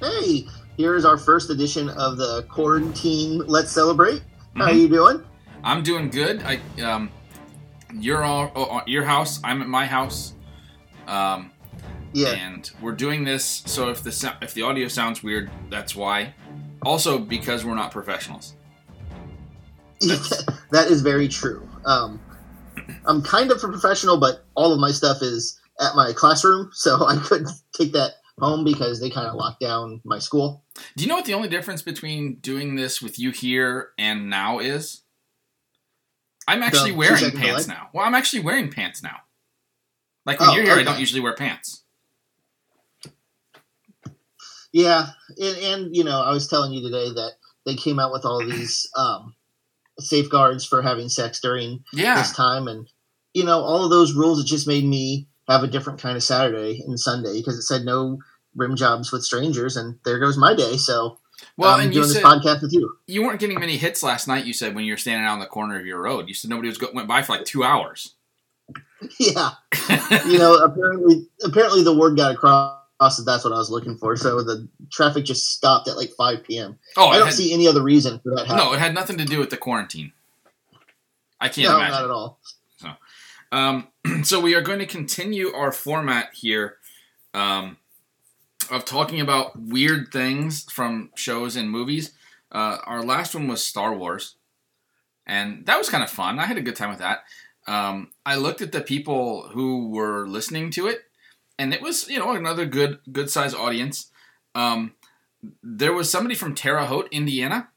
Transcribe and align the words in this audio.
Hey, 0.00 0.46
here's 0.76 1.04
our 1.04 1.18
first 1.18 1.50
edition 1.50 1.88
of 1.90 2.16
the 2.16 2.44
quarantine. 2.48 3.38
Let's 3.46 3.72
celebrate. 3.72 4.22
How 4.56 4.68
Mhm. 4.68 4.80
you 4.80 4.88
doing? 4.88 5.24
I'm 5.64 5.82
doing 5.82 6.08
good. 6.10 6.42
I 6.44 6.60
um, 6.82 7.10
you're 7.92 8.22
all 8.22 8.52
oh, 8.54 8.78
at 8.78 8.88
your 8.88 9.04
house. 9.04 9.40
I'm 9.42 9.60
at 9.62 9.68
my 9.68 9.86
house. 9.86 10.34
Um, 11.06 11.50
Yeah, 12.12 12.28
and 12.30 12.70
we're 12.80 12.92
doing 12.92 13.24
this. 13.24 13.62
So 13.66 13.90
if 13.90 14.02
the 14.02 14.34
if 14.40 14.54
the 14.54 14.62
audio 14.62 14.88
sounds 14.88 15.22
weird, 15.22 15.50
that's 15.70 15.94
why. 15.94 16.34
Also 16.82 17.18
because 17.18 17.64
we're 17.64 17.74
not 17.74 17.90
professionals. 17.90 18.54
that 20.00 20.86
is 20.88 21.02
very 21.02 21.28
true. 21.28 21.68
Um, 21.84 22.20
I'm 23.04 23.20
kind 23.22 23.50
of 23.50 23.62
a 23.62 23.68
professional, 23.68 24.16
but 24.18 24.44
all 24.54 24.72
of 24.72 24.78
my 24.78 24.90
stuff 24.92 25.22
is 25.22 25.58
at 25.80 25.94
my 25.96 26.12
classroom, 26.12 26.70
so 26.72 27.04
I 27.06 27.16
couldn't 27.16 27.50
take 27.72 27.92
that 27.92 28.12
home 28.40 28.64
because 28.64 29.00
they 29.00 29.10
kind 29.10 29.26
of 29.26 29.34
locked 29.34 29.60
down 29.60 30.00
my 30.04 30.18
school. 30.18 30.64
Do 30.96 31.04
you 31.04 31.08
know 31.08 31.16
what 31.16 31.24
the 31.24 31.34
only 31.34 31.48
difference 31.48 31.82
between 31.82 32.36
doing 32.36 32.74
this 32.76 33.00
with 33.02 33.18
you 33.18 33.30
here 33.30 33.90
and 33.98 34.30
now 34.30 34.58
is? 34.58 35.02
I'm 36.46 36.62
actually 36.62 36.92
The 36.92 36.96
wearing 36.96 37.30
pants 37.32 37.66
delay? 37.66 37.76
now. 37.76 37.88
Well, 37.92 38.06
I'm 38.06 38.14
actually 38.14 38.40
wearing 38.42 38.70
pants 38.70 39.02
now. 39.02 39.16
Like 40.24 40.40
when 40.40 40.48
Oh, 40.50 40.54
you're 40.54 40.64
here, 40.64 40.74
I 40.74 40.82
don't 40.82 40.98
usually 40.98 41.20
wear 41.20 41.34
pants. 41.34 41.82
Yeah, 44.72 45.06
and, 45.38 45.56
and 45.58 45.96
you 45.96 46.04
know, 46.04 46.20
I 46.20 46.30
was 46.32 46.46
telling 46.46 46.72
you 46.72 46.82
today 46.82 47.08
that 47.14 47.32
they 47.64 47.74
came 47.74 47.98
out 47.98 48.12
with 48.12 48.24
all 48.24 48.44
these 48.44 48.88
um, 48.96 49.34
safeguards 49.98 50.64
for 50.64 50.82
having 50.82 51.08
sex 51.08 51.40
during 51.40 51.82
Yeah. 51.92 52.16
this 52.16 52.32
time, 52.32 52.68
and 52.68 52.86
you 53.34 53.44
know, 53.44 53.60
all 53.60 53.84
of 53.84 53.90
those 53.90 54.12
rules. 54.14 54.40
It 54.40 54.46
just 54.46 54.66
made 54.68 54.84
me 54.84 55.28
have 55.48 55.62
a 55.62 55.68
different 55.68 56.00
kind 56.00 56.16
of 56.16 56.22
Saturday 56.22 56.82
and 56.86 57.00
Sunday 57.00 57.38
because 57.38 57.56
it 57.56 57.62
said 57.62 57.84
no 57.84 58.18
rim 58.54 58.76
jobs 58.76 59.12
with 59.12 59.22
strangers, 59.22 59.76
and 59.76 59.98
there 60.04 60.18
goes 60.18 60.36
my 60.36 60.54
day. 60.54 60.76
So 60.76 61.18
Well, 61.56 61.74
I'm 61.74 61.80
and 61.80 61.94
you 61.94 62.02
doing 62.02 62.12
this 62.12 62.22
podcast 62.22 62.62
with 62.62 62.72
you. 62.72 62.96
you 63.06 63.22
weren't 63.22 63.40
getting 63.40 63.58
many 63.58 63.76
hits 63.76 64.02
last 64.02 64.28
night. 64.28 64.44
You 64.44 64.52
said 64.52 64.74
when 64.74 64.84
you 64.84 64.92
were 64.92 64.98
standing 64.98 65.26
out 65.26 65.34
on 65.34 65.40
the 65.40 65.46
corner 65.46 65.78
of 65.78 65.86
your 65.86 66.02
road. 66.02 66.28
You 66.28 66.34
said 66.34 66.50
nobody 66.50 66.68
was 66.68 66.78
go- 66.78 66.90
went 66.92 67.08
by 67.08 67.22
for 67.22 67.36
like 67.36 67.44
two 67.44 67.64
hours. 67.64 68.14
yeah, 69.18 69.50
you 70.26 70.38
know, 70.38 70.56
apparently, 70.56 71.26
apparently 71.44 71.82
the 71.82 71.96
word 71.96 72.16
got 72.16 72.34
across 72.34 72.78
that 72.98 73.22
that's 73.24 73.44
what 73.44 73.52
I 73.52 73.58
was 73.58 73.70
looking 73.70 73.96
for. 73.96 74.16
So 74.16 74.42
the 74.42 74.68
traffic 74.90 75.24
just 75.24 75.52
stopped 75.52 75.86
at 75.88 75.96
like 75.96 76.10
5 76.10 76.42
p.m. 76.42 76.76
oh, 76.96 77.08
I 77.08 77.18
don't 77.18 77.26
had, 77.26 77.34
see 77.34 77.52
any 77.52 77.68
other 77.68 77.82
reason 77.82 78.18
for 78.18 78.30
that. 78.30 78.46
happening. 78.46 78.66
no, 78.66 78.72
it 78.72 78.80
had 78.80 78.92
nothing 78.92 79.18
to 79.18 79.24
do 79.24 79.38
with 79.38 79.50
the 79.50 79.56
quarantine. 79.56 80.12
I 81.40 81.48
can't 81.48 81.68
no, 81.68 81.76
imagine. 81.76 81.92
not 81.92 82.04
at 82.04 82.10
all. 82.10 82.40
Um, 83.50 83.88
so 84.24 84.40
we 84.40 84.54
are 84.54 84.60
going 84.60 84.78
to 84.80 84.86
continue 84.86 85.52
our 85.54 85.72
format 85.72 86.30
here 86.34 86.76
um, 87.34 87.76
of 88.70 88.84
talking 88.84 89.20
about 89.20 89.58
weird 89.58 90.12
things 90.12 90.64
from 90.70 91.10
shows 91.14 91.56
and 91.56 91.70
movies. 91.70 92.12
Uh, 92.50 92.78
our 92.84 93.02
last 93.04 93.34
one 93.34 93.48
was 93.48 93.62
Star 93.64 93.94
Wars, 93.94 94.36
and 95.26 95.66
that 95.66 95.78
was 95.78 95.90
kind 95.90 96.02
of 96.02 96.10
fun. 96.10 96.38
I 96.38 96.46
had 96.46 96.56
a 96.56 96.62
good 96.62 96.76
time 96.76 96.90
with 96.90 96.98
that. 97.00 97.24
Um, 97.66 98.10
I 98.24 98.36
looked 98.36 98.62
at 98.62 98.72
the 98.72 98.80
people 98.80 99.48
who 99.52 99.88
were 99.90 100.26
listening 100.26 100.70
to 100.72 100.86
it, 100.86 101.02
and 101.58 101.74
it 101.74 101.82
was 101.82 102.08
you 102.08 102.18
know 102.18 102.32
another 102.32 102.64
good 102.64 103.00
good 103.12 103.30
size 103.30 103.54
audience. 103.54 104.10
Um, 104.54 104.94
there 105.62 105.92
was 105.92 106.10
somebody 106.10 106.34
from 106.34 106.54
Terre 106.54 106.86
Haute, 106.86 107.08
Indiana, 107.12 107.68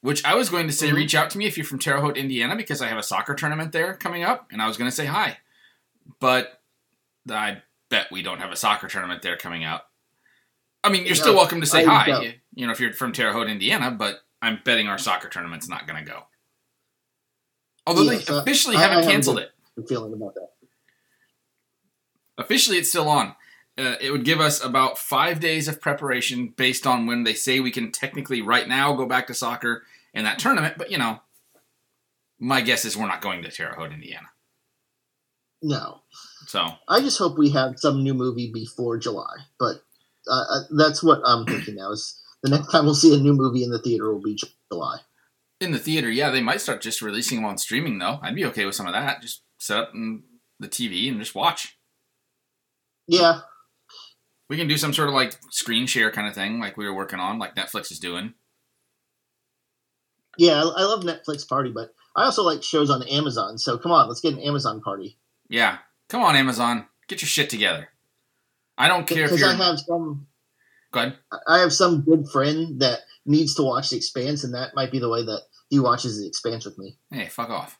which 0.00 0.24
I 0.24 0.34
was 0.34 0.50
going 0.50 0.66
to 0.66 0.72
say 0.72 0.90
Mhm. 0.90 0.94
reach 0.94 1.14
out 1.14 1.30
to 1.30 1.38
me 1.38 1.46
if 1.46 1.56
you're 1.56 1.66
from 1.66 1.78
Terre 1.78 2.00
Haute, 2.00 2.16
Indiana, 2.18 2.54
because 2.54 2.82
I 2.82 2.88
have 2.88 2.98
a 2.98 3.02
soccer 3.02 3.34
tournament 3.34 3.72
there 3.72 3.94
coming 3.94 4.22
up, 4.22 4.46
and 4.52 4.60
I 4.62 4.66
was 4.68 4.76
going 4.76 4.90
to 4.90 4.94
say 4.96 5.06
hi, 5.06 5.38
but 6.20 6.62
I 7.28 7.62
bet 7.88 8.10
we 8.12 8.22
don't 8.22 8.38
have 8.40 8.52
a 8.52 8.56
soccer 8.56 8.88
tournament 8.88 9.22
there 9.22 9.36
coming 9.36 9.64
up. 9.64 9.89
I 10.82 10.90
mean, 10.90 11.04
you're 11.06 11.14
still 11.14 11.34
welcome 11.34 11.60
to 11.60 11.66
say 11.66 11.84
hi, 11.84 12.36
you 12.54 12.66
know, 12.66 12.72
if 12.72 12.80
you're 12.80 12.92
from 12.92 13.12
Terre 13.12 13.32
Haute, 13.32 13.48
Indiana, 13.48 13.90
but 13.90 14.20
I'm 14.40 14.60
betting 14.64 14.88
our 14.88 14.98
soccer 14.98 15.28
tournament's 15.28 15.68
not 15.68 15.86
going 15.86 16.02
to 16.04 16.10
go. 16.10 16.22
Although 17.86 18.02
Yes, 18.10 18.26
they 18.26 18.34
officially 18.36 18.76
I- 18.76 18.80
I 18.80 18.82
haven't 18.82 18.98
have 18.98 19.06
a 19.08 19.10
canceled 19.10 19.36
good- 19.36 19.50
it. 19.78 19.88
Feeling 19.88 20.12
about 20.12 20.34
that. 20.34 20.48
Officially, 22.38 22.78
it's 22.78 22.88
still 22.88 23.08
on. 23.08 23.34
Uh, 23.78 23.96
it 24.00 24.10
would 24.10 24.24
give 24.24 24.40
us 24.40 24.62
about 24.62 24.98
five 24.98 25.40
days 25.40 25.68
of 25.68 25.80
preparation 25.80 26.48
based 26.48 26.86
on 26.86 27.06
when 27.06 27.24
they 27.24 27.32
say 27.34 27.60
we 27.60 27.70
can 27.70 27.90
technically 27.92 28.42
right 28.42 28.68
now 28.68 28.92
go 28.94 29.06
back 29.06 29.26
to 29.26 29.34
soccer 29.34 29.84
in 30.12 30.24
that 30.24 30.38
tournament. 30.38 30.76
But 30.76 30.90
you 30.90 30.98
know, 30.98 31.20
my 32.38 32.60
guess 32.60 32.84
is 32.84 32.96
we're 32.96 33.06
not 33.06 33.22
going 33.22 33.42
to 33.42 33.50
Terre 33.50 33.74
Haute, 33.74 33.92
Indiana. 33.92 34.28
No, 35.62 36.00
So 36.46 36.66
I 36.88 37.00
just 37.00 37.18
hope 37.18 37.36
we 37.38 37.50
have 37.50 37.78
some 37.78 38.02
new 38.02 38.14
movie 38.14 38.50
before 38.50 38.96
July. 38.98 39.36
But 39.58 39.82
uh, 40.30 40.44
uh, 40.48 40.60
that's 40.70 41.02
what 41.02 41.20
I'm 41.24 41.44
thinking 41.44 41.74
now. 41.74 41.90
Is 41.90 42.20
the 42.42 42.50
next 42.50 42.70
time 42.70 42.84
we'll 42.84 42.94
see 42.94 43.14
a 43.14 43.18
new 43.18 43.34
movie 43.34 43.64
in 43.64 43.70
the 43.70 43.78
theater 43.80 44.12
will 44.12 44.22
be 44.22 44.38
July. 44.70 44.98
in 45.60 45.72
the 45.72 45.78
theater, 45.78 46.10
yeah, 46.10 46.30
they 46.30 46.40
might 46.40 46.60
start 46.60 46.80
just 46.80 47.02
releasing 47.02 47.36
them 47.38 47.44
on 47.44 47.58
streaming 47.58 47.98
though. 47.98 48.18
I'd 48.22 48.34
be 48.34 48.46
okay 48.46 48.64
with 48.64 48.74
some 48.74 48.86
of 48.86 48.92
that. 48.94 49.20
Just 49.20 49.42
set 49.58 49.78
up 49.78 49.92
the 49.92 50.68
TV 50.68 51.08
and 51.08 51.18
just 51.18 51.34
watch. 51.34 51.76
Yeah, 53.06 53.40
We 54.48 54.56
can 54.56 54.68
do 54.68 54.76
some 54.76 54.92
sort 54.94 55.08
of 55.08 55.14
like 55.14 55.36
screen 55.50 55.86
share 55.86 56.10
kind 56.12 56.28
of 56.28 56.34
thing, 56.34 56.60
like 56.60 56.76
we 56.76 56.86
were 56.86 56.94
working 56.94 57.18
on, 57.18 57.38
like 57.38 57.56
Netflix 57.56 57.90
is 57.90 57.98
doing. 57.98 58.34
yeah, 60.38 60.62
I 60.62 60.84
love 60.84 61.02
Netflix 61.02 61.46
Party, 61.46 61.70
but 61.70 61.92
I 62.16 62.24
also 62.24 62.42
like 62.42 62.62
shows 62.62 62.88
on 62.90 63.02
Amazon. 63.08 63.58
So 63.58 63.78
come 63.78 63.92
on, 63.92 64.08
let's 64.08 64.20
get 64.20 64.34
an 64.34 64.40
Amazon 64.40 64.80
party. 64.80 65.18
Yeah, 65.48 65.78
come 66.08 66.22
on, 66.22 66.36
Amazon, 66.36 66.86
get 67.08 67.20
your 67.20 67.28
shit 67.28 67.50
together. 67.50 67.88
I 68.80 68.88
don't 68.88 69.06
care 69.06 69.28
Because. 69.28 69.42
I 69.42 69.54
have 69.54 69.78
some, 69.78 70.26
Go 70.92 71.00
ahead. 71.00 71.16
I 71.46 71.58
have 71.58 71.72
some 71.72 72.00
good 72.00 72.28
friend 72.28 72.80
that 72.80 73.00
needs 73.26 73.54
to 73.56 73.62
watch 73.62 73.90
The 73.90 73.96
Expanse, 73.96 74.42
and 74.42 74.54
that 74.54 74.74
might 74.74 74.90
be 74.90 74.98
the 74.98 75.08
way 75.08 75.22
that 75.22 75.42
he 75.68 75.78
watches 75.78 76.18
The 76.18 76.26
Expanse 76.26 76.64
with 76.64 76.78
me. 76.78 76.96
Hey, 77.10 77.26
fuck 77.26 77.50
off. 77.50 77.78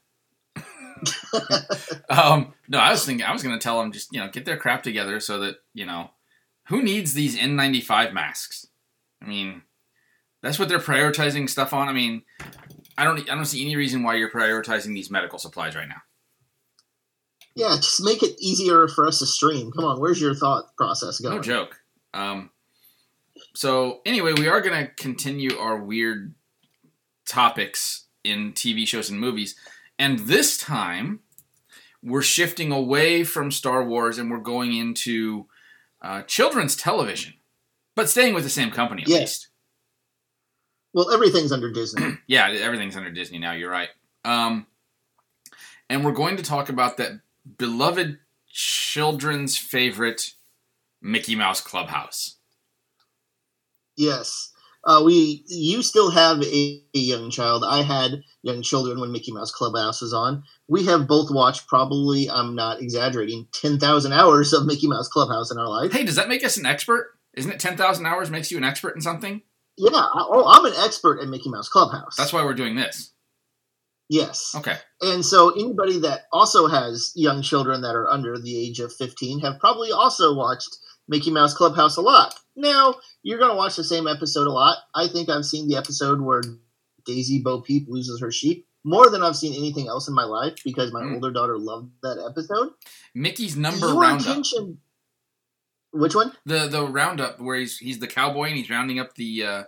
um, 2.11 2.53
no, 2.69 2.79
I 2.79 2.91
was 2.91 3.05
thinking 3.05 3.25
I 3.25 3.33
was 3.33 3.43
going 3.43 3.59
to 3.59 3.63
tell 3.63 3.81
them 3.81 3.93
just 3.93 4.13
you 4.13 4.21
know 4.21 4.29
get 4.29 4.45
their 4.45 4.59
crap 4.59 4.83
together 4.83 5.21
so 5.21 5.39
that 5.41 5.57
you 5.73 5.87
know 5.87 6.11
who 6.69 6.83
needs 6.83 7.15
these 7.15 7.39
N95 7.39 8.13
masks. 8.13 8.67
I 9.23 9.27
mean, 9.27 9.63
that's 10.43 10.59
what 10.59 10.69
they're 10.69 10.79
prioritizing 10.79 11.49
stuff 11.49 11.73
on. 11.73 11.89
I 11.89 11.93
mean, 11.93 12.23
I 12.99 13.05
don't 13.05 13.19
I 13.31 13.35
don't 13.35 13.47
see 13.47 13.65
any 13.65 13.77
reason 13.77 14.03
why 14.03 14.17
you're 14.17 14.31
prioritizing 14.31 14.95
these 14.95 15.11
medical 15.11 15.39
supplies 15.39 15.75
right 15.75 15.89
now. 15.89 16.03
Yeah, 17.55 17.75
just 17.77 18.03
make 18.03 18.23
it 18.23 18.37
easier 18.41 18.89
for 18.89 19.07
us 19.07 19.19
to 19.19 19.27
stream. 19.27 19.73
Come 19.73 19.85
on, 19.85 20.01
where's 20.01 20.21
your 20.21 20.35
thought 20.35 20.77
process 20.77 21.21
going? 21.21 21.37
No 21.37 21.43
joke. 21.43 21.81
Um, 22.15 22.51
so 23.55 24.01
anyway, 24.07 24.33
we 24.33 24.49
are 24.49 24.61
going 24.61 24.87
to 24.87 24.93
continue 24.95 25.57
our 25.59 25.77
weird 25.77 26.35
topics 27.27 28.07
in 28.23 28.53
TV 28.53 28.87
shows 28.87 29.11
and 29.11 29.19
movies, 29.19 29.57
and 29.99 30.21
this 30.21 30.57
time 30.57 31.21
we're 32.03 32.23
shifting 32.23 32.73
away 32.73 33.25
from 33.25 33.51
Star 33.51 33.85
Wars 33.85 34.19
and 34.19 34.31
we're 34.31 34.39
going 34.39 34.75
into 34.75 35.47
uh, 36.01 36.23
children's 36.23 36.77
television, 36.77 37.35
but 37.95 38.09
staying 38.09 38.35
with 38.35 38.45
the 38.45 38.51
same 38.51 38.71
company 38.71 39.03
at 39.03 39.09
least. 39.09 39.49
Well, 40.93 41.13
everything's 41.13 41.53
under 41.53 41.71
Disney. 41.71 42.19
Yeah, 42.27 42.51
everything's 42.51 42.97
under 42.97 43.11
Disney 43.11 43.39
now. 43.39 43.53
You're 43.53 43.71
right. 43.71 43.91
Um, 44.25 44.67
and 45.89 46.05
we're 46.05 46.13
going 46.13 46.37
to 46.37 46.43
talk 46.43 46.69
about 46.69 46.97
that 46.97 47.21
beloved 47.59 48.19
children's 48.49 49.57
favorite 49.57 50.35
Mickey 51.03 51.35
Mouse 51.35 51.61
Clubhouse. 51.61 52.37
Yes. 53.97 54.53
Uh, 54.83 55.03
we 55.05 55.45
you 55.47 55.83
still 55.83 56.11
have 56.11 56.43
a, 56.43 56.83
a 56.95 56.99
young 56.99 57.31
child. 57.31 57.65
I 57.69 57.83
had 57.83 58.23
young 58.43 58.63
children 58.63 58.99
when 58.99 59.13
Mickey 59.13 59.31
Mouse 59.31 59.51
Clubhouse 59.51 60.01
was 60.01 60.15
on. 60.15 60.43
We 60.69 60.87
have 60.87 61.07
both 61.07 61.31
watched 61.31 61.69
probably 61.69 62.31
I'm 62.31 62.55
not 62.55 62.81
exaggerating 62.81 63.47
ten 63.53 63.79
thousand 63.79 64.15
hours 64.15 64.55
of 64.55 64.65
Mickey 64.65 64.89
Mouse 64.89 65.09
Clubhouse 65.09 65.51
in 65.51 65.59
our 65.59 65.69
life. 65.69 65.93
Hey, 65.93 66.05
does 66.05 66.17
that 66.17 66.29
make 66.29 66.45
us 66.45 66.57
an 66.57 66.65
expert? 66.65 67.11
Isn't 67.35 67.53
it 67.53 67.61
10,000 67.61 68.07
hours 68.07 68.31
makes 68.31 68.51
you 68.51 68.59
an 68.59 68.65
expert 68.65 68.95
in 68.95 69.01
something? 69.01 69.43
Yeah, 69.77 69.91
oh, 69.93 70.47
I'm 70.49 70.65
an 70.65 70.79
expert 70.85 71.21
at 71.21 71.29
Mickey 71.29 71.49
Mouse 71.49 71.69
Clubhouse. 71.69 72.17
That's 72.17 72.33
why 72.33 72.45
we're 72.45 72.55
doing 72.55 72.77
this. 72.77 73.13
Yes. 74.11 74.53
Okay. 74.55 74.77
And 75.01 75.25
so 75.25 75.51
anybody 75.53 75.99
that 76.01 76.27
also 76.33 76.67
has 76.67 77.13
young 77.17 77.41
children 77.41 77.81
that 77.81 77.95
are 77.95 78.09
under 78.09 78.39
the 78.39 78.55
age 78.55 78.79
of 78.81 78.93
15 78.93 79.41
have 79.41 79.59
probably 79.59 79.91
also 79.93 80.35
watched 80.35 80.77
Mickey 81.09 81.31
Mouse 81.31 81.55
Clubhouse 81.55 81.97
a 81.97 82.03
lot. 82.03 82.35
Now, 82.57 82.97
you're 83.23 83.39
going 83.39 83.51
to 83.51 83.57
watch 83.57 83.77
the 83.77 83.85
same 83.85 84.07
episode 84.07 84.47
a 84.47 84.53
lot. 84.53 84.77
I 84.95 85.09
think 85.09 85.31
I've 85.31 85.47
seen 85.47 85.69
the 85.69 85.77
episode 85.77 86.21
where 86.21 86.43
Daisy 87.07 87.41
Bo 87.41 87.63
Peep 87.63 87.87
loses 87.89 88.21
her 88.21 88.31
sheep 88.31 88.67
more 88.85 89.09
than 89.11 89.23
I've 89.23 89.37
seen 89.37 89.55
anything 89.55 89.89
else 89.89 90.09
in 90.09 90.15
my 90.15 90.25
life 90.25 90.57
because 90.65 90.93
my 90.93 91.01
Mm. 91.03 91.15
older 91.15 91.31
daughter 91.31 91.59
loved 91.59 91.91
that 92.03 92.19
episode. 92.19 92.71
Mickey's 93.15 93.57
number 93.57 93.89
Your 93.89 94.01
roundup. 94.01 94.27
attention. 94.27 94.79
Which 95.93 96.15
one? 96.15 96.33
The 96.47 96.69
the 96.69 96.87
roundup 96.87 97.41
where 97.41 97.57
he's 97.57 97.79
he's 97.79 97.99
the 97.99 98.07
cowboy 98.07 98.45
and 98.49 98.57
he's 98.57 98.71
rounding 98.71 98.99
up 99.01 99.15
the 99.17 99.45
uh 99.45 99.63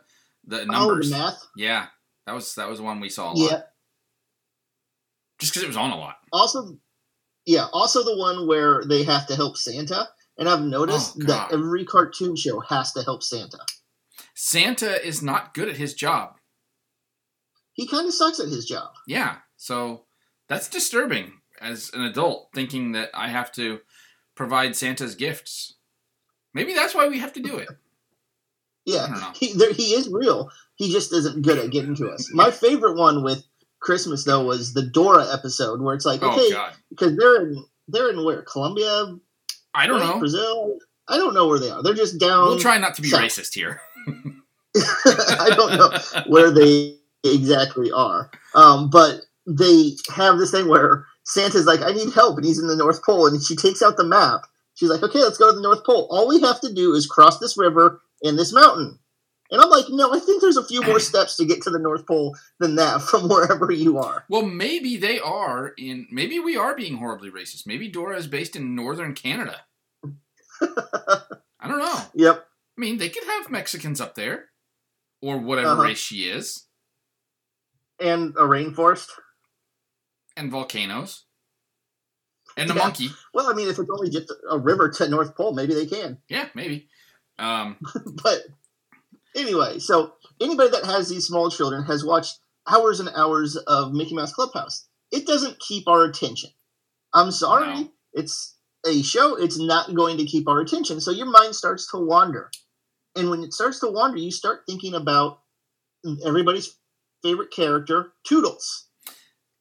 the 0.46 0.62
Oh, 0.62 0.64
numbers. 0.64 1.10
the 1.10 1.16
math. 1.18 1.46
yeah. 1.56 1.86
That 2.26 2.34
was 2.34 2.54
that 2.54 2.68
was 2.68 2.78
the 2.78 2.84
one 2.84 3.00
we 3.00 3.08
saw 3.08 3.32
a 3.32 3.34
lot. 3.34 3.50
Yeah. 3.50 3.60
Just 5.42 5.52
cuz 5.54 5.62
it 5.62 5.66
was 5.66 5.76
on 5.76 5.90
a 5.90 5.98
lot. 5.98 6.16
Also, 6.32 6.78
yeah. 7.44 7.66
Also, 7.72 8.02
the 8.02 8.16
one 8.16 8.46
where 8.46 8.82
they 8.84 9.02
have 9.02 9.26
to 9.26 9.36
help 9.36 9.56
Santa. 9.56 10.08
And 10.38 10.48
I've 10.48 10.62
noticed 10.62 11.16
Oh, 11.20 11.26
that 11.26 11.52
every 11.52 11.84
cartoon 11.84 12.36
show 12.36 12.60
has 12.60 12.92
to 12.94 13.02
help 13.02 13.22
Santa. 13.22 13.58
Santa 14.34 15.04
is 15.06 15.22
not 15.22 15.52
good 15.52 15.68
at 15.68 15.76
his 15.76 15.92
job. 15.94 16.38
He 17.74 17.86
kind 17.86 18.06
of 18.06 18.14
sucks 18.14 18.40
at 18.40 18.48
his 18.48 18.64
job. 18.66 18.92
Yeah, 19.06 19.36
so 19.56 20.04
that's 20.48 20.68
disturbing 20.68 21.40
as 21.60 21.90
an 21.94 22.02
adult 22.02 22.48
thinking 22.54 22.92
that 22.92 23.10
I 23.14 23.28
have 23.28 23.52
to 23.52 23.80
provide 24.34 24.74
Santa's 24.76 25.14
gifts. 25.14 25.74
Maybe 26.54 26.74
that's 26.74 26.94
why 26.94 27.08
we 27.08 27.18
have 27.18 27.32
to 27.34 27.40
do 27.40 27.56
it. 27.58 27.68
Yeah, 28.84 29.04
I 29.04 29.06
don't 29.10 29.20
know. 29.20 29.30
he 29.36 29.52
there, 29.52 29.72
he 29.72 29.94
is 29.94 30.08
real. 30.08 30.50
He 30.74 30.90
just 30.90 31.12
isn't 31.12 31.42
good 31.42 31.56
at 31.56 31.70
getting 31.70 31.94
to 31.94 32.10
us. 32.10 32.28
My 32.34 32.50
favorite 32.50 32.96
one 32.96 33.22
with 33.22 33.44
Christmas 33.82 34.24
though 34.24 34.44
was 34.44 34.72
the 34.72 34.82
Dora 34.82 35.26
episode 35.32 35.82
where 35.82 35.94
it's 35.94 36.06
like, 36.06 36.20
Oh 36.22 36.32
okay, 36.32 36.50
God, 36.52 36.72
because 36.90 37.16
they're 37.16 37.42
in 37.42 37.64
they're 37.88 38.10
in 38.10 38.24
where 38.24 38.42
Colombia, 38.42 39.16
I 39.74 39.86
don't 39.86 40.00
right? 40.00 40.14
know. 40.14 40.18
Brazil. 40.18 40.78
I 41.08 41.16
don't 41.16 41.34
know 41.34 41.48
where 41.48 41.58
they 41.58 41.68
are. 41.70 41.82
They're 41.82 41.94
just 41.94 42.18
down. 42.18 42.46
We'll 42.46 42.58
try 42.58 42.78
not 42.78 42.94
to 42.94 43.02
be 43.02 43.08
south. 43.08 43.20
racist 43.20 43.54
here. 43.54 43.80
I 44.76 45.50
don't 45.54 45.76
know 45.76 46.22
where 46.26 46.50
they 46.50 46.96
exactly 47.24 47.90
are. 47.92 48.30
Um, 48.54 48.88
but 48.88 49.20
they 49.46 49.92
have 50.14 50.38
this 50.38 50.50
thing 50.50 50.68
where 50.68 51.04
Santa's 51.24 51.66
like, 51.66 51.80
I 51.82 51.92
need 51.92 52.12
help, 52.14 52.36
and 52.36 52.46
he's 52.46 52.58
in 52.58 52.68
the 52.68 52.76
North 52.76 53.04
Pole, 53.04 53.26
and 53.26 53.42
she 53.42 53.56
takes 53.56 53.82
out 53.82 53.96
the 53.96 54.04
map. 54.04 54.42
She's 54.74 54.88
like, 54.88 55.02
okay, 55.02 55.20
let's 55.20 55.36
go 55.38 55.50
to 55.50 55.56
the 55.56 55.62
North 55.62 55.84
Pole. 55.84 56.08
All 56.10 56.28
we 56.28 56.40
have 56.40 56.60
to 56.62 56.72
do 56.72 56.94
is 56.94 57.06
cross 57.06 57.38
this 57.38 57.58
river 57.58 58.00
and 58.22 58.38
this 58.38 58.52
mountain. 58.52 58.98
And 59.52 59.60
I'm 59.60 59.68
like, 59.70 59.84
no, 59.90 60.12
I 60.12 60.18
think 60.18 60.40
there's 60.40 60.56
a 60.56 60.64
few 60.64 60.82
more 60.82 60.98
steps 61.10 61.36
to 61.36 61.44
get 61.44 61.60
to 61.62 61.70
the 61.70 61.78
North 61.78 62.06
Pole 62.06 62.34
than 62.58 62.74
that 62.76 63.02
from 63.08 63.28
wherever 63.28 63.70
you 63.70 63.98
are. 63.98 64.24
Well, 64.28 64.42
maybe 64.42 64.96
they 64.96 65.20
are 65.20 65.74
in. 65.78 66.06
Maybe 66.10 66.40
we 66.40 66.56
are 66.56 66.74
being 66.74 66.96
horribly 66.96 67.30
racist. 67.30 67.66
Maybe 67.66 67.88
Dora 67.88 68.16
is 68.16 68.26
based 68.26 68.56
in 68.56 68.74
northern 68.74 69.14
Canada. 69.14 69.60
I 70.60 71.68
don't 71.68 71.78
know. 71.78 72.00
Yep. 72.14 72.46
I 72.78 72.80
mean, 72.80 72.96
they 72.98 73.10
could 73.10 73.24
have 73.24 73.50
Mexicans 73.50 74.00
up 74.00 74.14
there, 74.14 74.46
or 75.20 75.36
whatever 75.38 75.68
Uh-huh. 75.72 75.82
race 75.82 75.98
she 75.98 76.24
is, 76.24 76.64
And 78.00 78.30
a 78.36 78.42
rainforest. 78.42 79.10
and 80.38 80.50
volcanoes, 80.50 81.24
and 82.56 82.70
a 82.70 82.74
monkey. 82.74 83.10
Well, 83.34 83.50
I 83.50 83.52
mean, 83.52 83.68
if 83.68 83.78
it's 83.78 83.90
only 83.90 84.08
just 84.08 84.32
a 84.48 84.58
river 84.58 84.88
to 84.88 85.08
North 85.10 85.36
Pole, 85.36 85.52
maybe 85.52 85.74
they 85.74 85.84
can. 85.86 86.16
Yeah, 86.28 86.48
maybe. 86.54 86.88
Um, 87.38 87.76
but 88.22 88.38
anyway, 89.36 89.78
so 89.78 90.14
anybody 90.40 90.70
that 90.70 90.84
has 90.84 91.08
these 91.08 91.26
small 91.26 91.50
children 91.50 91.84
has 91.84 92.04
watched 92.04 92.38
hours 92.68 93.00
and 93.00 93.08
hours 93.16 93.56
of 93.56 93.92
Mickey 93.92 94.14
Mouse 94.14 94.32
Clubhouse. 94.32 94.86
It 95.10 95.26
doesn't 95.26 95.60
keep 95.60 95.88
our 95.88 96.04
attention. 96.04 96.50
I'm 97.12 97.30
sorry. 97.30 97.66
No. 97.66 97.88
It's 98.14 98.56
a 98.86 99.02
show. 99.02 99.36
It's 99.36 99.58
not 99.58 99.94
going 99.94 100.16
to 100.18 100.24
keep 100.24 100.48
our 100.48 100.60
attention. 100.60 101.00
So 101.00 101.10
your 101.10 101.26
mind 101.26 101.54
starts 101.54 101.90
to 101.90 101.98
wander. 101.98 102.50
And 103.16 103.28
when 103.30 103.42
it 103.42 103.52
starts 103.52 103.80
to 103.80 103.88
wander, 103.90 104.18
you 104.18 104.30
start 104.30 104.62
thinking 104.66 104.94
about 104.94 105.40
everybody's 106.24 106.76
favorite 107.22 107.50
character, 107.52 108.12
Toodles. 108.24 108.88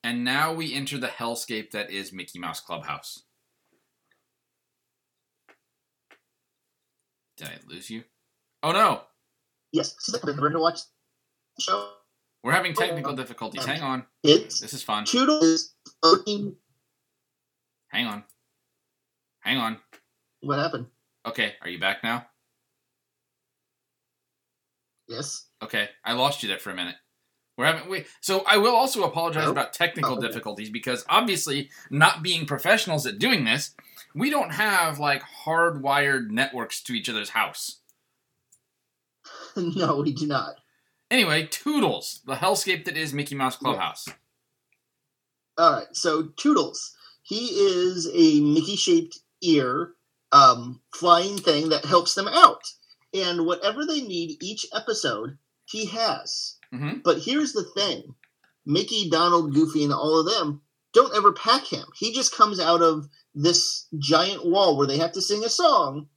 and 0.03 0.23
now 0.23 0.53
we 0.53 0.73
enter 0.73 0.97
the 0.97 1.07
hellscape 1.07 1.71
that 1.71 1.91
is 1.91 2.11
Mickey 2.11 2.39
Mouse 2.39 2.59
Clubhouse. 2.59 3.23
Did 7.37 7.47
I 7.47 7.59
lose 7.67 7.89
you? 7.89 8.03
Oh 8.63 8.71
no, 8.71 9.01
Yes, 9.71 9.95
have 10.11 10.21
you 10.23 10.45
ever 10.45 10.59
watch 10.59 10.79
show? 11.59 11.91
we're 12.43 12.51
having 12.51 12.73
technical 12.73 13.11
um, 13.11 13.15
difficulties. 13.15 13.63
Um, 13.63 13.69
hang 13.69 13.81
on, 13.81 14.05
It's 14.23 14.59
this 14.59 14.73
is 14.73 14.83
fun. 14.83 15.05
Toodles 15.05 15.43
is 15.43 15.75
floating. 16.01 16.55
Hang 17.89 18.07
on, 18.07 18.23
hang 19.41 19.57
on. 19.57 19.77
What 20.41 20.59
happened? 20.59 20.87
Okay, 21.25 21.53
are 21.61 21.69
you 21.69 21.79
back 21.79 22.03
now? 22.03 22.25
Yes. 25.07 25.45
Okay, 25.61 25.89
I 26.03 26.13
lost 26.13 26.41
you 26.41 26.49
there 26.49 26.57
for 26.59 26.71
a 26.71 26.75
minute. 26.75 26.95
We're 27.57 27.65
having 27.65 27.89
we 27.89 28.05
so 28.21 28.43
I 28.47 28.57
will 28.57 28.75
also 28.75 29.03
apologize 29.03 29.43
Nope. 29.43 29.51
about 29.51 29.73
technical 29.73 30.17
Oh, 30.17 30.21
difficulties 30.21 30.69
because 30.69 31.05
obviously 31.09 31.69
not 31.91 32.23
being 32.23 32.45
professionals 32.45 33.05
at 33.05 33.19
doing 33.19 33.43
this, 33.43 33.75
we 34.15 34.29
don't 34.29 34.51
have 34.51 34.99
like 34.99 35.21
hardwired 35.45 36.29
networks 36.31 36.81
to 36.83 36.93
each 36.93 37.09
other's 37.09 37.29
house. 37.29 37.80
no, 39.75 40.01
we 40.01 40.13
do 40.13 40.27
not. 40.27 40.55
Anyway, 41.09 41.47
Toodles, 41.51 42.21
the 42.25 42.35
hellscape 42.35 42.85
that 42.85 42.95
is 42.95 43.13
Mickey 43.13 43.35
Mouse 43.35 43.57
Clubhouse. 43.57 44.07
All 45.57 45.73
right, 45.73 45.87
so 45.93 46.29
Toodles, 46.37 46.95
he 47.21 47.47
is 47.47 48.09
a 48.13 48.39
Mickey-shaped 48.41 49.19
ear 49.41 49.93
um, 50.31 50.81
flying 50.93 51.37
thing 51.37 51.69
that 51.69 51.83
helps 51.85 52.15
them 52.15 52.27
out, 52.29 52.63
and 53.13 53.45
whatever 53.45 53.85
they 53.85 54.01
need 54.01 54.41
each 54.41 54.65
episode, 54.73 55.37
he 55.65 55.85
has. 55.87 56.55
hmm 56.71 56.99
But 57.03 57.19
here's 57.19 57.51
the 57.51 57.65
thing: 57.75 58.15
Mickey, 58.65 59.09
Donald, 59.09 59.53
Goofy, 59.53 59.83
and 59.83 59.93
all 59.93 60.19
of 60.19 60.25
them 60.25 60.61
don't 60.93 61.15
ever 61.15 61.33
pack 61.33 61.65
him. 61.65 61.85
He 61.95 62.13
just 62.13 62.35
comes 62.35 62.59
out 62.59 62.81
of 62.81 63.07
this 63.35 63.87
giant 63.97 64.45
wall 64.45 64.77
where 64.77 64.87
they 64.87 64.97
have 64.97 65.11
to 65.13 65.21
sing 65.21 65.43
a 65.43 65.49
song 65.49 66.07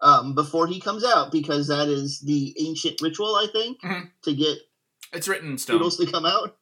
um, 0.00 0.34
before 0.34 0.66
he 0.66 0.80
comes 0.80 1.04
out 1.04 1.30
because 1.32 1.68
that 1.68 1.88
is 1.88 2.20
the 2.20 2.54
ancient 2.60 3.00
ritual, 3.00 3.36
I 3.36 3.46
think, 3.52 3.80
Mhm. 3.82 4.10
to 4.22 4.34
get 4.34 4.58
It's 5.12 5.28
written 5.28 5.52
in 5.52 5.58
stone. 5.58 5.76
Toodles 5.78 5.96
to 5.98 6.06
come 6.10 6.26
out? 6.26 6.56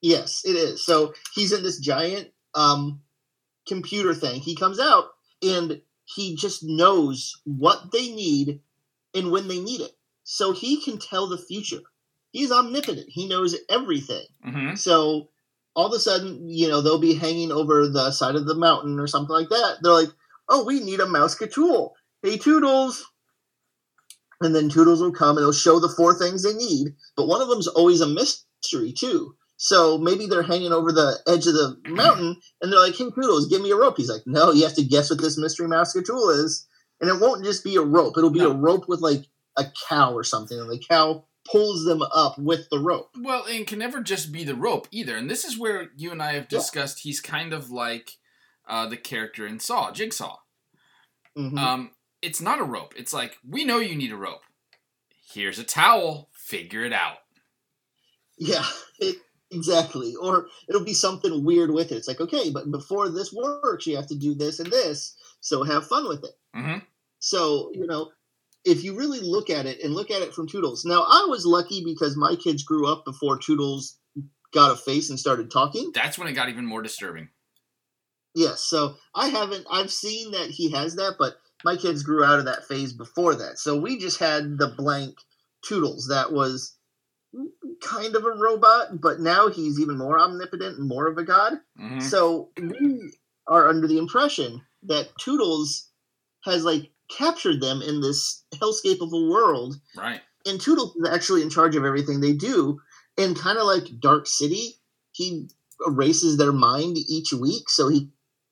Yes, 0.00 0.44
it 0.44 0.56
is. 0.56 0.84
So 0.84 1.14
he's 1.34 1.52
in 1.52 1.62
this 1.62 1.78
giant 1.78 2.30
um, 2.54 3.00
computer 3.66 4.14
thing. 4.14 4.40
He 4.40 4.54
comes 4.54 4.78
out 4.78 5.06
and 5.42 5.80
he 6.04 6.36
just 6.36 6.62
knows 6.62 7.34
what 7.44 7.90
they 7.92 8.10
need 8.10 8.60
and 9.14 9.30
when 9.30 9.48
they 9.48 9.60
need 9.60 9.80
it. 9.80 9.92
So 10.22 10.52
he 10.52 10.80
can 10.82 10.98
tell 10.98 11.26
the 11.26 11.38
future. 11.38 11.80
He's 12.32 12.52
omnipotent. 12.52 13.06
He 13.08 13.26
knows 13.26 13.56
everything. 13.70 14.26
hmm 14.42 14.74
So 14.74 15.30
all 15.74 15.86
of 15.86 15.92
a 15.92 15.98
sudden, 15.98 16.48
you 16.48 16.68
know, 16.68 16.80
they'll 16.80 16.98
be 17.00 17.14
hanging 17.14 17.50
over 17.50 17.88
the 17.88 18.10
side 18.12 18.36
of 18.36 18.46
the 18.46 18.54
mountain 18.54 19.00
or 19.00 19.06
something 19.06 19.34
like 19.34 19.48
that. 19.48 19.78
They're 19.82 19.92
like, 19.92 20.10
oh, 20.48 20.64
we 20.64 20.80
need 20.80 21.00
a 21.00 21.06
mouse 21.06 21.36
tool. 21.36 21.94
Hey, 22.24 22.38
Toodles. 22.38 23.04
And 24.40 24.54
then 24.54 24.68
Toodles 24.70 25.00
will 25.00 25.12
come 25.12 25.36
and 25.36 25.44
they'll 25.44 25.52
show 25.52 25.78
the 25.78 25.88
four 25.90 26.14
things 26.14 26.42
they 26.42 26.54
need. 26.54 26.94
But 27.16 27.28
one 27.28 27.40
of 27.42 27.48
them's 27.48 27.68
always 27.68 28.00
a 28.00 28.08
mystery, 28.08 28.92
too. 28.92 29.36
So 29.56 29.98
maybe 29.98 30.26
they're 30.26 30.42
hanging 30.42 30.72
over 30.72 30.90
the 30.90 31.18
edge 31.28 31.46
of 31.46 31.52
the 31.54 31.76
mountain 31.86 32.36
and 32.60 32.72
they're 32.72 32.80
like, 32.80 32.96
hey, 32.96 33.10
Toodles, 33.10 33.46
give 33.48 33.62
me 33.62 33.70
a 33.70 33.76
rope. 33.76 33.96
He's 33.98 34.10
like, 34.10 34.22
no, 34.26 34.50
you 34.52 34.64
have 34.64 34.74
to 34.74 34.82
guess 34.84 35.10
what 35.10 35.20
this 35.20 35.38
mystery 35.38 35.68
mouse 35.68 35.92
tool 35.92 36.30
is. 36.30 36.66
And 37.00 37.08
it 37.10 37.20
won't 37.20 37.44
just 37.44 37.62
be 37.62 37.76
a 37.76 37.82
rope, 37.82 38.14
it'll 38.16 38.30
be 38.30 38.40
No. 38.40 38.50
a 38.50 38.54
rope 38.56 38.88
with 38.88 39.00
like 39.00 39.24
a 39.56 39.66
cow 39.88 40.12
or 40.12 40.24
something. 40.24 40.58
And 40.58 40.68
the 40.70 40.82
cow 40.88 41.26
pulls 41.50 41.84
them 41.84 42.02
up 42.02 42.38
with 42.38 42.68
the 42.70 42.78
rope. 42.80 43.10
Well, 43.20 43.44
and 43.44 43.66
can 43.66 43.78
never 43.78 44.00
just 44.02 44.32
be 44.32 44.44
the 44.44 44.54
rope 44.54 44.88
either. 44.90 45.16
And 45.16 45.30
this 45.30 45.44
is 45.44 45.58
where 45.58 45.90
you 45.96 46.10
and 46.10 46.22
I 46.22 46.32
have 46.32 46.46
Yeah. 46.50 46.58
discussed 46.58 47.00
he's 47.00 47.20
kind 47.20 47.52
of 47.52 47.70
like 47.70 48.12
uh, 48.68 48.86
the 48.88 48.96
character 48.96 49.46
in 49.46 49.60
Saw, 49.60 49.92
Jigsaw. 49.92 50.38
Mhm. 51.36 51.58
Um, 51.58 51.90
it's 52.24 52.40
not 52.40 52.60
a 52.60 52.64
rope. 52.64 52.94
It's 52.96 53.12
like 53.12 53.36
we 53.48 53.64
know 53.64 53.78
you 53.78 53.94
need 53.94 54.12
a 54.12 54.16
rope. 54.16 54.42
Here's 55.32 55.58
a 55.58 55.64
towel. 55.64 56.30
Figure 56.32 56.84
it 56.84 56.92
out. 56.92 57.18
Yeah, 58.38 58.64
it, 58.98 59.16
exactly. 59.50 60.14
Or 60.16 60.46
it'll 60.68 60.84
be 60.84 60.94
something 60.94 61.44
weird 61.44 61.70
with 61.70 61.92
it. 61.92 61.96
It's 61.96 62.08
like, 62.08 62.20
okay, 62.20 62.50
but 62.50 62.70
before 62.70 63.08
this 63.08 63.32
works, 63.32 63.86
you 63.86 63.96
have 63.96 64.08
to 64.08 64.16
do 64.16 64.34
this 64.34 64.58
and 64.60 64.70
this. 64.70 65.16
So 65.40 65.62
have 65.62 65.86
fun 65.86 66.08
with 66.08 66.24
it. 66.24 66.32
hmm 66.54 66.78
So, 67.18 67.70
you 67.74 67.86
know, 67.86 68.10
if 68.64 68.82
you 68.82 68.96
really 68.96 69.20
look 69.20 69.50
at 69.50 69.66
it 69.66 69.82
and 69.82 69.94
look 69.94 70.10
at 70.10 70.22
it 70.22 70.34
from 70.34 70.48
Toodles. 70.48 70.84
Now, 70.84 71.02
I 71.02 71.26
was 71.28 71.44
lucky 71.44 71.84
because 71.84 72.16
my 72.16 72.34
kids 72.36 72.64
grew 72.64 72.90
up 72.90 73.04
before 73.04 73.38
Toodles 73.38 73.98
got 74.52 74.72
a 74.72 74.76
face 74.76 75.10
and 75.10 75.18
started 75.18 75.50
talking. 75.50 75.90
That's 75.94 76.18
when 76.18 76.28
it 76.28 76.32
got 76.32 76.48
even 76.48 76.64
more 76.64 76.82
disturbing. 76.82 77.28
Yes, 78.34 78.62
so 78.62 78.96
I 79.14 79.28
haven't, 79.28 79.66
I've 79.70 79.92
seen 79.92 80.32
that 80.32 80.50
he 80.50 80.72
has 80.72 80.96
that, 80.96 81.16
but 81.18 81.36
my 81.64 81.76
kids 81.76 82.02
grew 82.02 82.24
out 82.24 82.38
of 82.38 82.44
that 82.44 82.66
phase 82.66 82.92
before 82.92 83.34
that. 83.36 83.58
So 83.58 83.76
we 83.76 83.98
just 83.98 84.18
had 84.18 84.58
the 84.58 84.68
blank 84.68 85.16
Toodles 85.62 86.08
that 86.08 86.32
was 86.32 86.76
kind 87.82 88.14
of 88.14 88.24
a 88.24 88.30
robot, 88.30 89.00
but 89.00 89.20
now 89.20 89.48
he's 89.48 89.80
even 89.80 89.98
more 89.98 90.18
omnipotent 90.18 90.78
and 90.78 90.88
more 90.88 91.06
of 91.06 91.18
a 91.18 91.24
god. 91.24 91.54
hmm 91.76 92.00
So 92.00 92.50
we 92.60 93.12
are 93.46 93.68
under 93.68 93.86
the 93.86 93.98
impression 93.98 94.62
that 94.84 95.08
Toodles 95.18 95.88
has 96.44 96.64
like 96.64 96.90
captured 97.10 97.60
them 97.60 97.82
in 97.82 98.00
this 98.00 98.44
hellscape 98.54 99.00
of 99.00 99.12
a 99.12 99.30
world, 99.30 99.76
Right. 99.96 100.20
and 100.46 100.60
Toodles 100.60 100.94
is 100.96 101.08
actually 101.08 101.42
in 101.42 101.50
charge 101.50 101.76
of 101.76 101.84
everything 101.84 102.20
they 102.20 102.32
do. 102.32 102.80
And 103.16 103.36
kind 103.38 103.58
of 103.58 103.64
like 103.66 104.00
Dark 104.00 104.26
City, 104.26 104.74
he 105.12 105.46
erases 105.86 106.36
their 106.36 106.52
mind 106.52 106.96
each 106.98 107.32
week 107.32 107.68
so 107.68 107.88
he 107.88 108.10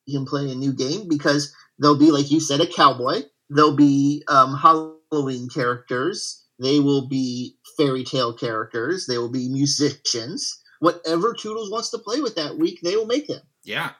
can 0.08 0.24
play 0.26 0.50
a 0.50 0.54
new 0.54 0.72
game 0.72 1.08
because 1.08 1.52
there'll 1.82 1.98
be, 1.98 2.10
like 2.10 2.30
you 2.30 2.40
said, 2.40 2.60
a 2.60 2.66
cowboy. 2.66 3.22
There'll 3.50 3.76
be 3.76 4.22
um, 4.28 4.56
Halloween 4.56 5.48
characters. 5.48 6.46
They 6.58 6.78
will 6.78 7.08
be 7.08 7.56
fairy 7.76 8.04
tale 8.04 8.32
characters. 8.32 9.06
They 9.06 9.18
will 9.18 9.30
be 9.30 9.48
musicians. 9.48 10.62
Whatever 10.78 11.34
Toodles 11.34 11.70
wants 11.70 11.90
to 11.90 11.98
play 11.98 12.20
with 12.20 12.36
that 12.36 12.56
week, 12.56 12.80
they 12.82 12.96
will 12.96 13.06
make 13.06 13.26
them. 13.26 13.42
Yeah. 13.64 13.90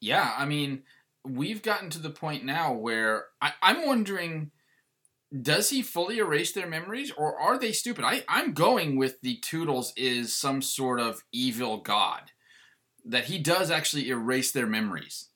Yeah. 0.00 0.34
I 0.36 0.44
mean, 0.44 0.82
we've 1.24 1.62
gotten 1.62 1.88
to 1.90 1.98
the 1.98 2.10
point 2.10 2.44
now 2.44 2.72
where 2.72 3.26
I, 3.40 3.52
I'm 3.62 3.86
wondering 3.86 4.50
does 5.42 5.70
he 5.70 5.80
fully 5.82 6.18
erase 6.18 6.52
their 6.52 6.66
memories 6.66 7.12
or 7.12 7.38
are 7.38 7.56
they 7.56 7.70
stupid? 7.70 8.04
I, 8.04 8.24
I'm 8.28 8.52
going 8.52 8.96
with 8.96 9.20
the 9.20 9.36
Toodles 9.36 9.92
is 9.96 10.34
some 10.34 10.60
sort 10.60 10.98
of 10.98 11.22
evil 11.32 11.78
god. 11.78 12.32
That 13.04 13.26
he 13.26 13.38
does 13.38 13.70
actually 13.70 14.08
erase 14.08 14.50
their 14.50 14.66
memories. 14.66 15.29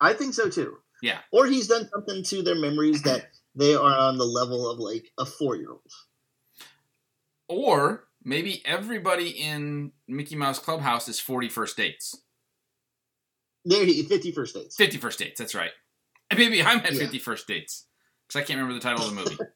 I 0.00 0.12
think 0.12 0.34
so 0.34 0.48
too. 0.48 0.76
Yeah. 1.02 1.18
Or 1.32 1.46
he's 1.46 1.68
done 1.68 1.88
something 1.92 2.22
to 2.24 2.42
their 2.42 2.54
memories 2.54 3.02
that 3.02 3.26
they 3.54 3.74
are 3.74 3.96
on 3.96 4.18
the 4.18 4.24
level 4.24 4.70
of 4.70 4.78
like 4.78 5.06
a 5.18 5.26
four 5.26 5.56
year 5.56 5.70
old. 5.70 5.92
Or 7.48 8.08
maybe 8.24 8.62
everybody 8.64 9.28
in 9.30 9.92
Mickey 10.08 10.36
Mouse 10.36 10.58
Clubhouse 10.58 11.08
is 11.08 11.20
41st 11.20 11.76
dates. 11.76 12.22
There 13.64 13.84
he 13.84 14.02
50 14.02 14.32
first 14.32 14.54
dates. 14.54 14.76
51st 14.76 15.16
dates, 15.18 15.38
that's 15.38 15.54
right. 15.54 15.72
Maybe 16.36 16.62
I'm 16.62 16.78
at 16.78 16.92
Yeah. 16.92 17.00
50 17.00 17.18
first 17.18 17.46
dates. 17.46 17.86
Because 18.26 18.42
I 18.42 18.44
can't 18.44 18.58
remember 18.58 18.74
the 18.74 18.80
title 18.80 19.02
of 19.04 19.14
the 19.14 19.20
movie. 19.20 19.38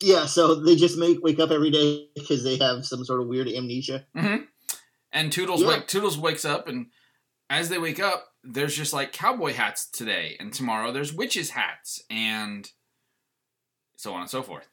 Yeah, 0.00 0.26
so 0.26 0.56
they 0.56 0.74
just 0.74 0.98
make 0.98 1.22
wake 1.22 1.38
up 1.38 1.50
every 1.50 1.70
day 1.70 2.08
because 2.14 2.42
they 2.42 2.56
have 2.56 2.84
some 2.84 3.04
sort 3.04 3.20
of 3.20 3.28
weird 3.28 3.48
amnesia. 3.48 4.04
hmm 4.16 4.38
And 5.12 5.30
Toodles 5.30 5.60
Yeah. 5.62 5.68
wake, 5.68 5.86
Toodles 5.86 6.18
wakes 6.18 6.44
up, 6.44 6.66
and 6.66 6.86
as 7.48 7.68
they 7.68 7.78
wake 7.78 8.00
up, 8.00 8.31
there's 8.44 8.76
just 8.76 8.92
like 8.92 9.12
cowboy 9.12 9.52
hats 9.52 9.88
today, 9.90 10.36
and 10.40 10.52
tomorrow 10.52 10.92
there's 10.92 11.12
witches 11.12 11.50
hats, 11.50 12.02
and 12.10 12.68
so 13.96 14.12
on 14.12 14.22
and 14.22 14.30
so 14.30 14.42
forth. 14.42 14.68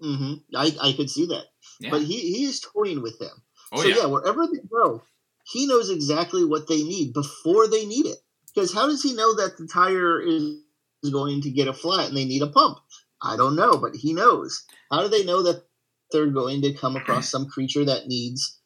hmm 0.00 0.34
I, 0.54 0.72
I 0.80 0.92
could 0.92 1.10
see 1.10 1.26
that. 1.26 1.44
Yeah. 1.80 1.90
But 1.90 2.02
he, 2.02 2.18
he 2.18 2.44
is 2.44 2.60
toying 2.60 3.02
with 3.02 3.18
them. 3.18 3.42
oh 3.72 3.82
so 3.82 3.88
yeah. 3.88 3.96
yeah. 3.98 4.06
wherever 4.06 4.46
they 4.46 4.60
go, 4.70 5.02
he 5.44 5.66
knows 5.66 5.90
exactly 5.90 6.44
what 6.44 6.68
they 6.68 6.82
need 6.82 7.12
before 7.12 7.68
they 7.68 7.84
need 7.86 8.06
it. 8.06 8.18
Because 8.46 8.72
how 8.72 8.86
does 8.86 9.02
he 9.02 9.14
know 9.14 9.34
that 9.36 9.56
the 9.58 9.66
tire 9.66 10.20
is 10.20 10.60
is 11.02 11.10
going 11.10 11.42
to 11.42 11.50
get 11.50 11.68
a 11.68 11.72
flat 11.72 12.08
and 12.08 12.16
they 12.16 12.24
need 12.24 12.42
a 12.42 12.48
pump? 12.48 12.78
I 13.22 13.36
don't 13.36 13.56
know, 13.56 13.76
but 13.76 13.94
he 13.94 14.12
knows. 14.14 14.64
How 14.90 15.02
do 15.02 15.08
they 15.08 15.24
know 15.24 15.42
that 15.42 15.64
they're 16.10 16.26
going 16.26 16.62
to 16.62 16.72
come 16.72 16.96
across 16.96 17.28
some 17.28 17.46
creature 17.46 17.84
that 17.84 18.06
needs 18.06 18.60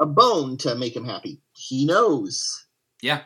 a 0.00 0.06
bone 0.06 0.56
to 0.58 0.74
make 0.74 0.96
him 0.96 1.04
happy? 1.04 1.40
He 1.52 1.84
knows. 1.84 2.66
Yeah. 3.02 3.22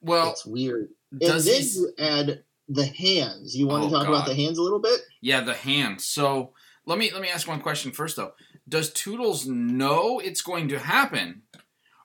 Well, 0.00 0.30
it's 0.32 0.46
weird. 0.46 0.88
And 1.10 1.20
then 1.20 1.40
he? 1.42 1.60
you 1.60 1.92
add 1.98 2.44
the 2.68 2.86
hands. 2.86 3.56
You 3.56 3.66
want 3.66 3.84
Oh, 3.84 3.88
to 3.88 3.94
talk 3.94 4.08
about 4.08 4.26
the 4.26 4.34
hands 4.34 4.58
a 4.58 4.62
little 4.62 4.80
bit? 4.80 5.00
Yeah, 5.20 5.40
the 5.42 5.54
hands. 5.54 6.06
So 6.06 6.52
let 6.86 6.98
me 6.98 7.10
let 7.12 7.22
me 7.22 7.28
ask 7.28 7.46
one 7.46 7.60
question 7.60 7.92
first 7.92 8.16
though. 8.16 8.32
Does 8.68 8.92
Toodles 8.92 9.46
know 9.46 10.18
it's 10.20 10.40
going 10.40 10.68
to 10.68 10.78
happen, 10.78 11.42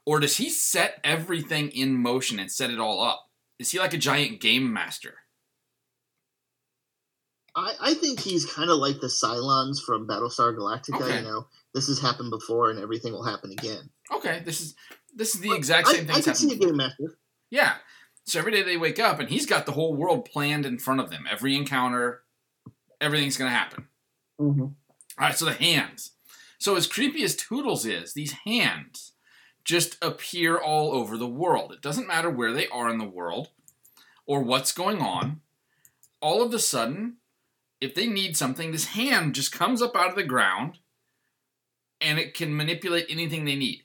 or 0.05 0.19
does 0.19 0.37
he 0.37 0.49
set 0.49 0.99
everything 1.03 1.69
in 1.69 1.93
motion 1.95 2.39
and 2.39 2.51
set 2.51 2.69
it 2.71 2.79
all 2.79 3.01
up? 3.01 3.29
Is 3.59 3.71
he 3.71 3.79
like 3.79 3.93
a 3.93 3.97
giant 3.97 4.41
game 4.41 4.71
master? 4.71 5.15
I, 7.55 7.73
I 7.81 7.93
think 7.95 8.19
he's 8.19 8.45
kind 8.45 8.69
of 8.69 8.77
like 8.77 8.99
the 8.99 9.07
Cylons 9.07 9.81
from 9.83 10.07
Battlestar 10.07 10.55
Galactica. 10.55 11.01
Okay. 11.01 11.17
You 11.17 11.23
know, 11.23 11.47
this 11.73 11.87
has 11.87 11.99
happened 11.99 12.29
before, 12.29 12.69
and 12.69 12.79
everything 12.79 13.13
will 13.13 13.25
happen 13.25 13.51
again. 13.51 13.89
Okay, 14.13 14.41
this 14.45 14.61
is 14.61 14.75
this 15.17 15.35
is 15.35 15.41
the 15.41 15.53
exact 15.53 15.87
I, 15.87 15.93
same 15.93 16.05
thing. 16.05 16.15
I 16.15 16.21
can 16.21 16.35
see 16.35 16.53
a 16.53 16.57
game 16.57 16.77
master. 16.77 17.17
Yeah. 17.49 17.75
So 18.25 18.39
every 18.39 18.51
day 18.51 18.61
they 18.61 18.77
wake 18.77 18.99
up 18.99 19.19
and 19.19 19.29
he's 19.29 19.45
got 19.45 19.65
the 19.65 19.71
whole 19.71 19.95
world 19.95 20.25
planned 20.25 20.65
in 20.65 20.79
front 20.79 20.99
of 20.99 21.09
them. 21.09 21.25
Every 21.29 21.55
encounter, 21.55 22.23
everything's 22.99 23.37
going 23.37 23.49
to 23.49 23.57
happen. 23.57 23.87
Mm-hmm. 24.39 24.61
All 24.61 24.73
right, 25.17 25.35
so 25.35 25.45
the 25.45 25.53
hands. 25.53 26.11
So 26.59 26.75
as 26.75 26.87
creepy 26.87 27.23
as 27.23 27.35
Toodles 27.35 27.85
is, 27.85 28.13
these 28.13 28.33
hands 28.45 29.13
just 29.63 29.97
appear 30.01 30.57
all 30.57 30.91
over 30.91 31.17
the 31.17 31.27
world. 31.27 31.71
It 31.71 31.81
doesn't 31.81 32.07
matter 32.07 32.29
where 32.29 32.53
they 32.53 32.67
are 32.67 32.89
in 32.89 32.97
the 32.97 33.05
world 33.05 33.49
or 34.25 34.41
what's 34.41 34.71
going 34.71 35.01
on. 35.01 35.41
All 36.21 36.41
of 36.41 36.53
a 36.53 36.59
sudden, 36.59 37.17
if 37.79 37.95
they 37.95 38.07
need 38.07 38.35
something, 38.35 38.71
this 38.71 38.87
hand 38.87 39.35
just 39.35 39.51
comes 39.51 39.81
up 39.81 39.95
out 39.95 40.09
of 40.09 40.15
the 40.15 40.23
ground 40.23 40.79
and 42.01 42.19
it 42.19 42.33
can 42.33 42.55
manipulate 42.55 43.05
anything 43.09 43.45
they 43.45 43.55
need. 43.55 43.83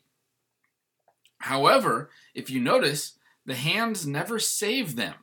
However, 1.42 2.10
if 2.34 2.50
you 2.50 2.60
notice, 2.60 3.18
the 3.44 3.54
hands 3.54 4.06
never 4.06 4.38
save 4.38 4.96
them. 4.96 5.14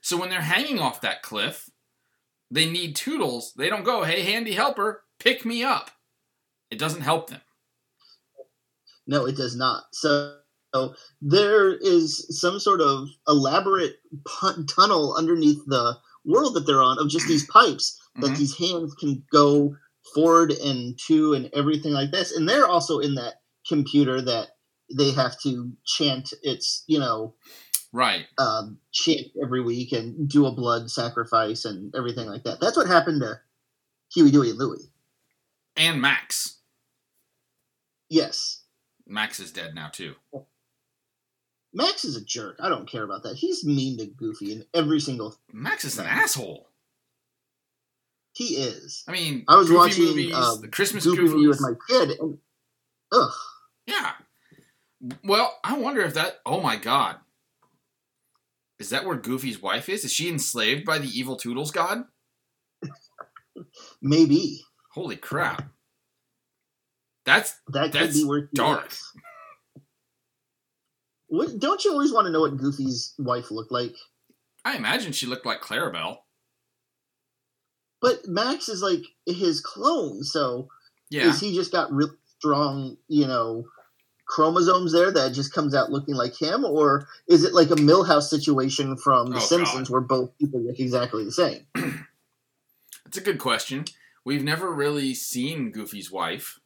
So 0.00 0.16
when 0.16 0.30
they're 0.30 0.40
hanging 0.40 0.78
off 0.78 1.00
that 1.02 1.22
cliff, 1.22 1.68
they 2.50 2.68
need 2.68 2.96
Toodles. 2.96 3.52
They 3.54 3.68
don't 3.68 3.84
go, 3.84 4.02
hey, 4.02 4.22
handy 4.22 4.52
helper, 4.52 5.04
pick 5.18 5.44
me 5.44 5.62
up. 5.62 5.90
It 6.70 6.78
doesn't 6.78 7.02
help 7.02 7.28
them. 7.28 7.42
No, 9.06 9.26
it 9.26 9.36
does 9.36 9.56
not. 9.56 9.84
So, 9.92 10.36
so 10.74 10.94
there 11.20 11.74
is 11.74 12.26
some 12.40 12.58
sort 12.58 12.80
of 12.80 13.08
elaborate 13.28 13.96
tunnel 14.68 15.14
underneath 15.16 15.62
the 15.66 15.98
world 16.24 16.54
that 16.54 16.66
they're 16.66 16.82
on 16.82 16.98
of 16.98 17.10
just 17.10 17.28
these 17.28 17.46
pipes 17.46 18.00
that 18.16 18.30
Mhm. 18.30 18.36
these 18.38 18.56
hands 18.56 18.94
can 18.94 19.24
go 19.30 19.76
forward 20.14 20.52
and 20.52 20.98
to 21.06 21.34
and 21.34 21.50
everything 21.52 21.92
like 21.92 22.10
this. 22.10 22.32
And 22.32 22.48
they're 22.48 22.68
also 22.68 23.00
in 23.00 23.14
that 23.16 23.42
computer 23.66 24.20
that 24.22 24.56
they 24.96 25.12
have 25.12 25.40
to 25.42 25.72
chant 25.84 26.32
its, 26.42 26.84
you 26.86 26.98
know, 26.98 27.34
Right. 27.92 28.26
um, 28.38 28.78
chant 28.92 29.28
every 29.42 29.60
week 29.62 29.92
and 29.92 30.28
do 30.28 30.46
a 30.46 30.52
blood 30.52 30.90
sacrifice 30.90 31.64
and 31.64 31.94
everything 31.94 32.26
like 32.26 32.44
that. 32.44 32.60
That's 32.60 32.76
what 32.76 32.86
happened 32.86 33.20
to 33.22 33.40
Huey, 34.14 34.30
Dewey, 34.30 34.50
and 34.50 34.58
Louie. 34.58 34.90
And 35.76 36.00
Max. 36.00 36.58
Yes. 38.08 38.62
Max 39.06 39.40
is 39.40 39.52
dead 39.52 39.74
now, 39.74 39.88
too. 39.88 40.14
Max 41.74 42.04
is 42.04 42.16
a 42.16 42.24
jerk. 42.24 42.56
I 42.60 42.68
don't 42.68 42.88
care 42.88 43.02
about 43.04 43.22
that. 43.22 43.36
He's 43.36 43.64
mean 43.64 43.96
to 43.98 44.06
Goofy 44.06 44.52
in 44.52 44.64
every 44.74 45.00
single. 45.00 45.34
Max 45.52 45.84
is 45.84 45.98
an 45.98 46.06
asshole. 46.06 46.68
He 48.34 48.56
is. 48.56 49.04
I 49.08 49.12
mean, 49.12 49.44
I 49.48 49.56
was 49.56 49.68
Goofy 49.68 49.76
watching 49.78 50.04
movies, 50.04 50.34
um, 50.34 50.60
the 50.62 50.68
Christmas 50.68 51.04
Goofy 51.04 51.22
Goofies. 51.22 51.48
with 51.48 51.60
my 51.60 51.72
kid, 51.88 52.10
and 52.18 52.38
ugh, 53.12 53.32
Yeah. 53.86 54.12
Well, 55.24 55.58
I 55.64 55.76
wonder 55.78 56.00
if 56.02 56.14
that. 56.14 56.40
Oh 56.46 56.60
my 56.60 56.76
god. 56.76 57.16
Is 58.78 58.90
that 58.90 59.04
where 59.04 59.16
Goofy's 59.16 59.60
wife 59.62 59.88
is? 59.88 60.04
Is 60.04 60.12
she 60.12 60.28
enslaved 60.28 60.84
by 60.84 60.98
the 60.98 61.08
evil 61.08 61.36
Toodles 61.36 61.70
god? 61.70 62.04
maybe 64.02 64.60
Holy 64.92 65.16
crap. 65.16 65.70
That's 67.24 67.54
that 67.68 67.92
could 67.92 68.00
That's 68.00 68.14
be 68.22 68.24
where 68.24 68.40
he 68.40 68.46
dark. 68.54 68.92
What, 71.28 71.58
don't 71.58 71.82
you 71.82 71.92
always 71.92 72.12
want 72.12 72.26
to 72.26 72.30
know 72.30 72.42
what 72.42 72.58
Goofy's 72.58 73.14
wife 73.18 73.50
looked 73.50 73.72
like? 73.72 73.94
I 74.66 74.76
imagine 74.76 75.12
she 75.12 75.24
looked 75.26 75.46
like 75.46 75.62
Clarabelle. 75.62 76.18
But 78.02 78.26
Max 78.26 78.68
is 78.68 78.82
like 78.82 79.00
his 79.24 79.62
clone, 79.62 80.24
so 80.24 80.68
Yeah. 81.08 81.30
is 81.30 81.40
he 81.40 81.54
just 81.54 81.72
got 81.72 81.90
really 81.90 82.16
strong, 82.38 82.98
you 83.08 83.26
know, 83.26 83.64
chromosomes 84.24 84.92
there 84.92 85.10
that 85.12 85.32
just 85.32 85.52
comes 85.52 85.74
out 85.74 85.90
looking 85.90 86.14
like 86.14 86.40
him, 86.40 86.64
or 86.64 87.06
is 87.26 87.44
it 87.44 87.52
like 87.54 87.70
a 87.70 87.74
Milhouse 87.76 88.28
situation 88.28 88.96
from 88.96 89.30
The 89.30 89.36
Oh, 89.36 89.40
Simpsons 89.40 89.90
where 89.90 90.00
both 90.00 90.36
people 90.38 90.60
look 90.60 90.78
exactly 90.80 91.24
the 91.24 91.32
same? 91.32 91.66
It's 93.04 93.18
a 93.18 93.20
good 93.20 93.38
question. 93.38 93.84
We've 94.24 94.42
never 94.42 94.72
really 94.72 95.12
seen 95.12 95.70
Goofy's 95.70 96.10
wife. 96.10 96.58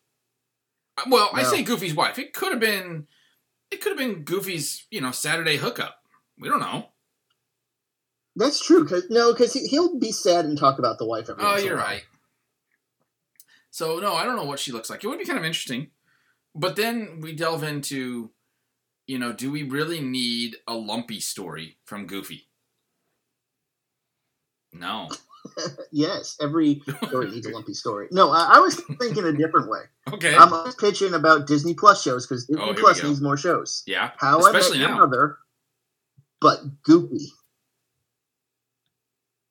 Uh, 0.96 1.02
Well, 1.10 1.28
I 1.32 1.42
say 1.42 1.64
Goofy's 1.64 1.92
wife. 1.94 2.20
It 2.20 2.32
could 2.34 2.52
have 2.52 2.60
been 2.60 3.08
it 3.72 3.80
could 3.80 3.90
have 3.90 3.98
been 3.98 4.22
Goofy's, 4.22 4.86
you 4.88 5.00
know, 5.00 5.10
Saturday 5.10 5.56
hookup. 5.56 5.96
We 6.38 6.48
don't 6.48 6.60
know. 6.60 6.90
That's 8.36 8.64
true. 8.64 8.86
Cause 8.86 9.06
no, 9.10 9.32
because 9.32 9.54
he, 9.54 9.66
he'll 9.66 9.98
be 9.98 10.12
sad 10.12 10.44
and 10.44 10.56
talk 10.56 10.78
about 10.78 10.98
the 10.98 11.06
wife. 11.06 11.28
Every 11.28 11.42
Oh, 11.42 11.48
once 11.48 11.62
in 11.62 11.66
a 11.66 11.70
you're 11.70 11.78
right. 11.78 12.04
So 13.70 13.98
no, 13.98 14.14
I 14.14 14.24
don't 14.24 14.36
know 14.36 14.44
what 14.44 14.60
she 14.60 14.70
looks 14.70 14.88
like. 14.88 15.02
It 15.02 15.08
would 15.08 15.18
be 15.18 15.24
kind 15.24 15.38
of 15.38 15.44
interesting. 15.44 15.88
But 16.58 16.76
then 16.76 17.20
we 17.20 17.34
delve 17.34 17.62
into, 17.62 18.30
you 19.06 19.18
know, 19.18 19.32
do 19.32 19.50
we 19.52 19.62
really 19.62 20.00
need 20.00 20.56
a 20.66 20.74
lumpy 20.74 21.20
story 21.20 21.76
from 21.84 22.06
Goofy? 22.06 22.48
No. 24.72 25.08
Yes, 25.92 26.36
every 26.42 26.82
story 27.06 27.30
needs 27.30 27.46
a 27.46 27.50
lumpy 27.50 27.72
story. 27.72 28.08
No, 28.10 28.30
I, 28.32 28.54
I 28.56 28.58
was 28.58 28.82
thinking 29.00 29.24
a 29.24 29.32
different 29.32 29.70
way. 29.70 29.82
Okay. 30.12 30.34
I'm 30.36 30.72
pitching 30.74 31.14
about 31.14 31.46
Disney 31.46 31.72
Plus 31.72 32.02
shows 32.02 32.26
because 32.26 32.46
Disney 32.46 32.60
Oh, 32.62 32.74
Plus 32.74 33.00
needs 33.02 33.20
more 33.20 33.36
shows. 33.36 33.84
yeah. 33.86 34.10
How 34.18 34.40
Especially 34.40 34.78
now. 34.78 34.88
Your 34.88 34.96
Mother, 34.96 35.38
but 36.40 36.82
Goofy. 36.82 37.28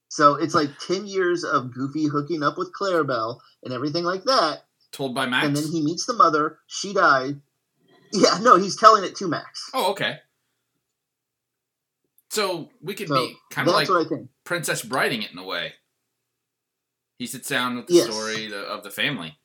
So 0.09 0.35
it's 0.35 0.53
like 0.53 0.69
ten 0.85 1.07
years 1.07 1.45
of 1.45 1.73
Goofy 1.73 2.07
hooking 2.07 2.43
up 2.43 2.57
with 2.57 2.73
Clarabelle 2.73 3.39
and 3.63 3.73
everything 3.73 4.03
like 4.03 4.25
that, 4.25 4.64
Told 4.91 5.13
by 5.13 5.25
Max. 5.25 5.45
and 5.47 5.55
then 5.55 5.67
he 5.71 5.81
meets 5.81 6.05
the 6.05 6.13
mother. 6.13 6.59
She 6.67 6.93
died. 6.93 7.41
Yeah, 8.13 8.37
no, 8.41 8.55
he's 8.57 8.77
telling 8.77 9.03
it 9.03 9.15
to 9.17 9.27
Max. 9.27 9.69
oh, 9.73 9.91
okay. 9.91 10.19
So 12.29 12.69
we 12.81 12.93
could 12.93 13.07
So 13.07 13.15
be 13.15 13.35
kind 13.49 13.67
of 13.67 13.73
like 13.73 13.89
what 13.89 14.05
I 14.05 14.09
think. 14.09 14.29
Princess 14.43 14.81
Briding 14.83 15.21
it 15.21 15.31
in 15.31 15.37
a 15.37 15.43
way. 15.43 15.73
He 17.17 17.27
sits 17.27 17.47
down 17.49 17.75
with 17.77 17.87
the 17.87 17.93
Yes. 17.95 18.05
story 18.05 18.53
of 18.53 18.83
the 18.83 18.91
family. 18.91 19.37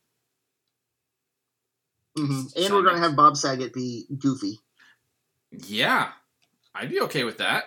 hmm 2.17 2.41
And 2.57 2.67
So 2.67 2.75
we're 2.75 2.83
gonna 2.83 2.99
have 2.99 3.17
Bob 3.17 3.37
Saget 3.37 3.73
be 3.73 4.07
Goofy. 4.19 4.59
Yeah, 5.53 6.13
I'd 6.75 6.91
be 6.91 7.01
okay 7.03 7.25
with 7.25 7.39
that. 7.39 7.65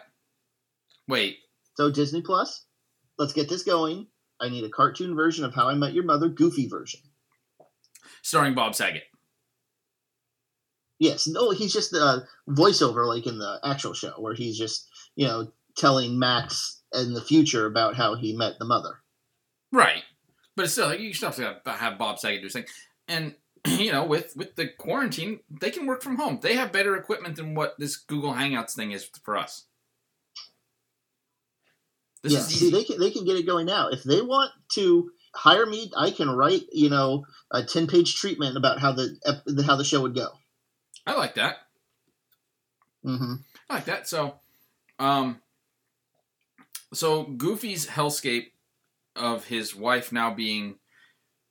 Wait, 1.08 1.38
So 1.76 1.90
Disney 1.92 2.22
Plus, 2.22 2.66
let's 3.18 3.34
get 3.34 3.50
this 3.50 3.64
going. 3.64 4.08
I 4.40 4.50
need 4.50 4.64
a 4.64 4.70
cartoon 4.70 5.16
version 5.16 5.44
of 5.46 5.54
How 5.54 5.68
I 5.70 5.76
Met 5.76 5.94
Your 5.94 6.04
Mother, 6.06 6.28
Goofy 6.30 6.68
version. 6.68 7.02
Starring 8.24 8.56
Bob 8.56 8.74
Saget. 8.74 9.04
Yes, 10.98 11.28
no, 11.28 11.52
he's 11.52 11.74
just 11.74 11.94
a 11.94 12.02
uh, 12.02 12.20
voiceover 12.50 13.08
like 13.08 13.28
in 13.28 13.38
the 13.38 13.60
actual 13.64 13.94
show, 13.94 14.14
where 14.18 14.34
he's 14.34 14.58
just 14.58 14.90
you 15.16 15.28
know 15.28 15.52
telling 15.76 16.18
Max 16.18 16.82
in 16.94 17.14
the 17.14 17.22
future 17.22 17.66
about 17.66 17.96
how 17.96 18.16
he 18.16 18.34
met 18.34 18.54
the 18.58 18.66
mother. 18.66 19.00
Right. 19.72 20.04
But 20.56 20.66
it's 20.66 20.74
still, 20.74 20.88
like, 20.88 21.00
you 21.00 21.14
still 21.14 21.32
have 21.32 21.64
to 21.64 21.72
have 21.72 21.98
Bob 21.98 22.20
Saget 22.20 22.42
do 22.42 22.46
his 22.46 22.54
thing. 22.54 22.66
And, 23.08 23.36
you 23.68 23.92
know, 23.92 24.06
with, 24.06 24.36
with 24.36 24.56
the 24.56 24.68
quarantine, 24.68 25.40
they 25.50 25.72
can 25.72 25.88
work 25.88 26.04
from 26.04 26.18
home. 26.18 26.40
They 26.42 26.56
have 26.56 26.72
better 26.72 26.96
equipment 26.96 27.36
than 27.36 27.56
what 27.56 27.76
this 27.80 27.96
Google 27.96 28.34
Hangouts 28.34 28.76
thing 28.76 28.92
is 28.92 29.10
for 29.24 29.38
us. 29.38 29.66
This 32.22 32.34
yeah, 32.34 32.40
see, 32.40 32.72
they 32.72 32.84
can, 32.84 33.00
they 33.00 33.12
can 33.12 33.26
get 33.26 33.36
it 33.36 33.46
going 33.46 33.66
now. 33.66 33.90
If 33.90 34.04
they 34.04 34.22
want 34.22 34.52
to 34.74 35.12
hire 35.34 35.66
me, 35.66 35.92
I 35.98 36.12
can 36.12 36.30
write, 36.30 36.64
you 36.72 36.90
know, 36.90 37.26
a 37.52 37.64
10 37.64 37.88
page 37.88 38.16
treatment 38.16 38.58
about 38.58 38.80
how 38.80 38.94
the, 38.94 39.18
how 39.66 39.76
the 39.76 39.84
show 39.84 40.02
would 40.02 40.16
go. 40.16 40.30
I 41.06 41.16
like 41.16 41.36
that. 41.36 41.58
Mm-hmm. 43.06 43.34
I 43.70 43.74
like 43.74 43.86
that. 43.86 44.08
So, 44.08 44.36
um, 45.00 45.40
so 46.94 47.24
Goofy's 47.24 47.88
hellscape 47.88 48.48
of 49.16 49.46
his 49.46 49.76
wife 49.76 50.12
now 50.12 50.34
being 50.34 50.76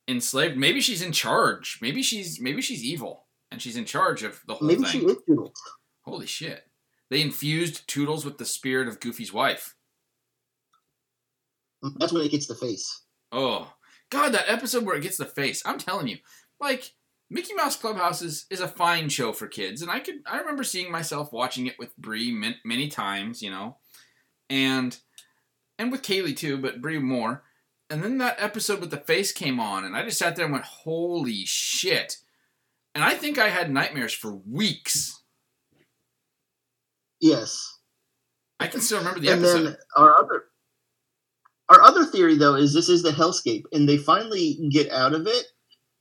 enslaved. 0.07 0.57
Maybe 0.57 0.81
she's 0.81 1.01
in 1.01 1.11
charge. 1.11 1.79
Maybe 1.81 2.01
she's 2.01 2.39
maybe 2.41 2.61
she's 2.61 2.83
evil 2.83 3.25
and 3.51 3.61
she's 3.61 3.77
in 3.77 3.85
charge 3.85 4.23
of 4.23 4.41
the 4.47 4.55
whole 4.55 4.67
maybe 4.67 4.83
thing. 4.83 5.01
Maybe 5.01 5.13
she 5.13 5.19
is 5.19 5.23
Toodles. 5.27 5.61
Holy 6.01 6.25
shit! 6.25 6.63
They 7.09 7.21
infused 7.21 7.87
Toodles 7.87 8.25
with 8.25 8.37
the 8.37 8.45
spirit 8.45 8.87
of 8.87 8.99
Goofy's 8.99 9.33
wife. 9.33 9.75
That's 11.97 12.13
when 12.13 12.23
it 12.23 12.31
gets 12.31 12.47
the 12.47 12.55
face. 12.55 13.02
Oh 13.33 13.73
God, 14.11 14.31
that 14.33 14.47
episode 14.47 14.85
where 14.85 14.95
it 14.95 15.01
gets 15.01 15.17
the 15.17 15.25
face. 15.25 15.63
I'm 15.65 15.79
telling 15.79 16.07
you, 16.07 16.19
like 16.59 16.93
Mickey 17.31 17.55
Mouse 17.55 17.75
Clubhouse 17.75 18.21
is, 18.21 18.45
is 18.51 18.61
a 18.61 18.67
fine 18.67 19.09
show 19.09 19.33
for 19.33 19.47
kids, 19.47 19.81
and 19.81 19.89
I 19.89 19.99
could 19.99 20.17
I 20.27 20.37
remember 20.37 20.63
seeing 20.63 20.91
myself 20.91 21.33
watching 21.33 21.65
it 21.65 21.79
with 21.79 21.97
Bree 21.97 22.31
many, 22.31 22.57
many 22.63 22.87
times, 22.89 23.41
you 23.41 23.49
know, 23.49 23.77
and 24.51 24.95
and 25.79 25.91
with 25.91 26.03
Kaylee 26.03 26.37
too, 26.37 26.57
but 26.57 26.79
Brie 26.81 26.99
more. 26.99 27.43
And 27.89 28.03
then 28.03 28.19
that 28.19 28.37
episode 28.39 28.79
with 28.79 28.91
the 28.91 28.97
face 28.97 29.31
came 29.31 29.59
on, 29.59 29.83
and 29.83 29.95
I 29.95 30.03
just 30.03 30.19
sat 30.19 30.35
there 30.35 30.45
and 30.45 30.53
went, 30.53 30.65
"Holy 30.65 31.43
shit!" 31.45 32.17
And 32.93 33.03
I 33.03 33.15
think 33.15 33.39
I 33.39 33.49
had 33.49 33.71
nightmares 33.71 34.13
for 34.13 34.33
weeks. 34.33 35.21
Yes, 37.19 37.79
I 38.59 38.67
can 38.67 38.81
still 38.81 38.99
remember 38.99 39.19
the 39.19 39.29
and 39.29 39.43
episode. 39.43 39.65
then 39.65 39.77
our 39.95 40.19
other 40.19 40.45
our 41.69 41.81
other 41.81 42.05
theory 42.05 42.37
though 42.37 42.55
is 42.55 42.73
this 42.73 42.89
is 42.89 43.03
the 43.03 43.11
hellscape, 43.11 43.63
and 43.71 43.87
they 43.87 43.97
finally 43.97 44.59
get 44.71 44.91
out 44.91 45.13
of 45.13 45.27
it, 45.27 45.45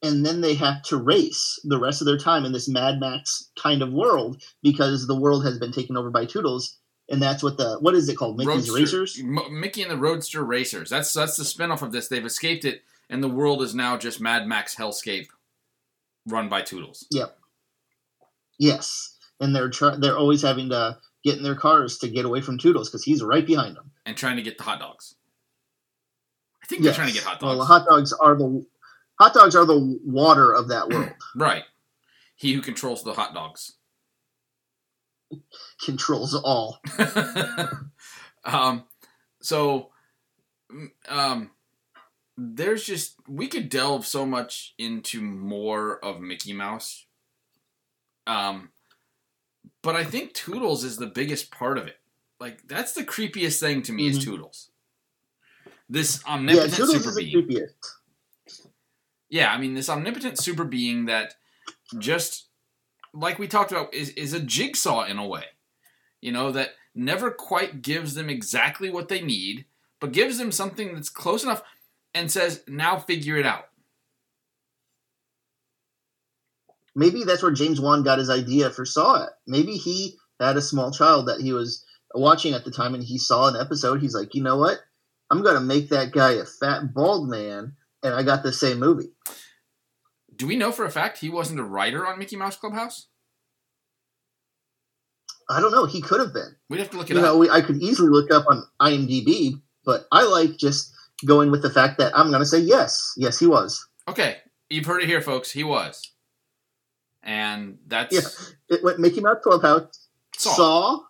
and 0.02 0.24
then 0.24 0.40
they 0.40 0.54
have 0.54 0.82
to 0.84 0.96
race 0.96 1.60
the 1.64 1.78
rest 1.78 2.00
of 2.00 2.06
their 2.06 2.18
time 2.18 2.44
in 2.44 2.52
this 2.52 2.68
Mad 2.68 2.98
Max 3.00 3.50
kind 3.60 3.82
of 3.82 3.92
world 3.92 4.42
because 4.62 5.06
the 5.06 5.18
world 5.18 5.44
has 5.44 5.58
been 5.58 5.72
taken 5.72 5.96
over 5.96 6.10
by 6.10 6.24
Toodles 6.26 6.78
and 7.08 7.20
that's 7.20 7.42
what 7.42 7.58
the 7.58 7.76
what 7.80 7.94
is 7.94 8.08
it 8.08 8.16
called? 8.16 8.38
Mickey's 8.38 8.70
Roadster. 8.70 9.00
Racers. 9.00 9.20
M- 9.20 9.60
Mickey 9.60 9.82
and 9.82 9.90
the 9.90 9.96
Roadster 9.96 10.44
Racers. 10.44 10.90
That's 10.90 11.12
that's 11.12 11.36
the 11.36 11.44
spinoff 11.44 11.82
of 11.82 11.92
this. 11.92 12.08
They've 12.08 12.24
escaped 12.24 12.64
it, 12.64 12.82
and 13.10 13.22
the 13.22 13.28
world 13.28 13.62
is 13.62 13.74
now 13.74 13.96
just 13.96 14.20
Mad 14.20 14.46
Max 14.46 14.76
Hellscape, 14.76 15.28
run 16.26 16.48
by 16.48 16.62
Toodles. 16.62 17.06
Yep. 17.10 17.36
Yes, 18.58 19.16
and 19.40 19.54
they're 19.54 19.68
try- 19.70 19.96
they're 19.96 20.16
always 20.16 20.42
having 20.42 20.70
to 20.70 20.98
get 21.22 21.36
in 21.36 21.42
their 21.42 21.54
cars 21.54 21.98
to 21.98 22.08
get 22.08 22.24
away 22.24 22.40
from 22.40 22.58
Toodles 22.58 22.88
because 22.88 23.04
he's 23.04 23.22
right 23.22 23.46
behind 23.46 23.76
them 23.76 23.90
and 24.06 24.16
trying 24.16 24.36
to 24.36 24.42
get 24.42 24.56
the 24.56 24.64
hot 24.64 24.80
dogs. 24.80 25.14
I 26.62 26.66
think 26.66 26.82
they're 26.82 26.92
trying 26.92 27.08
to 27.08 27.14
get 27.14 27.24
hot 27.24 27.40
dogs. 27.40 27.58
Well, 27.58 27.66
hot 27.66 27.86
dogs 27.86 28.12
are 28.12 28.36
the 28.36 28.64
hot 29.18 29.34
dogs 29.34 29.56
are 29.56 29.64
the 29.64 29.98
water 30.04 30.52
of 30.52 30.68
that 30.68 30.88
world. 30.88 31.12
right. 31.36 31.64
He 32.36 32.52
who 32.54 32.60
controls 32.60 33.04
the 33.04 33.14
hot 33.14 33.34
dogs 33.34 33.74
controls 35.84 36.34
all. 36.34 36.80
um, 38.44 38.84
so, 39.40 39.90
um, 41.08 41.50
there's 42.36 42.84
just 42.84 43.16
we 43.28 43.46
could 43.46 43.68
delve 43.68 44.06
so 44.06 44.24
much 44.24 44.74
into 44.78 45.20
more 45.20 46.02
of 46.04 46.20
Mickey 46.20 46.52
Mouse. 46.52 47.06
Um, 48.26 48.70
but 49.82 49.96
I 49.96 50.04
think 50.04 50.32
Toodles 50.32 50.84
is 50.84 50.96
the 50.96 51.06
biggest 51.06 51.50
part 51.50 51.76
of 51.76 51.86
it. 51.86 51.96
Like 52.40 52.66
that's 52.66 52.92
the 52.92 53.04
creepiest 53.04 53.60
thing 53.60 53.82
to 53.82 53.92
me 53.92 54.08
mm-hmm. 54.08 54.18
is 54.18 54.24
Toodles. 54.24 54.70
This 55.92 56.24
omnipotent 56.26 56.78
yeah, 56.78 56.98
super 56.98 57.14
being. 57.14 57.66
Yeah, 59.28 59.52
I 59.52 59.58
mean 59.58 59.74
this 59.74 59.88
omnipotent 59.88 60.38
super 60.38 60.64
being 60.64 61.06
that 61.06 61.34
just 61.98 62.48
like 63.14 63.38
we 63.38 63.46
talked 63.46 63.72
about 63.72 63.92
is 63.92 64.10
is 64.10 64.32
a 64.32 64.40
jigsaw 64.40 65.04
in 65.04 65.18
a 65.18 65.26
way 65.26 65.44
you 66.22 66.32
know, 66.32 66.52
that 66.52 66.70
never 66.94 67.30
quite 67.30 67.82
gives 67.82 68.14
them 68.14 68.30
exactly 68.30 68.88
what 68.88 69.08
they 69.08 69.20
need, 69.20 69.66
but 70.00 70.12
gives 70.12 70.38
them 70.38 70.52
something 70.52 70.94
that's 70.94 71.10
close 71.10 71.44
enough 71.44 71.62
and 72.14 72.30
says, 72.30 72.62
now 72.66 72.98
figure 72.98 73.36
it 73.36 73.44
out. 73.44 73.64
Maybe 76.94 77.24
that's 77.24 77.42
where 77.42 77.52
James 77.52 77.80
Wan 77.80 78.02
got 78.02 78.18
his 78.18 78.30
idea 78.30 78.70
for 78.70 78.84
Saw 78.84 79.24
It. 79.24 79.30
Maybe 79.46 79.72
he 79.72 80.16
had 80.40 80.56
a 80.56 80.62
small 80.62 80.92
child 80.92 81.26
that 81.26 81.40
he 81.40 81.52
was 81.52 81.84
watching 82.14 82.54
at 82.54 82.64
the 82.64 82.70
time 82.70 82.94
and 82.94 83.02
he 83.02 83.18
saw 83.18 83.48
an 83.48 83.56
episode. 83.60 84.00
He's 84.00 84.14
like, 84.14 84.34
you 84.34 84.42
know 84.42 84.58
what? 84.58 84.78
I'm 85.32 85.42
going 85.42 85.54
to 85.54 85.60
make 85.62 85.88
that 85.88 86.12
guy 86.12 86.32
a 86.32 86.44
fat, 86.44 86.92
bald 86.92 87.30
man, 87.30 87.74
and 88.02 88.14
I 88.14 88.22
got 88.22 88.42
the 88.42 88.52
same 88.52 88.78
movie. 88.78 89.12
Do 90.36 90.46
we 90.46 90.56
know 90.56 90.70
for 90.70 90.84
a 90.84 90.90
fact 90.90 91.18
he 91.18 91.30
wasn't 91.30 91.58
a 91.58 91.64
writer 91.64 92.06
on 92.06 92.18
Mickey 92.18 92.36
Mouse 92.36 92.56
Clubhouse? 92.56 93.06
I 95.48 95.60
don't 95.60 95.72
know. 95.72 95.86
He 95.86 96.02
could 96.02 96.20
have 96.20 96.34
been. 96.34 96.54
We'd 96.68 96.80
have 96.80 96.90
to 96.90 96.98
look 96.98 97.10
it 97.10 97.14
you 97.14 97.20
up. 97.20 97.24
know, 97.24 97.38
we, 97.38 97.48
I 97.48 97.62
could 97.62 97.82
easily 97.82 98.10
look 98.10 98.30
up 98.30 98.44
on 98.46 98.62
IMDb, 98.78 99.54
but 99.86 100.04
I 100.12 100.24
like 100.24 100.58
just 100.58 100.92
going 101.24 101.50
with 101.50 101.62
the 101.62 101.70
fact 101.70 101.96
that 101.96 102.12
I'm 102.14 102.28
going 102.28 102.42
to 102.42 102.46
say 102.46 102.58
yes. 102.58 103.14
Yes, 103.16 103.38
he 103.38 103.46
was. 103.46 103.88
Okay, 104.06 104.36
you've 104.68 104.84
heard 104.84 105.02
it 105.02 105.08
here, 105.08 105.22
folks. 105.22 105.50
He 105.50 105.64
was, 105.64 106.12
and 107.22 107.78
that's 107.86 108.14
yeah. 108.14 108.76
It 108.76 108.84
went 108.84 108.98
Mickey 108.98 109.22
Mouse 109.22 109.38
Clubhouse. 109.42 110.08
Saw, 110.36 110.54
saw 110.54 111.00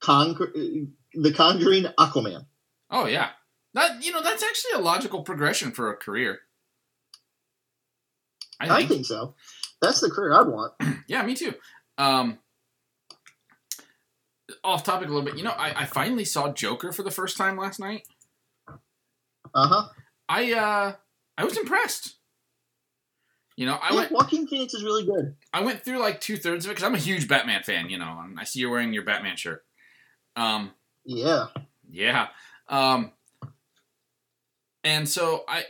Con- 0.00 0.36
uh, 0.40 1.20
the 1.20 1.32
Conjuring, 1.32 1.84
Aquaman. 1.98 2.46
Oh 2.90 3.06
yeah, 3.06 3.30
that 3.74 4.04
you 4.04 4.12
know 4.12 4.22
that's 4.22 4.42
actually 4.42 4.72
a 4.80 4.84
logical 4.84 5.22
progression 5.22 5.72
for 5.72 5.90
a 5.92 5.96
career. 5.96 6.40
I 8.60 8.66
think, 8.66 8.72
I 8.72 8.86
think 8.86 9.06
so. 9.06 9.34
That's 9.80 10.00
the 10.00 10.10
career 10.10 10.32
I'd 10.32 10.48
want. 10.48 10.72
yeah, 11.08 11.22
me 11.22 11.34
too. 11.34 11.54
Um, 11.96 12.38
off 14.64 14.84
topic 14.84 15.08
a 15.08 15.10
little 15.12 15.24
bit. 15.24 15.36
You 15.36 15.44
know, 15.44 15.54
I, 15.56 15.82
I 15.82 15.84
finally 15.84 16.24
saw 16.24 16.52
Joker 16.52 16.92
for 16.92 17.02
the 17.02 17.10
first 17.10 17.36
time 17.36 17.56
last 17.56 17.78
night. 17.78 18.02
Uh 19.54 19.66
huh. 19.66 19.88
I 20.28 20.52
uh 20.52 20.92
I 21.36 21.44
was 21.44 21.56
impressed. 21.56 22.16
You 23.56 23.66
know, 23.66 23.74
I 23.74 23.90
yeah, 23.90 23.96
went. 23.96 24.12
Joaquin 24.12 24.46
Phoenix 24.46 24.74
is 24.74 24.84
really 24.84 25.04
good. 25.04 25.34
I 25.52 25.62
went 25.62 25.84
through 25.84 25.98
like 25.98 26.20
two 26.20 26.36
thirds 26.36 26.64
of 26.64 26.70
it 26.70 26.74
because 26.74 26.86
I'm 26.86 26.94
a 26.94 26.98
huge 26.98 27.26
Batman 27.26 27.62
fan. 27.62 27.90
You 27.90 27.98
know, 27.98 28.20
and 28.22 28.38
I 28.38 28.44
see 28.44 28.60
you're 28.60 28.70
wearing 28.70 28.92
your 28.92 29.04
Batman 29.04 29.36
shirt. 29.36 29.64
Um. 30.36 30.72
Yeah. 31.04 31.46
Yeah. 31.90 32.28
Um. 32.68 33.12
And 34.84 35.08
so 35.08 35.44
I, 35.48 35.64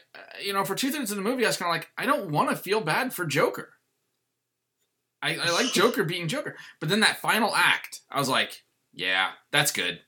you 0.45 0.53
know, 0.53 0.65
for 0.65 0.75
two 0.75 0.91
thirds 0.91 1.11
of 1.11 1.17
the 1.17 1.23
movie, 1.23 1.45
I 1.45 1.49
was 1.49 1.57
kind 1.57 1.71
of 1.71 1.75
like, 1.75 1.91
I 1.97 2.07
don't 2.07 2.31
want 2.31 2.51
to 2.51 2.57
feel 2.57 2.81
bad 2.81 3.13
for 3.13 3.25
Joker. 3.25 3.71
I, 5.23 5.37
I 5.37 5.51
like 5.51 5.67
Joker 5.73 6.05
being 6.05 6.29
Joker, 6.29 6.57
but 6.79 6.89
then 6.89 7.01
that 7.01 7.21
final 7.21 7.55
act, 7.55 8.03
I 8.11 8.19
was 8.19 8.29
like, 8.29 8.63
yeah, 8.93 9.31
that's 9.51 9.73
good. 9.73 10.01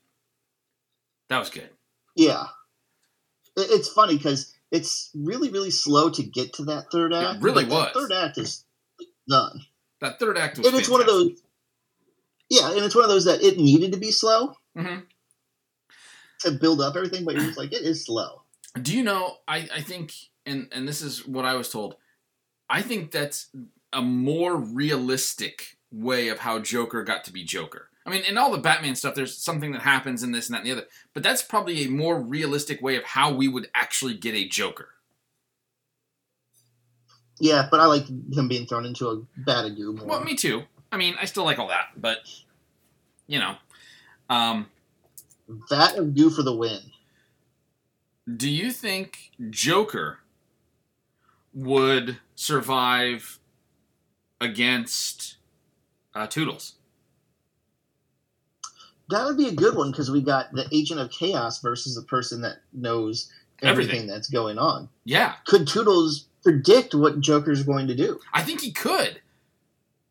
That 1.29 1.39
was 1.39 1.51
good. 1.51 1.71
Yeah. 2.15 2.45
It's 3.57 3.89
funny 3.89 4.17
because 4.17 4.55
it's 4.71 5.11
really, 5.15 5.51
really 5.51 5.71
slow 5.71 6.11
to 6.11 6.23
get 6.23 6.53
to 6.55 6.65
that 6.67 6.91
third 6.93 7.13
act. 7.13 7.37
It 7.37 7.43
really 7.43 7.65
was. 7.65 7.93
third 7.95 8.13
act 8.13 8.39
is 8.39 8.65
done. 9.29 9.61
That 10.01 10.19
third 10.19 10.39
act 10.39 10.59
was 10.59 10.67
And 10.67 10.77
it's 10.77 10.89
one 10.89 11.01
of 11.01 11.07
those. 11.07 11.43
Yeah, 12.49 12.73
and 12.73 12.85
it's 12.85 12.95
one 12.95 13.05
of 13.05 13.11
those 13.11 13.27
that 13.27 13.43
it 13.43 13.59
needed 13.59 13.93
to 13.93 13.99
be 13.99 14.11
slow 14.11 14.55
mm-hmm. 14.77 15.01
To 16.41 16.53
build 16.53 16.81
up 16.81 16.97
everything, 16.97 17.25
but 17.25 17.35
you're 17.35 17.45
just 17.45 17.59
like, 17.59 17.73
it 17.73 17.83
is 17.83 18.05
slow. 18.05 18.43
Do 18.81 18.97
you 18.97 19.03
know, 19.03 19.37
I, 19.49 19.69
I 19.75 19.81
think, 19.81 20.13
and, 20.47 20.69
and 20.73 20.87
this 20.87 21.03
is 21.03 21.27
what 21.27 21.45
I 21.45 21.55
was 21.55 21.69
told, 21.69 21.97
I 22.69 22.83
think 22.83 23.11
that's 23.11 23.49
a 23.93 24.01
more 24.01 24.57
realistic 24.57 25.79
way 25.91 26.29
of 26.29 26.39
how 26.39 26.61
Joker 26.61 27.03
got 27.03 27.25
to 27.25 27.33
be 27.33 27.43
Joker. 27.43 27.89
I 28.07 28.11
mean, 28.11 28.23
in 28.23 28.39
all 28.39 28.51
the 28.51 28.59
Batman 28.59 28.95
stuff, 28.95 29.15
there's 29.15 29.37
something 29.37 29.73
that 29.73 29.83
happens 29.83 30.23
in 30.23 30.33
this 30.33 30.49
and 30.49 30.55
that 30.55 30.61
and 30.61 30.67
the 30.67 30.73
other. 30.73 30.87
But 31.13 31.23
that's 31.23 31.43
probably 31.43 31.85
a 31.85 31.91
more 31.91 32.21
realistic 32.21 32.81
way 32.81 32.97
of 32.97 33.05
how 33.05 33.33
we 33.33 33.49
would 33.49 33.69
actually 33.75 34.15
get 34.15 34.35
a 34.35 34.49
Joker. 34.49 34.89
Yeah, 37.41 37.69
but 37.71 37.81
I 37.81 37.87
like 37.87 38.07
him 38.09 38.49
being 38.49 38.67
thrown 38.67 38.85
into 38.85 39.09
a 39.09 39.17
Batagoo 39.41 39.97
more. 39.97 40.07
Well, 40.07 40.25
me 40.25 40.35
too. 40.35 40.63
I 40.93 40.97
mean, 40.97 41.15
I 41.21 41.25
still 41.25 41.45
like 41.45 41.59
all 41.59 41.69
that, 41.69 41.89
but 41.97 42.19
you 43.27 43.39
know, 43.39 43.55
um, 44.29 44.67
That 45.71 45.97
and 45.97 46.15
do 46.15 46.31
for 46.31 46.43
the 46.43 46.55
win. 46.55 46.81
Do 48.37 48.49
you 48.49 48.71
think 48.73 49.31
Joker 49.51 50.19
would 51.53 52.19
survive 52.35 53.39
against 54.41 55.37
uh, 56.15 56.27
Toodles? 56.27 56.75
That 59.09 59.25
would 59.25 59.37
be 59.37 59.49
a 59.49 59.53
good 59.53 59.75
one 59.77 59.91
because 59.91 60.11
we 60.11 60.21
got 60.21 60.53
the 60.53 60.69
agent 60.73 61.01
of 61.01 61.11
chaos 61.11 61.61
versus 61.61 61.97
the 61.97 62.03
person 62.03 62.43
that 62.43 62.59
knows 62.73 63.31
everything, 63.63 63.89
Everything. 63.91 64.07
that's 64.07 64.31
going 64.31 64.59
on. 64.59 64.89
Yeah, 65.05 65.35
Could 65.47 65.67
Toodles 65.67 66.27
predict 66.45 66.95
what 66.95 67.21
Joker's 67.21 67.65
going 67.65 67.89
to 67.89 67.97
do? 67.97 68.21
I 68.33 68.43
think 68.43 68.61
he 68.61 68.71
could. 68.71 69.21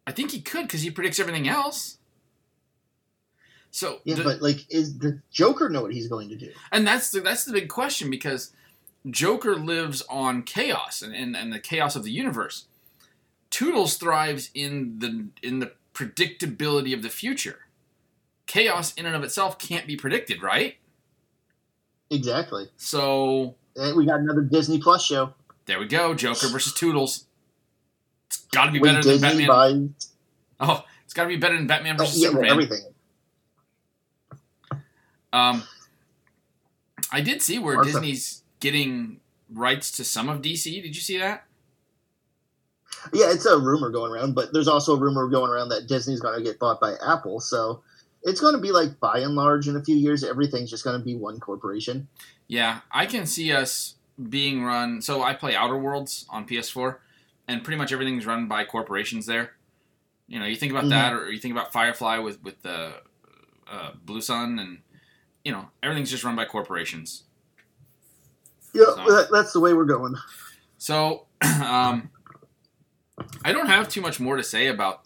I 0.05 0.11
think 0.11 0.31
he 0.31 0.41
could 0.41 0.63
because 0.63 0.81
he 0.81 0.91
predicts 0.91 1.19
everything 1.19 1.47
else. 1.47 1.97
So, 3.71 3.99
Yeah, 4.03 4.15
the- 4.15 4.23
but 4.23 4.41
like, 4.41 4.65
is 4.69 4.97
the 4.97 5.21
Joker 5.31 5.69
know 5.69 5.81
what 5.83 5.93
he's 5.93 6.07
going 6.07 6.29
to 6.29 6.35
do? 6.35 6.51
and 6.71 6.85
that's 6.87 7.11
the 7.11 7.19
that's 7.21 7.45
the 7.45 7.51
big 7.53 7.69
question 7.69 8.09
because 8.09 8.51
Joker 9.09 9.55
lives 9.55 10.01
on 10.09 10.43
chaos 10.43 11.01
and, 11.01 11.13
and, 11.15 11.35
and 11.37 11.53
the 11.53 11.59
chaos 11.59 11.95
of 11.95 12.03
the 12.03 12.11
universe. 12.11 12.65
Toodles 13.49 13.95
thrives 13.97 14.49
in 14.53 14.99
the 14.99 15.27
in 15.47 15.59
the 15.59 15.71
predictability 15.93 16.93
of 16.93 17.01
the 17.01 17.09
future. 17.09 17.59
Chaos 18.47 18.93
in 18.95 19.05
and 19.05 19.15
of 19.15 19.23
itself 19.23 19.57
can't 19.59 19.85
be 19.87 19.95
predicted, 19.95 20.41
right? 20.41 20.77
Exactly. 22.09 22.67
So 22.77 23.55
And 23.75 23.95
we 23.95 24.05
got 24.05 24.19
another 24.19 24.41
Disney 24.41 24.79
Plus 24.79 25.03
show. 25.05 25.33
there 25.65 25.79
we 25.79 25.85
go, 25.85 26.13
Joker 26.15 26.47
versus 26.47 26.73
Toodles. 26.73 27.25
It's 28.27 28.39
got 28.51 28.65
to 28.65 28.71
be 28.71 28.79
When 28.79 28.95
better 28.95 29.07
than 29.17 29.21
Batman. 29.21 29.47
buys 29.47 30.07
Oh, 30.59 30.83
it's 31.05 31.13
got 31.13 31.23
to 31.23 31.29
be 31.29 31.37
better 31.37 31.55
than 31.55 31.67
Batman 31.67 31.95
oh, 31.99 32.03
versus 32.03 32.21
yeah, 32.21 32.29
Superman. 32.29 32.51
everything. 32.51 32.81
Um, 35.33 35.63
I 37.11 37.21
did 37.21 37.41
see 37.41 37.59
where. 37.59 37.81
Disney's 37.83 38.43
getting 38.59 39.19
rights 39.51 39.91
to 39.93 40.03
some 40.03 40.29
of 40.29 40.41
DC. 40.41 40.63
Did 40.81 40.95
you 40.95 41.01
see 41.01 41.17
that? 41.17 41.45
Yeah, 43.13 43.31
it's 43.31 43.45
a 43.45 43.57
rumor 43.57 43.89
going 43.89 44.11
around, 44.11 44.35
but 44.35 44.51
there's 44.51 44.67
also 44.67 44.95
a 44.95 44.99
rumor 44.99 45.27
going 45.27 45.49
around 45.51 45.69
that 45.69 45.87
Disney's 45.87 46.19
going 46.19 46.37
to 46.37 46.43
get 46.43 46.59
bought 46.59 46.81
by 46.81 46.95
Apple. 47.05 47.39
So 47.39 47.81
it's 48.23 48.41
going 48.41 48.55
to 48.55 48.61
be 48.61 48.71
like, 48.71 48.99
by 48.99 49.19
and 49.19 49.35
large, 49.35 49.67
in 49.67 49.75
a 49.77 49.83
few 49.83 49.95
years, 49.95 50.23
everything's 50.23 50.69
just 50.69 50.83
going 50.83 50.99
to 50.99 51.05
be 51.05 51.15
one 51.15 51.39
corporation. 51.39 52.07
Yeah, 52.47 52.81
I 52.91 53.05
can 53.05 53.25
see 53.25 53.53
us 53.53 53.95
being 54.27 54.63
run. 54.63 55.01
So 55.01 55.21
I 55.23 55.33
play 55.33 55.55
Outer 55.55 55.77
Worlds 55.77 56.25
on 56.29 56.45
PS4, 56.45 56.97
and 57.47 57.63
pretty 57.63 57.77
much 57.77 57.93
everything's 57.93 58.25
run 58.25 58.47
by 58.47 58.65
corporations 58.65 59.25
there. 59.25 59.51
You 60.27 60.39
know, 60.39 60.45
you 60.45 60.55
think 60.57 60.71
about 60.71 60.85
Mhm. 60.85 60.89
that, 60.89 61.13
or 61.13 61.31
you 61.31 61.39
think 61.39 61.53
about 61.53 61.71
Firefly 61.71 62.17
with 62.17 62.43
with 62.43 62.61
the 62.63 63.01
uh, 63.71 63.91
Blue 64.03 64.19
Sun, 64.21 64.59
and 64.59 64.79
you 65.43 65.51
know, 65.51 65.67
everything's 65.83 66.11
just 66.11 66.23
run 66.23 66.35
by 66.35 66.45
corporations. 66.45 67.23
Yeah, 68.73 68.85
So- 68.95 68.95
that, 69.15 69.27
that's 69.31 69.53
the 69.53 69.59
way 69.59 69.73
we're 69.73 69.85
going. 69.85 70.15
So, 70.77 71.25
um, 71.41 72.09
I 73.43 73.51
don't 73.51 73.67
have 73.67 73.89
too 73.89 74.01
much 74.01 74.19
more 74.19 74.37
to 74.37 74.43
say 74.43 74.67
about 74.67 75.01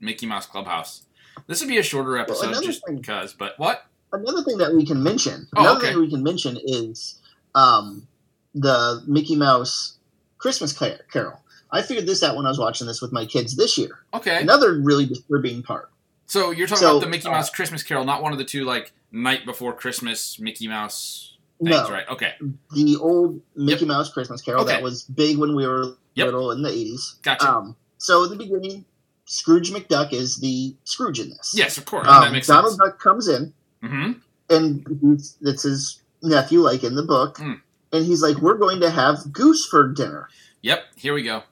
Mickey 0.00 0.26
Mouse 0.26 0.46
Clubhouse. 0.46 1.04
This 1.46 1.60
would 1.60 1.68
be 1.68 1.78
a 1.78 1.82
shorter 1.82 2.16
episode 2.18 2.48
another 2.48 2.66
just 2.66 2.84
thing- 2.86 2.96
because. 2.96 3.32
But 3.32 3.58
what? 3.58 3.86
Another 4.12 4.42
thing 4.42 4.58
that 4.58 4.74
we 4.74 4.84
can 4.84 5.02
mention, 5.02 5.46
Oh, 5.56 5.60
another 5.62 5.78
okay. 5.78 5.88
thing 5.92 6.00
we 6.00 6.10
can 6.10 6.22
mention 6.22 6.58
is 6.64 7.20
um, 7.54 8.06
the 8.54 9.02
Mickey 9.06 9.36
Mouse 9.36 9.98
Christmas 10.38 10.72
Car- 10.72 10.98
Carol. 11.12 11.40
I 11.72 11.82
figured 11.82 12.06
this 12.06 12.22
out 12.24 12.34
when 12.36 12.44
I 12.44 12.48
was 12.48 12.58
watching 12.58 12.88
this 12.88 13.00
with 13.00 13.12
my 13.12 13.24
kids 13.24 13.56
this 13.56 13.78
year. 13.78 14.00
Okay. 14.12 14.40
Another 14.42 14.80
really 14.80 15.06
disturbing 15.06 15.62
part. 15.62 15.90
So 16.30 16.52
you're 16.52 16.68
talking 16.68 16.82
So, 16.82 16.90
about 16.92 17.00
the 17.00 17.08
Mickey 17.10 17.26
uh, 17.26 17.32
Mouse 17.32 17.50
Christmas 17.50 17.82
Carol, 17.82 18.04
not 18.04 18.22
one 18.22 18.30
of 18.30 18.38
the 18.38 18.44
two 18.44 18.64
like 18.64 18.92
night 19.10 19.44
before 19.44 19.72
Christmas 19.72 20.38
Mickey 20.38 20.68
Mouse 20.68 21.36
things, 21.58 21.70
No, 21.70 21.90
right? 21.90 22.08
Okay, 22.08 22.34
the 22.72 22.96
old 23.00 23.40
Mickey 23.56 23.84
Mouse 23.84 24.12
Christmas 24.12 24.40
Carol 24.40 24.62
Okay. 24.62 24.72
that 24.74 24.82
was 24.82 25.02
big 25.02 25.38
when 25.38 25.56
we 25.56 25.66
were 25.66 25.96
Yep. 26.14 26.24
little 26.26 26.50
in 26.52 26.62
the 26.62 26.68
80s. 26.70 27.20
gotcha. 27.22 27.50
Um, 27.50 27.74
so 27.98 28.22
at 28.24 28.30
the 28.30 28.36
beginning, 28.36 28.84
Scrooge 29.24 29.72
McDuck 29.72 30.12
is 30.12 30.36
the 30.36 30.74
Scrooge 30.84 31.18
in 31.18 31.30
this. 31.30 31.52
yes, 31.56 31.78
of 31.78 31.84
course. 31.84 32.06
that 32.06 32.12
Um, 32.28 32.40
Donald 32.40 32.44
sense. 32.44 32.76
Duck 32.76 33.00
comes 33.00 33.26
in, 33.26 33.52
hmm 33.82 34.12
and 34.48 34.86
he's, 35.00 35.36
that's 35.40 35.62
his 35.64 36.00
nephew, 36.22 36.60
like 36.60 36.84
in 36.84 36.94
the 36.94 37.02
book. 37.02 37.38
Mm. 37.38 37.60
And 37.92 38.06
he's 38.06 38.22
like, 38.22 38.36
"We're 38.38 38.56
going 38.58 38.80
to 38.82 38.90
have 38.90 39.32
goose 39.32 39.66
for 39.66 39.88
dinner." 39.88 40.28
Yep. 40.62 40.84
Here 40.96 41.12
we 41.14 41.22
go. 41.24 41.42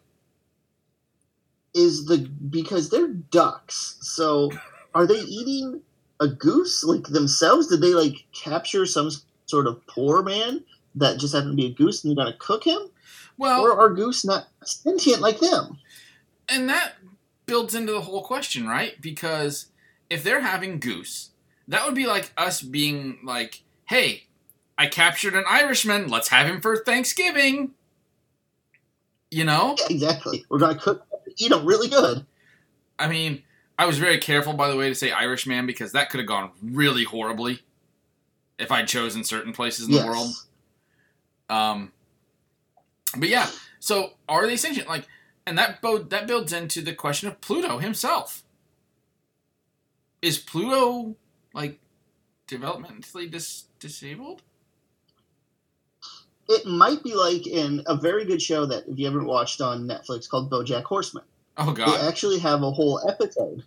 Is 1.74 2.06
the 2.06 2.18
because 2.50 2.90
they're 2.90 3.08
ducks? 3.08 3.98
So 4.00 4.50
are 4.94 5.06
they 5.06 5.20
eating 5.20 5.80
a 6.20 6.28
goose 6.28 6.82
like 6.84 7.04
themselves? 7.04 7.68
Did 7.68 7.80
they 7.80 7.94
like 7.94 8.26
capture 8.32 8.86
some 8.86 9.10
sort 9.46 9.66
of 9.66 9.86
poor 9.86 10.22
man 10.22 10.64
that 10.96 11.18
just 11.18 11.34
happened 11.34 11.52
to 11.52 11.56
be 11.56 11.66
a 11.66 11.74
goose 11.74 12.02
and 12.02 12.10
they're 12.10 12.24
going 12.24 12.32
to 12.32 12.38
cook 12.38 12.64
him? 12.64 12.80
Well, 13.36 13.62
or 13.62 13.78
are 13.78 13.90
goose 13.90 14.24
not 14.24 14.48
sentient 14.64 15.20
like 15.20 15.38
them? 15.38 15.78
and 16.48 16.68
that 16.68 16.94
builds 17.46 17.74
into 17.74 17.92
the 17.92 18.00
whole 18.00 18.22
question, 18.22 18.66
right? 18.66 19.00
Because 19.00 19.66
if 20.10 20.22
they're 20.22 20.40
having 20.40 20.80
goose, 20.80 21.30
that 21.68 21.84
would 21.84 21.94
be 21.94 22.06
like 22.06 22.32
us 22.36 22.62
being 22.62 23.18
like, 23.24 23.62
"Hey, 23.86 24.24
I 24.76 24.86
captured 24.86 25.34
an 25.34 25.44
Irishman. 25.48 26.08
Let's 26.08 26.28
have 26.28 26.46
him 26.46 26.60
for 26.60 26.76
Thanksgiving." 26.76 27.74
You 29.30 29.44
know? 29.44 29.76
Yeah, 29.78 29.86
exactly. 29.90 30.46
We're 30.48 30.58
to 30.58 30.74
cook, 30.74 31.06
eat 31.36 31.50
them 31.50 31.64
really 31.64 31.88
good. 31.88 32.26
I 32.98 33.08
mean, 33.08 33.42
I 33.78 33.86
was 33.86 33.98
very 33.98 34.18
careful, 34.18 34.54
by 34.54 34.68
the 34.68 34.76
way, 34.76 34.88
to 34.88 34.94
say 34.94 35.10
Irishman 35.12 35.66
because 35.66 35.92
that 35.92 36.10
could 36.10 36.18
have 36.18 36.26
gone 36.26 36.50
really 36.62 37.04
horribly 37.04 37.60
if 38.58 38.72
I'd 38.72 38.88
chosen 38.88 39.22
certain 39.22 39.52
places 39.52 39.86
in 39.86 39.94
yes. 39.94 40.02
the 40.02 40.08
world. 40.08 40.34
Um, 41.48 41.92
but 43.16 43.28
yeah, 43.28 43.48
so 43.78 44.14
are 44.28 44.46
they 44.46 44.56
sentient? 44.56 44.88
Like, 44.88 45.06
and 45.46 45.56
that 45.56 45.80
bo- 45.80 45.98
that 45.98 46.26
builds 46.26 46.52
into 46.52 46.82
the 46.82 46.92
question 46.92 47.28
of 47.28 47.40
Pluto 47.40 47.78
himself. 47.78 48.42
Is 50.20 50.38
Pluto 50.38 51.16
like 51.54 51.78
developmentally 52.48 53.30
dis- 53.30 53.64
disabled? 53.78 54.42
It 56.48 56.66
might 56.66 57.02
be 57.02 57.14
like 57.14 57.46
in 57.46 57.82
a 57.86 57.96
very 57.96 58.24
good 58.24 58.40
show 58.40 58.64
that 58.66 58.88
if 58.88 58.98
you 58.98 59.04
haven't 59.04 59.26
watched 59.26 59.60
on 59.60 59.86
Netflix 59.86 60.28
called 60.28 60.50
BoJack 60.50 60.84
Horseman. 60.84 61.24
Oh 61.56 61.72
God! 61.72 61.88
They 61.88 62.06
actually 62.06 62.38
have 62.38 62.62
a 62.62 62.70
whole 62.70 63.06
episode 63.08 63.64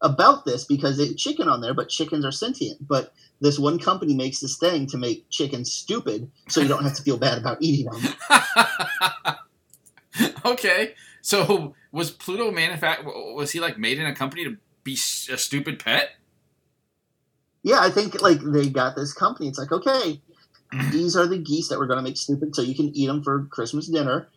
about 0.00 0.44
this 0.44 0.64
because 0.64 0.98
they 0.98 1.14
chicken 1.14 1.48
on 1.48 1.60
there, 1.60 1.74
but 1.74 1.88
chickens 1.88 2.24
are 2.24 2.32
sentient. 2.32 2.86
But 2.86 3.12
this 3.40 3.58
one 3.58 3.78
company 3.78 4.14
makes 4.14 4.40
this 4.40 4.56
thing 4.56 4.86
to 4.88 4.98
make 4.98 5.28
chickens 5.30 5.72
stupid, 5.72 6.30
so 6.48 6.60
you 6.60 6.68
don't 6.68 6.82
have 6.82 6.94
to 6.94 7.02
feel 7.02 7.16
bad 7.16 7.38
about 7.38 7.58
eating 7.60 7.90
them. 7.90 8.14
okay, 10.44 10.94
so 11.22 11.74
was 11.90 12.10
Pluto 12.10 12.50
manufact? 12.50 13.04
Was 13.34 13.52
he 13.52 13.60
like 13.60 13.78
made 13.78 13.98
in 13.98 14.06
a 14.06 14.14
company 14.14 14.44
to 14.44 14.56
be 14.84 14.94
a 14.94 15.38
stupid 15.38 15.78
pet? 15.78 16.10
Yeah, 17.62 17.78
I 17.80 17.90
think 17.90 18.20
like 18.20 18.40
they 18.40 18.68
got 18.68 18.96
this 18.96 19.12
company. 19.12 19.48
It's 19.48 19.58
like, 19.58 19.72
okay, 19.72 20.20
these 20.90 21.16
are 21.16 21.26
the 21.26 21.38
geese 21.38 21.68
that 21.68 21.78
we're 21.78 21.86
going 21.86 21.98
to 21.98 22.02
make 22.02 22.16
stupid, 22.16 22.54
so 22.54 22.62
you 22.62 22.74
can 22.74 22.88
eat 22.96 23.06
them 23.06 23.22
for 23.22 23.44
Christmas 23.50 23.88
dinner. 23.88 24.28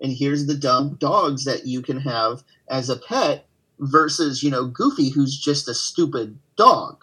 And 0.00 0.12
here's 0.12 0.46
the 0.46 0.54
dumb 0.54 0.94
dogs 1.00 1.44
that 1.44 1.66
you 1.66 1.82
can 1.82 1.98
have 2.00 2.42
as 2.68 2.88
a 2.88 2.96
pet 2.96 3.46
versus, 3.80 4.42
you 4.42 4.50
know, 4.50 4.66
Goofy, 4.66 5.08
who's 5.10 5.36
just 5.36 5.68
a 5.68 5.74
stupid 5.74 6.38
dog. 6.56 6.98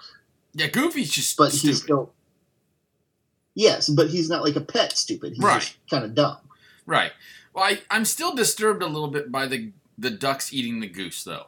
Yeah, 0.54 0.68
Goofy's 0.68 1.12
just 1.12 1.36
But 1.36 1.52
stupid. 1.52 1.68
he's 1.68 1.84
still. 1.84 2.13
Yes, 3.54 3.89
but 3.89 4.10
he's 4.10 4.30
not 4.30 4.44
like 4.44 4.56
a 4.56 4.62
pet 4.62 4.94
stupid. 4.98 5.34
He's 5.34 5.44
Right. 5.44 5.62
just 5.62 5.78
kind 5.89 6.04
of 6.06 6.13
dumb. 6.15 6.38
Right. 6.86 7.12
Well, 7.54 7.63
I, 7.65 7.82
I'm 7.89 8.06
still 8.06 8.34
disturbed 8.36 8.82
a 8.84 8.88
little 8.88 9.08
bit 9.10 9.32
by 9.32 9.48
the 9.48 9.72
the 9.98 10.10
ducks 10.12 10.52
eating 10.52 10.82
the 10.82 10.88
goose, 10.88 11.24
though, 11.24 11.48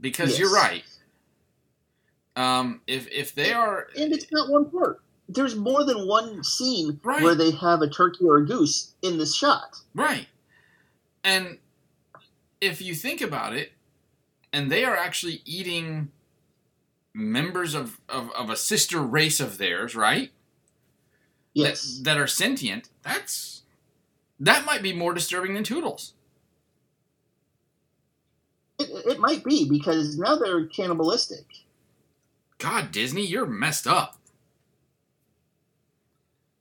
because 0.00 0.30
Yes. 0.30 0.38
you're 0.40 0.52
right. 0.52 0.84
Um, 2.34 2.80
if 2.86 3.08
if 3.12 3.34
they 3.34 3.52
are, 3.52 3.88
And 3.96 4.12
it's 4.12 4.26
not 4.32 4.48
one 4.50 4.70
part. 4.70 5.00
There's 5.34 5.54
more 5.56 5.84
than 5.84 6.06
one 6.06 6.42
scene 6.44 7.00
Right. 7.02 7.22
where 7.22 7.34
they 7.34 7.50
have 7.52 7.80
a 7.82 7.88
turkey 7.88 8.24
or 8.24 8.38
a 8.38 8.46
goose 8.46 8.94
in 9.02 9.18
this 9.18 9.34
shot. 9.34 9.76
right, 9.94 10.26
and 11.24 11.58
if 12.60 12.80
you 12.80 12.94
think 12.94 13.20
about 13.20 13.54
it, 13.54 13.72
and 14.52 14.70
they 14.70 14.84
are 14.84 14.96
actually 14.96 15.42
eating 15.44 16.10
members 17.14 17.74
of, 17.74 18.00
of, 18.08 18.30
of 18.32 18.50
a 18.50 18.56
sister 18.56 19.00
race 19.00 19.40
of 19.40 19.58
theirs, 19.58 19.94
right? 19.96 20.30
Yes. 21.54 21.98
That, 21.98 22.04
that 22.04 22.18
are 22.18 22.26
sentient. 22.26 22.88
That's 23.02 23.62
that 24.40 24.64
might 24.64 24.82
be 24.82 24.92
more 24.92 25.12
disturbing 25.14 25.54
than 25.54 25.62
Toodles. 25.64 26.14
It, 28.78 28.88
it 29.12 29.18
might 29.18 29.44
be 29.44 29.68
because 29.68 30.16
now 30.18 30.36
they're 30.36 30.66
cannibalistic. 30.66 31.44
God, 32.58 32.90
Disney, 32.92 33.26
you're 33.26 33.46
messed 33.46 33.86
up. 33.86 34.16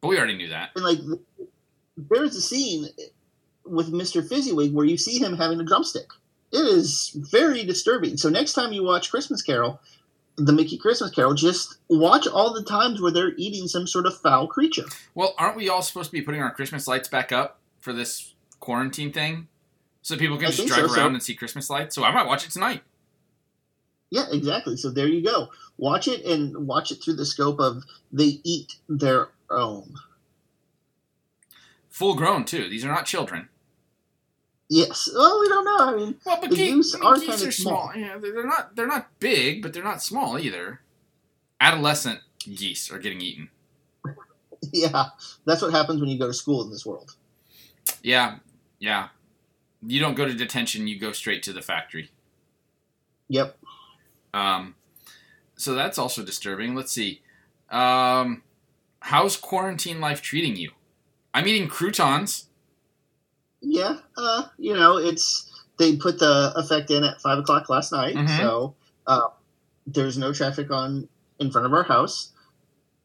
But 0.02 0.08
we 0.10 0.18
already 0.18 0.36
knew 0.36 0.50
that. 0.50 0.72
And 0.76 0.84
like, 0.84 1.00
there's 1.96 2.36
a 2.36 2.42
scene 2.42 2.88
with 3.66 3.92
Mr. 3.92 4.28
Fezziwig 4.28 4.74
where 4.74 4.86
you 4.86 4.98
see 4.98 5.20
him 5.20 5.38
having 5.38 5.60
a 5.60 5.64
drumstick. 5.64 6.08
It 6.52 6.58
is 6.58 7.12
very 7.32 7.64
disturbing. 7.64 8.18
So 8.18 8.30
next 8.30 8.54
time 8.54 8.74
you 8.74 8.84
watch 8.84 9.12
Christmas 9.12 9.42
Carol, 9.42 9.80
the 10.36 10.52
Mickey 10.52 10.78
Christmas 10.78 11.12
Carol, 11.12 11.34
just 11.34 11.78
watch 11.88 12.28
all 12.28 12.54
the 12.54 12.64
times 12.64 13.02
where 13.02 13.12
they're 13.12 13.34
eating 13.38 13.68
some 13.68 13.88
sort 13.88 14.06
of 14.06 14.18
fowl 14.18 14.48
creature. 14.48 14.86
Well, 15.14 15.34
aren't 15.38 15.56
we 15.56 15.70
all 15.70 15.82
supposed 15.82 16.10
to 16.10 16.14
be 16.14 16.22
putting 16.22 16.42
our 16.42 16.52
Christmas 16.52 16.88
lights 16.88 17.08
back 17.08 17.32
up 17.32 17.60
for 17.80 17.94
this 17.94 18.34
quarantine 18.60 19.14
thing? 19.14 19.48
So 20.02 20.18
people 20.18 20.38
can 20.38 20.48
I 20.48 20.52
just 20.52 20.68
drive 20.68 20.90
so, 20.90 20.96
around 20.96 21.12
so- 21.12 21.14
and 21.14 21.24
see 21.24 21.36
Christmas 21.36 21.70
lights? 21.70 21.96
So 21.96 22.04
I 22.04 22.12
might 22.12 22.26
watch 22.26 22.46
it 22.46 22.52
tonight. 22.52 22.82
Yeah, 24.10 24.26
exactly. 24.30 24.76
So 24.76 24.90
there 24.90 25.08
you 25.08 25.24
go. 25.24 25.50
Watch 25.78 26.08
it 26.10 26.26
and 26.26 26.68
watch 26.68 26.92
it 26.92 27.02
through 27.02 27.16
the 27.16 27.26
scope 27.26 27.60
of 27.62 27.84
they 28.12 28.42
eat 28.44 28.76
their 28.90 29.30
own. 29.52 29.96
Full 31.90 32.16
grown, 32.16 32.46
too. 32.46 32.70
These 32.70 32.86
are 32.86 32.90
not 32.90 33.06
children. 33.06 33.50
Yes. 34.70 35.10
Well, 35.14 35.42
we 35.42 35.50
don't 35.50 35.66
know. 35.66 35.78
I 35.80 35.96
mean, 35.98 36.16
Well, 36.26 36.40
but 36.40 36.50
The 36.50 36.56
ge- 36.56 36.60
geese 36.60 36.96
are 36.96 37.16
geese 37.16 37.26
kinda 37.30 37.48
are 37.48 37.52
small. 37.52 37.92
Yeah, 37.94 38.18
they're 38.18 38.34
they're 38.34 38.48
not 38.48 38.74
they're 38.76 38.88
not 38.88 39.20
big, 39.20 39.62
but 39.62 39.74
they're 39.74 39.84
not 39.84 40.02
small 40.02 40.40
either. 40.40 40.80
Adolescent 41.60 42.22
geese 42.40 42.90
are 42.90 42.98
getting 42.98 43.20
eaten. 43.20 43.50
yeah, 44.72 45.08
that's 45.46 45.62
what 45.62 45.74
happens 45.74 46.00
when 46.00 46.10
you 46.10 46.18
go 46.18 46.28
to 46.28 46.34
school 46.34 46.64
in 46.64 46.70
this 46.72 46.86
world. 46.86 47.18
Yeah, 48.02 48.38
yeah. 48.80 49.10
You 49.86 50.00
don't 50.00 50.16
go 50.16 50.26
to 50.26 50.34
detention; 50.34 50.88
you 50.88 50.98
go 50.98 51.12
straight 51.12 51.44
to 51.44 51.52
the 51.54 51.62
factory. 51.62 52.10
Yep. 53.28 53.58
Um, 54.34 54.76
so 55.58 55.74
that's 55.76 55.98
also 55.98 56.24
disturbing. 56.24 56.76
Let's 56.76 56.94
see. 56.94 57.22
Um, 57.70 58.44
how's 59.02 59.38
quarantine 59.38 60.00
life 60.00 60.22
treating 60.22 60.56
you? 60.56 60.72
I'm 61.34 61.48
eating 61.48 61.68
croutons. 61.68 62.48
Yeah. 63.62 63.98
Uh, 64.18 64.44
you 64.58 64.74
know, 64.74 64.98
it's 64.98 65.48
they 65.78 65.96
put 65.96 66.20
the 66.20 66.54
effect 66.56 66.92
in 66.92 67.04
at 67.04 67.22
five 67.22 67.38
o'clock 67.40 67.70
last 67.70 67.92
night, 67.92 68.16
Mhm. 68.16 68.38
so 68.38 68.76
uh, 69.08 69.28
there's 69.88 70.18
no 70.18 70.32
traffic 70.34 70.70
on 70.72 71.08
in 71.40 71.52
front 71.52 71.66
of 71.66 71.74
our 71.74 71.84
house. 71.84 72.30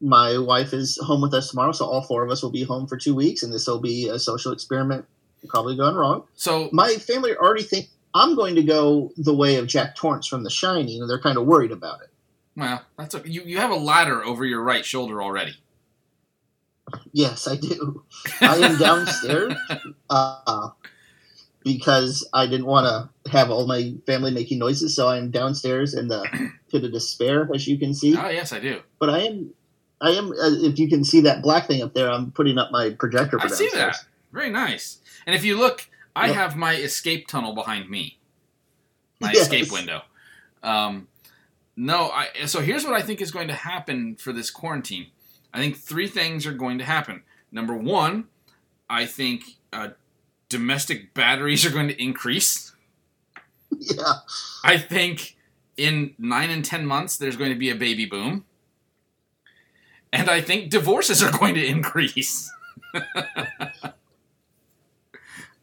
My 0.00 0.37
wife 0.37 0.74
is 0.74 0.98
home 0.98 1.22
with 1.22 1.32
us 1.32 1.50
tomorrow, 1.50 1.72
so 1.72 1.87
all 1.87 2.02
four 2.02 2.22
of 2.22 2.30
us 2.30 2.42
will 2.42 2.50
be 2.50 2.64
home 2.64 2.87
for 2.87 2.98
two 2.98 3.14
weeks, 3.14 3.42
and 3.42 3.52
this 3.52 3.66
will 3.66 3.80
be 3.80 4.09
a 4.09 4.18
social 4.18 4.52
experiment 4.52 5.06
probably 5.48 5.76
gone 5.76 5.94
wrong. 5.94 6.24
So 6.35 6.68
My 6.72 6.94
family 6.96 7.35
already 7.37 7.62
think 7.62 7.88
I'm 8.12 8.35
going 8.35 8.56
to 8.56 8.62
go 8.64 9.12
the 9.16 9.32
way 9.35 9.56
of 9.56 9.66
Jack 9.68 9.94
Torrance 9.94 10.26
from 10.26 10.42
The 10.42 10.50
Shining, 10.50 11.00
and 11.00 11.09
they're 11.09 11.20
kind 11.20 11.38
of 11.38 11.46
worried 11.46 11.70
about 11.70 12.00
it. 12.02 12.11
well, 12.56 12.82
that's 12.98 13.14
okay. 13.14 13.30
you. 13.30 13.42
You 13.42 13.59
have 13.59 13.70
a 13.70 13.76
ladder 13.76 14.24
over 14.24 14.44
your 14.44 14.62
right 14.62 14.85
shoulder 14.85 15.22
already. 15.22 15.54
Yes, 17.12 17.49
I 17.49 17.57
do. 17.57 18.05
I 18.40 18.57
am 18.59 18.79
downstairs 18.79 19.55
uh, 20.11 20.70
because 21.64 22.29
I 22.33 22.46
didn't 22.46 22.66
want 22.66 22.87
to 22.87 23.31
have 23.31 23.51
all 23.51 23.66
my 23.66 23.94
family 24.07 24.31
making 24.31 24.59
noises, 24.59 24.94
so 24.94 25.09
I'm 25.09 25.31
downstairs 25.31 25.94
in 25.94 26.09
the 26.09 26.25
pit 26.70 26.85
of 26.85 26.92
despair, 26.92 27.49
as 27.55 27.66
you 27.66 27.79
can 27.79 27.92
see. 27.92 28.16
Oh 28.16 28.29
yes, 28.29 28.53
I 28.53 28.61
do. 28.61 28.83
But 29.01 29.11
I 29.11 29.18
am, 29.20 29.53
I 30.01 30.11
am. 30.11 30.31
Uh, 30.31 30.64
if 30.64 30.79
you 30.79 30.88
can 30.88 31.03
see 31.05 31.20
that 31.22 31.42
black 31.42 31.66
thing 31.66 31.83
up 31.83 31.92
there, 31.94 32.11
I'm 32.11 32.31
putting 32.31 32.59
up 32.59 32.70
my 32.70 32.90
projector. 32.90 33.38
For 33.40 33.46
I 33.46 33.51
see 33.51 33.70
that. 33.75 33.96
Very 34.33 34.51
nice. 34.51 34.99
And 35.27 35.35
if 35.35 35.44
you 35.44 35.59
look, 35.59 35.88
I 36.14 36.29
Yep. 36.29 36.37
have 36.37 36.57
my 36.57 36.75
escape 36.77 37.27
tunnel 37.27 37.55
behind 37.55 37.90
me. 37.90 38.18
My 39.20 39.33
Yes. 39.33 39.42
escape 39.42 39.72
window. 39.72 40.03
Um, 40.62 41.09
no, 41.75 42.11
I. 42.11 42.29
So 42.46 42.61
here's 42.61 42.85
what 42.85 42.94
I 42.94 43.03
think 43.03 43.20
is 43.20 43.31
going 43.33 43.49
to 43.49 43.55
happen 43.55 44.16
for 44.16 44.33
this 44.33 44.51
quarantine. 44.51 45.09
I 45.52 45.59
think 45.59 45.76
three 45.76 46.09
things 46.09 46.46
are 46.46 46.52
going 46.52 46.78
to 46.78 46.85
happen. 46.85 47.22
Number 47.50 47.74
one, 47.74 48.24
I 48.88 49.06
think 49.06 49.44
uh, 49.72 49.90
domestic 50.48 51.14
batteries 51.14 51.64
are 51.64 51.70
going 51.70 51.88
to 51.88 52.02
increase. 52.02 52.72
Yeah, 53.78 54.12
I 54.64 54.78
think 54.78 55.37
in 55.76 56.14
nine 56.18 56.50
and 56.50 56.64
ten 56.64 56.87
months 56.87 57.16
there's 57.16 57.37
going 57.37 57.50
to 57.50 57.59
be 57.59 57.68
a 57.68 57.74
baby 57.74 58.06
boom. 58.06 58.44
And 60.12 60.30
I 60.30 60.40
think 60.40 60.70
divorces 60.70 61.22
are 61.22 61.37
going 61.37 61.54
to 61.56 61.66
increase. 61.66 62.50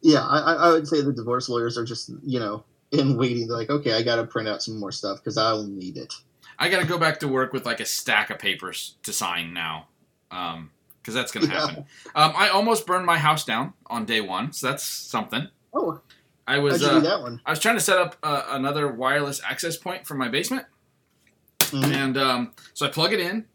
yeah. 0.02 0.20
I, 0.20 0.38
I 0.38 0.54
I 0.54 0.70
would 0.70 0.86
say 0.86 1.00
the 1.00 1.12
divorce 1.14 1.48
lawyers 1.48 1.78
are 1.78 1.84
just 1.84 2.10
you 2.22 2.38
know 2.38 2.62
in 2.92 3.16
waiting. 3.16 3.48
They're 3.48 3.56
like, 3.56 3.70
okay, 3.70 3.94
I 3.94 4.02
got 4.02 4.16
to 4.16 4.24
print 4.24 4.48
out 4.48 4.62
some 4.62 4.78
more 4.78 4.92
stuff 4.92 5.18
because 5.18 5.38
I'll 5.38 5.66
need 5.66 5.96
it. 5.96 6.12
I 6.58 6.68
got 6.68 6.80
to 6.80 6.86
go 6.86 6.98
back 6.98 7.20
to 7.20 7.28
work 7.28 7.52
with 7.52 7.66
like 7.66 7.80
a 7.80 7.84
stack 7.86 8.30
of 8.30 8.38
papers 8.38 8.96
to 9.02 9.12
sign 9.12 9.52
now, 9.52 9.88
because 10.28 11.14
that's 11.14 11.32
going 11.32 11.46
to 11.46 11.52
Yeah. 11.52 11.60
happen. 11.66 11.84
Um, 12.14 12.32
I 12.36 12.48
almost 12.48 12.86
burned 12.86 13.06
my 13.06 13.18
house 13.18 13.44
down 13.44 13.72
on 13.86 14.04
day 14.04 14.20
one, 14.20 14.52
so 14.52 14.68
that's 14.68 14.84
something. 14.84 15.48
Oh, 15.72 16.00
I 16.46 16.58
was 16.58 16.82
uh, 16.82 17.00
that 17.00 17.20
one? 17.22 17.40
I 17.46 17.50
was 17.50 17.58
trying 17.58 17.76
to 17.76 17.80
set 17.80 17.98
up 17.98 18.16
uh, 18.22 18.44
another 18.50 18.88
wireless 18.88 19.40
access 19.48 19.76
point 19.76 20.06
for 20.06 20.14
my 20.14 20.28
basement, 20.28 20.66
Mhm. 21.58 21.92
and 21.92 22.16
um, 22.18 22.52
so 22.74 22.86
I 22.86 22.90
plug 22.90 23.12
it 23.12 23.20
in, 23.20 23.46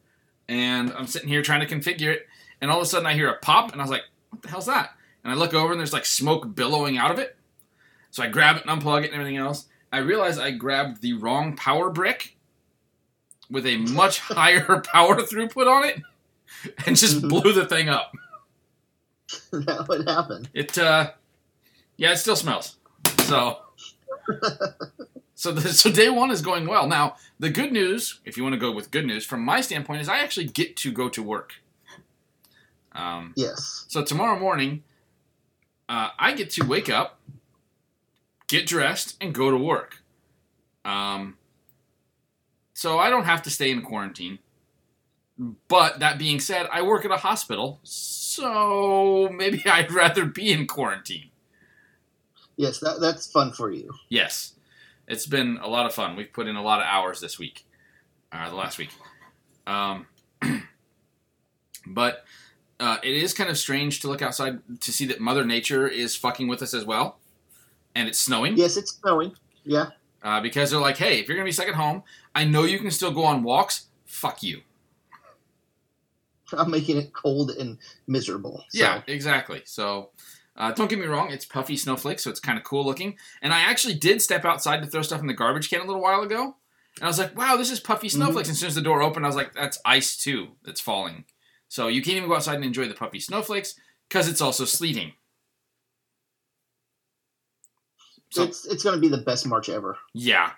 and 0.48 0.92
I'm 0.94 1.08
sitting 1.08 1.30
here 1.30 1.42
trying 1.42 1.66
to 1.66 1.68
configure 1.68 2.12
it, 2.14 2.28
and 2.62 2.70
all 2.72 2.78
of 2.78 2.84
a 2.84 2.86
sudden 2.88 3.06
I 3.06 3.14
hear 3.14 3.30
a 3.30 3.38
pop, 3.38 3.72
and 3.72 3.80
I 3.82 3.84
was 3.84 3.92
like, 3.92 4.04
"What 4.32 4.42
the 4.42 4.50
hell's 4.50 4.66
that?" 4.66 4.92
And 5.24 5.32
I 5.32 5.36
look 5.36 5.54
over, 5.54 5.72
and 5.72 5.80
there's 5.80 5.94
like 5.94 6.06
smoke 6.06 6.56
billowing 6.56 6.98
out 6.98 7.12
of 7.12 7.20
it. 7.20 7.38
So 8.12 8.24
I 8.24 8.28
grab 8.28 8.58
it 8.58 8.66
and 8.66 8.82
unplug 8.82 9.04
it 9.04 9.12
and 9.12 9.14
everything 9.14 9.38
else. 9.38 9.68
I 9.92 10.00
realize 10.00 10.40
I 10.40 10.52
grabbed 10.52 11.02
the 11.02 11.14
wrong 11.14 11.56
power 11.56 11.90
brick 11.92 12.36
with 13.50 13.66
a 13.66 13.78
much 13.78 14.20
higher 14.20 14.82
power 14.82 15.16
throughput 15.22 15.68
on 15.68 15.86
it, 15.86 16.02
and 16.86 16.96
just 16.96 17.22
blew 17.28 17.54
the 17.54 17.66
thing 17.66 17.90
up. 17.90 18.12
that 19.52 19.88
would 19.88 20.08
happen. 20.08 20.48
It, 20.54 20.78
uh, 20.78 21.12
yeah, 21.98 22.12
it 22.14 22.18
still 22.18 22.36
smells. 22.36 22.78
So, 23.24 23.60
so 25.36 25.52
the, 25.52 25.62
so 25.74 25.92
day 25.92 26.10
one 26.10 26.32
is 26.32 26.42
going 26.42 26.66
well. 26.68 26.88
Now, 26.88 27.16
the 27.40 27.50
good 27.50 27.72
news, 27.72 28.20
if 28.26 28.38
you 28.38 28.44
want 28.44 28.54
to 28.54 28.60
go 28.60 28.72
with 28.72 28.90
good 28.92 29.06
news, 29.06 29.26
from 29.26 29.42
my 29.46 29.62
standpoint, 29.62 30.02
is 30.02 30.10
I 30.10 30.20
actually 30.20 30.48
get 30.48 30.76
to 30.78 30.92
go 30.92 31.10
to 31.10 31.22
work. 31.22 31.54
Um, 32.94 33.34
Yes. 33.36 33.86
so 33.88 34.04
tomorrow 34.04 34.40
morning, 34.40 34.84
uh, 35.88 36.10
I 36.18 36.34
get 36.34 36.50
to 36.52 36.66
wake 36.66 36.90
up, 36.90 37.20
get 38.48 38.66
dressed, 38.66 39.16
and 39.22 39.34
go 39.34 39.52
to 39.52 39.58
work. 39.58 40.02
Um, 40.84 41.38
so 42.80 42.98
I 42.98 43.10
don't 43.10 43.26
have 43.26 43.42
to 43.44 43.50
stay 43.50 43.72
in 43.72 43.82
quarantine. 43.82 44.40
But 45.68 46.00
that 46.00 46.18
being 46.18 46.40
said, 46.40 46.70
I 46.72 46.82
work 46.82 47.04
at 47.04 47.12
a 47.12 47.18
hospital, 47.18 47.82
so 47.84 49.28
maybe 49.34 49.62
I'd 49.70 49.92
rather 49.92 50.24
be 50.24 50.54
in 50.54 50.66
quarantine. 50.66 51.30
Yes, 52.56 52.80
that 52.80 53.02
that's 53.02 53.30
fun 53.30 53.52
for 53.52 53.70
you. 53.70 53.92
Yes, 54.08 54.54
it's 55.10 55.26
been 55.26 55.60
a 55.62 55.68
lot 55.68 55.88
of 55.88 55.94
fun. 55.94 56.16
We've 56.16 56.32
put 56.32 56.48
in 56.48 56.56
a 56.56 56.62
lot 56.62 56.80
of 56.80 56.86
hours 56.86 57.20
this 57.20 57.38
week, 57.38 57.66
uh, 58.32 58.50
the 58.50 58.56
last 58.56 58.78
week. 58.78 58.92
Um, 59.68 60.08
but 61.86 62.24
uh, 62.80 62.98
it 63.04 63.14
is 63.14 63.34
kind 63.34 63.50
of 63.50 63.58
strange 63.58 64.00
to 64.02 64.08
look 64.08 64.22
outside 64.22 64.60
to 64.80 64.94
see 64.94 65.06
that 65.08 65.20
Mother 65.20 65.44
Nature 65.44 65.86
is 65.86 66.16
fucking 66.16 66.48
with 66.48 66.62
us 66.62 66.74
as 66.74 66.86
well, 66.86 67.20
and 67.94 68.08
it's 68.08 68.20
snowing. 68.20 68.56
Yes, 68.56 68.78
it's 68.78 68.94
snowing. 69.02 69.34
Yeah. 69.66 69.90
Uh, 70.22 70.42
because 70.42 70.72
they're 70.72 70.80
like, 70.80 70.98
hey, 70.98 71.20
if 71.20 71.28
you're 71.28 71.38
gonna 71.38 71.46
be 71.46 71.52
stuck 71.52 71.68
at 71.68 71.76
home, 71.76 72.04
I 72.36 72.44
know 72.44 72.64
you 72.64 72.80
can 72.80 72.92
still 72.92 73.12
go 73.12 73.24
on 73.24 73.44
walks. 73.44 73.88
Fuck 74.06 74.44
you. 74.44 74.62
I'm 76.52 76.72
making 76.72 76.98
it 76.98 77.14
cold 77.14 77.52
and 77.52 77.78
miserable. 78.08 78.64
So. 78.70 78.80
Yeah, 78.80 79.02
exactly. 79.08 79.62
So, 79.66 80.10
uh, 80.58 80.72
don't 80.72 80.90
get 80.90 81.00
me 81.00 81.06
wrong, 81.06 81.32
it's 81.32 81.46
puffy 81.46 81.78
snowflakes, 81.78 82.24
so 82.24 82.30
it's 82.30 82.40
kind 82.40 82.58
of 82.58 82.64
cool 82.64 82.84
looking. 82.84 83.18
And 83.42 83.54
I 83.54 83.60
actually 83.62 83.94
did 83.94 84.22
step 84.22 84.46
outside 84.46 84.82
to 84.82 84.88
throw 84.88 85.02
stuff 85.04 85.22
in 85.22 85.28
the 85.28 85.34
garbage 85.34 85.70
can 85.70 85.82
a 85.82 85.86
little 85.86 86.02
while 86.02 86.22
ago, 86.22 86.56
and 86.98 87.04
I 87.04 87.08
was 87.08 87.20
like, 87.20 87.38
"Wow, 87.38 87.56
this 87.56 87.72
is 87.72 87.80
puffy 87.80 88.10
snowflakes." 88.10 88.50
And 88.50 88.56
as 88.56 88.60
soon 88.60 88.68
as 88.68 88.76
the 88.76 88.82
door 88.82 89.02
opened, 89.02 89.26
I 89.26 89.30
was 89.30 89.36
like, 89.36 89.54
"That's 89.54 89.80
ice 89.86 90.18
too. 90.18 90.50
That's 90.64 90.82
falling." 90.82 91.26
So 91.70 91.88
you 91.88 92.02
can't 92.02 92.18
even 92.18 92.28
go 92.28 92.36
outside 92.36 92.56
and 92.56 92.66
enjoy 92.66 92.88
the 92.88 92.94
puffy 92.96 93.20
snowflakes 93.20 93.76
because 94.10 94.28
it's 94.28 94.42
also 94.42 94.66
sleeting. 94.66 95.14
So 98.32 98.44
it's 98.44 98.66
it's 98.66 98.84
going 98.84 98.96
to 98.96 99.02
be 99.02 99.08
the 99.08 99.24
best 99.24 99.48
March 99.48 99.70
ever. 99.70 99.98
yeah, 100.14 100.52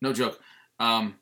no 0.00 0.12
joke. 0.12 0.40
Um, 0.78 1.16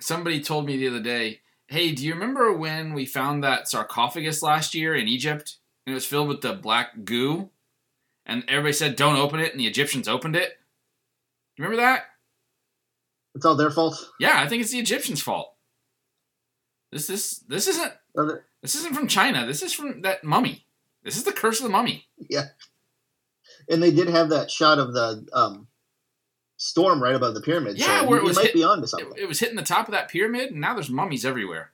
somebody 0.00 0.40
told 0.42 0.66
me 0.66 0.76
the 0.76 0.88
other 0.88 1.02
day, 1.02 1.40
"Hey, 1.68 1.92
do 1.92 2.04
you 2.04 2.14
remember 2.14 2.52
when 2.52 2.92
we 2.94 3.06
found 3.06 3.42
that 3.44 3.68
sarcophagus 3.68 4.42
last 4.42 4.74
year 4.74 4.94
in 4.94 5.06
Egypt 5.08 5.56
and 5.86 5.92
it 5.92 5.94
was 5.94 6.06
filled 6.06 6.28
with 6.28 6.40
the 6.40 6.52
black 6.54 7.04
goo?" 7.04 7.50
And 8.24 8.44
everybody 8.48 8.72
said, 8.72 8.96
"Don't 8.96 9.16
open 9.16 9.38
it," 9.40 9.52
and 9.52 9.60
the 9.60 9.66
Egyptians 9.68 10.08
opened 10.08 10.34
it. 10.36 10.58
You 11.56 11.64
remember 11.64 11.82
that? 11.82 12.06
It's 13.34 13.44
all 13.44 13.54
their 13.54 13.70
fault. 13.70 14.12
Yeah, 14.18 14.40
I 14.40 14.48
think 14.48 14.62
it's 14.62 14.72
the 14.72 14.78
Egyptians' 14.78 15.22
fault. 15.22 15.54
This 16.90 17.06
this 17.06 17.38
this 17.48 17.68
isn't 17.68 17.92
this 18.62 18.74
isn't 18.74 18.94
from 18.94 19.06
China. 19.08 19.46
This 19.46 19.62
is 19.62 19.72
from 19.72 20.02
that 20.02 20.24
mummy. 20.24 20.66
This 21.04 21.16
is 21.16 21.24
the 21.24 21.32
curse 21.32 21.60
of 21.60 21.64
the 21.64 21.70
mummy. 21.70 22.06
And 23.68 23.82
they 23.82 23.90
did 23.90 24.08
have 24.08 24.28
that 24.30 24.50
shot 24.50 24.78
of 24.78 24.92
the 24.92 25.26
um, 25.32 25.66
storm 26.56 27.02
right 27.02 27.14
above 27.14 27.34
the 27.34 27.40
pyramid. 27.40 27.78
Yeah, 27.78 28.02
so 28.02 28.08
where 28.08 28.18
it 28.18 28.24
was 28.24 28.38
hit- 28.38 28.54
be 28.54 28.62
onto 28.64 28.84
It, 28.84 28.88
something. 28.88 29.12
it 29.16 29.26
was 29.28 29.40
hitting 29.40 29.56
the 29.56 29.62
top 29.62 29.88
of 29.88 29.92
that 29.92 30.08
pyramid, 30.08 30.52
and 30.52 30.60
now 30.60 30.74
there's 30.74 30.90
mummies 30.90 31.24
everywhere. 31.24 31.72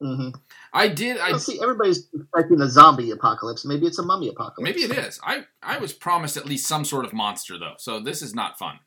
hmm 0.00 0.30
I 0.72 0.88
did. 0.88 1.18
I 1.18 1.30
Well, 1.30 1.38
see, 1.40 1.60
everybody's 1.62 2.08
expecting 2.14 2.60
a 2.60 2.68
zombie 2.68 3.10
apocalypse. 3.10 3.64
Maybe 3.64 3.86
it's 3.86 3.98
a 3.98 4.02
mummy 4.02 4.28
apocalypse. 4.28 4.62
maybe 4.76 4.82
it 4.92 4.96
is. 4.98 5.18
I 5.24 5.46
I 5.62 5.78
was 5.78 5.92
promised 5.92 6.36
at 6.36 6.46
least 6.46 6.66
some 6.66 6.84
sort 6.84 7.04
of 7.04 7.12
monster 7.12 7.58
though, 7.58 7.74
so 7.78 8.00
this 8.00 8.22
is 8.22 8.34
not 8.34 8.58
fun. 8.58 8.78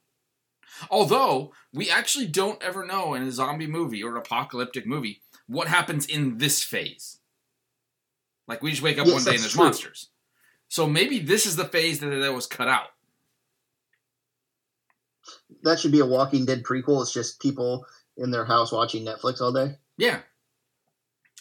Although 0.91 1.53
we 1.73 1.89
actually 1.89 2.27
don't 2.27 2.61
ever 2.61 2.85
know 2.85 3.13
in 3.13 3.23
a 3.23 3.31
zombie 3.31 3.67
movie 3.67 4.03
or 4.03 4.15
apocalyptic 4.15 4.85
movie 4.85 5.21
what 5.47 5.67
happens 5.67 6.05
in 6.05 6.37
this 6.37 6.61
phase. 6.63 7.19
Like 8.47 8.61
we 8.61 8.71
just 8.71 8.83
wake 8.83 8.99
up 8.99 9.07
Yes, 9.07 9.13
one 9.15 9.23
day 9.23 9.31
and 9.31 9.39
there's 9.39 9.53
true. 9.53 9.63
monsters. 9.63 10.09
So 10.69 10.87
maybe 10.87 11.19
this 11.19 11.45
is 11.45 11.55
the 11.55 11.65
phase 11.65 11.99
that, 11.99 12.09
that 12.09 12.33
was 12.33 12.45
cut 12.45 12.67
out. 12.67 12.87
That 15.63 15.79
should 15.79 15.91
be 15.91 15.99
a 15.99 16.05
Walking 16.05 16.45
Dead 16.45 16.63
prequel. 16.63 17.01
It's 17.01 17.13
just 17.13 17.41
people 17.41 17.85
in 18.17 18.31
their 18.31 18.45
house 18.45 18.71
watching 18.71 19.05
Netflix 19.05 19.41
all 19.41 19.51
day. 19.51 19.75
Yeah. 19.97 20.19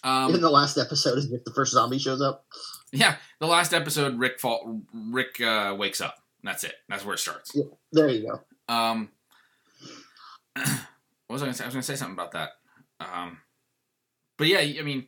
Um, 0.05 0.35
in 0.35 0.41
the 0.41 0.51
last 0.51 0.79
episode, 0.79 1.19
is 1.19 1.33
if 1.33 1.45
the 1.45 1.53
first 1.53 1.73
zombie 1.73 1.99
shows 1.99 2.21
up. 2.23 2.45
yeah. 2.93 3.17
The 3.41 3.47
last 3.47 3.75
episode, 3.75 4.19
Rick 4.19 4.39
fall, 4.39 4.83
Rick 4.93 5.41
uh, 5.41 5.75
wakes 5.77 6.01
up. 6.01 6.17
That's 6.43 6.65
it. 6.65 6.75
That's 6.89 7.05
where 7.05 7.15
it 7.15 7.19
starts. 7.19 7.57
There 7.93 8.09
you 8.09 8.29
go. 8.29 8.75
Um, 8.75 9.11
what 10.55 10.65
was 11.29 11.43
I 11.43 11.47
going 11.47 11.53
to 11.53 11.59
say? 11.59 11.65
I 11.65 11.67
was 11.67 11.75
going 11.75 11.83
to 11.83 11.83
say 11.83 11.97
something 11.97 12.15
about 12.15 12.33
that. 12.33 12.51
Um, 13.01 13.39
but 14.37 14.47
yeah, 14.47 14.59
I 14.59 14.83
mean, 14.83 15.07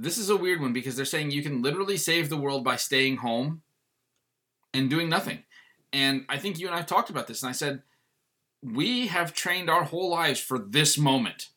this 0.00 0.18
is 0.18 0.30
a 0.30 0.36
weird 0.36 0.60
one 0.60 0.72
because 0.72 0.96
they're 0.96 1.04
saying 1.04 1.30
you 1.30 1.42
can 1.42 1.62
literally 1.62 1.96
save 1.96 2.28
the 2.28 2.36
world 2.36 2.64
by 2.64 2.76
staying 2.76 3.18
home 3.18 3.62
and 4.72 4.88
doing 4.88 5.08
nothing. 5.08 5.42
And 5.92 6.24
I 6.28 6.38
think 6.38 6.58
you 6.58 6.66
and 6.66 6.74
I 6.74 6.78
have 6.78 6.86
talked 6.86 7.10
about 7.10 7.26
this, 7.26 7.42
and 7.42 7.48
I 7.50 7.52
said 7.52 7.82
we 8.62 9.06
have 9.08 9.32
trained 9.32 9.70
our 9.70 9.84
whole 9.84 10.10
lives 10.10 10.40
for 10.40 10.58
this 10.58 10.98
moment. 10.98 11.48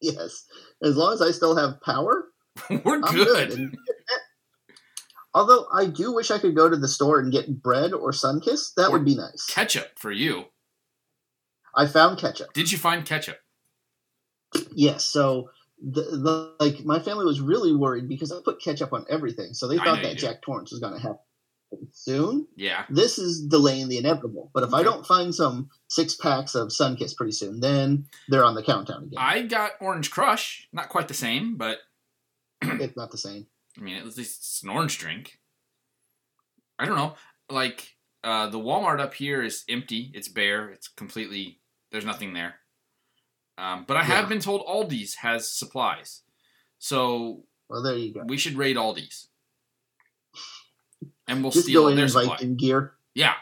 Yes, 0.00 0.46
as 0.82 0.96
long 0.96 1.12
as 1.12 1.22
I 1.22 1.30
still 1.30 1.56
have 1.56 1.80
power, 1.82 2.24
We're 2.70 2.96
I'm 3.02 3.14
good. 3.14 3.50
good. 3.50 3.76
Although 5.34 5.66
I 5.72 5.84
do 5.86 6.12
wish 6.14 6.30
I 6.30 6.38
could 6.38 6.56
go 6.56 6.68
to 6.68 6.76
the 6.76 6.88
store 6.88 7.20
and 7.20 7.30
get 7.30 7.62
bread 7.62 7.92
or 7.92 8.10
Sunkist. 8.10 8.74
That 8.76 8.88
Or 8.88 8.92
would 8.92 9.04
be 9.04 9.14
nice. 9.16 9.44
Ketchup 9.46 9.98
for 9.98 10.10
you. 10.10 10.46
I 11.74 11.86
found 11.86 12.18
ketchup. 12.18 12.54
Did 12.54 12.72
you 12.72 12.78
find 12.78 13.04
ketchup? 13.04 13.36
Yes, 14.74 15.04
so 15.04 15.50
the, 15.82 16.02
the 16.02 16.54
like 16.58 16.84
my 16.84 16.98
family 16.98 17.24
was 17.24 17.40
really 17.40 17.74
worried 17.74 18.08
because 18.08 18.32
I 18.32 18.38
put 18.44 18.62
ketchup 18.62 18.92
on 18.92 19.04
everything, 19.10 19.52
so 19.54 19.68
they 19.68 19.78
I 19.78 19.84
thought 19.84 20.02
that. 20.02 20.16
Jack 20.16 20.42
Torrance 20.42 20.70
was 20.70 20.80
going 20.80 20.94
to 20.94 21.00
happen 21.00 21.18
soon. 21.92 22.46
Yeah. 22.56 22.84
This 22.88 23.18
is 23.18 23.46
delaying 23.46 23.88
the 23.88 23.98
inevitable. 23.98 24.50
But 24.54 24.62
if 24.62 24.72
I 24.72 24.82
don't 24.82 25.06
find 25.06 25.34
some 25.34 25.70
six 25.88 26.14
packs 26.14 26.54
of 26.54 26.68
Sunkist 26.68 27.16
pretty 27.16 27.32
soon, 27.32 27.60
then 27.60 28.06
they're 28.28 28.44
on 28.44 28.54
the 28.54 28.62
countdown 28.62 29.04
again. 29.04 29.18
I 29.18 29.42
got 29.42 29.72
Orange 29.80 30.10
Crush. 30.10 30.68
Not 30.72 30.88
quite 30.88 31.08
the 31.08 31.14
same, 31.14 31.56
but 31.56 31.78
it's 32.62 32.96
not 32.96 33.10
the 33.10 33.18
same. 33.18 33.46
I 33.78 33.80
mean, 33.82 33.96
at 33.96 34.04
least 34.04 34.18
it's 34.18 34.62
an 34.62 34.70
orange 34.70 34.98
drink. 34.98 35.38
I 36.78 36.86
don't 36.86 36.96
know. 36.96 37.14
Like, 37.50 37.94
uh, 38.24 38.48
the 38.48 38.58
Walmart 38.58 39.00
up 39.00 39.14
here 39.14 39.42
is 39.42 39.64
empty. 39.68 40.10
It's 40.14 40.28
bare. 40.28 40.70
It's 40.70 40.88
completely, 40.88 41.60
there's 41.92 42.04
nothing 42.04 42.32
there. 42.32 42.56
Um, 43.58 43.84
but 43.86 43.96
I 43.96 44.02
have 44.02 44.28
been 44.28 44.40
told 44.40 44.66
Aldi's 44.66 45.14
has 45.16 45.50
supplies. 45.50 46.22
So 46.78 47.44
Well, 47.68 47.82
there 47.82 47.96
you 47.96 48.12
go. 48.12 48.22
we 48.26 48.36
should 48.36 48.56
raid 48.56 48.76
Aldi's. 48.76 49.28
And 51.26 51.42
we'll 51.42 51.52
Just 51.52 51.64
steal 51.64 51.84
go 51.84 51.88
in 51.88 51.96
their 51.96 52.04
in 52.04 52.10
supply. 52.10 52.34
Viking 52.36 52.56
gear. 52.56 52.92
Yeah. 53.14 53.34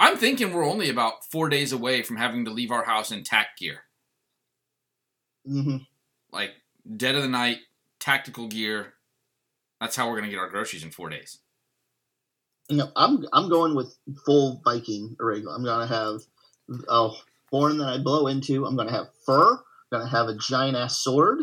I'm 0.00 0.16
thinking 0.16 0.52
we're 0.52 0.66
only 0.68 0.88
about 0.90 1.24
four 1.30 1.48
days 1.48 1.72
away 1.72 2.02
from 2.02 2.16
having 2.16 2.44
to 2.46 2.50
leave 2.50 2.72
our 2.72 2.84
house 2.84 3.12
in 3.12 3.22
tack 3.22 3.56
gear. 3.58 3.84
Mm-hmm. 5.48 5.76
Like, 6.32 6.52
dead 6.96 7.14
of 7.14 7.22
the 7.22 7.28
night, 7.28 7.58
tactical 8.00 8.48
gear. 8.48 8.94
That's 9.80 9.94
how 9.94 10.08
we're 10.08 10.16
going 10.16 10.24
to 10.24 10.30
get 10.30 10.40
our 10.40 10.48
groceries 10.48 10.82
in 10.82 10.90
four 10.90 11.10
days. 11.10 11.38
You 12.70 12.78
know, 12.78 12.90
I'm 12.96 13.26
I'm 13.34 13.50
going 13.50 13.74
with 13.74 13.94
full 14.24 14.62
Viking 14.64 15.16
array. 15.20 15.42
I'm 15.48 15.62
gonna 15.62 15.86
have 15.86 16.22
a 16.88 17.10
horn 17.54 17.78
that 17.78 17.88
I 17.88 17.98
blow 17.98 18.26
into. 18.26 18.66
I'm 18.66 18.74
gonna 18.76 18.90
have 18.90 19.06
fur. 19.24 19.52
I'm 19.52 19.58
gonna 19.92 20.08
have 20.08 20.26
a 20.28 20.34
giant 20.36 20.76
ass 20.76 20.98
sword. 20.98 21.38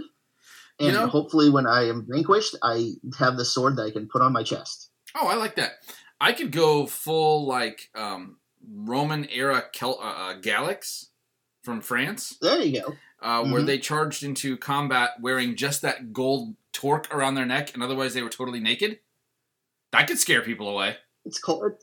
And 0.80 0.88
You 0.88 0.92
know- 0.94 1.08
hopefully, 1.08 1.50
when 1.50 1.66
I 1.68 1.88
am 1.88 2.06
vanquished, 2.10 2.56
I 2.62 2.94
have 3.18 3.38
the 3.38 3.46
sword 3.46 3.76
that 3.78 3.84
I 3.84 3.92
can 3.92 4.10
put 4.10 4.22
on 4.22 4.34
my 4.34 4.44
chest. 4.44 4.90
Oh, 5.16 5.28
I 5.28 5.36
like 5.36 5.56
that. 5.56 5.74
I 6.20 6.34
could 6.34 6.52
go 6.52 6.86
full 6.86 7.46
like 7.48 7.90
um, 7.96 8.38
Roman 8.68 9.28
era 9.30 9.64
Kel- 9.74 10.00
uh, 10.02 10.32
uh, 10.32 10.42
Gallics 10.42 11.06
from 11.64 11.80
France, 11.82 12.38
There 12.42 12.62
you 12.62 12.82
go. 12.82 12.94
uh, 13.22 13.44
where 13.46 13.62
Mhm. 13.62 13.66
they 13.68 13.78
charged 13.80 14.24
into 14.24 14.58
combat 14.58 15.12
wearing 15.22 15.56
just 15.56 15.82
that 15.84 16.12
gold 16.12 16.56
torque 16.74 17.14
around 17.14 17.36
their 17.36 17.46
neck, 17.46 17.74
and 17.74 17.82
otherwise 17.84 18.14
they 18.14 18.22
were 18.24 18.30
totally 18.30 18.60
naked. 18.60 19.00
That 19.92 20.08
could 20.08 20.20
scare 20.20 20.42
people 20.42 20.68
away. 20.68 20.98
It's 21.26 21.40
cold. 21.40 21.74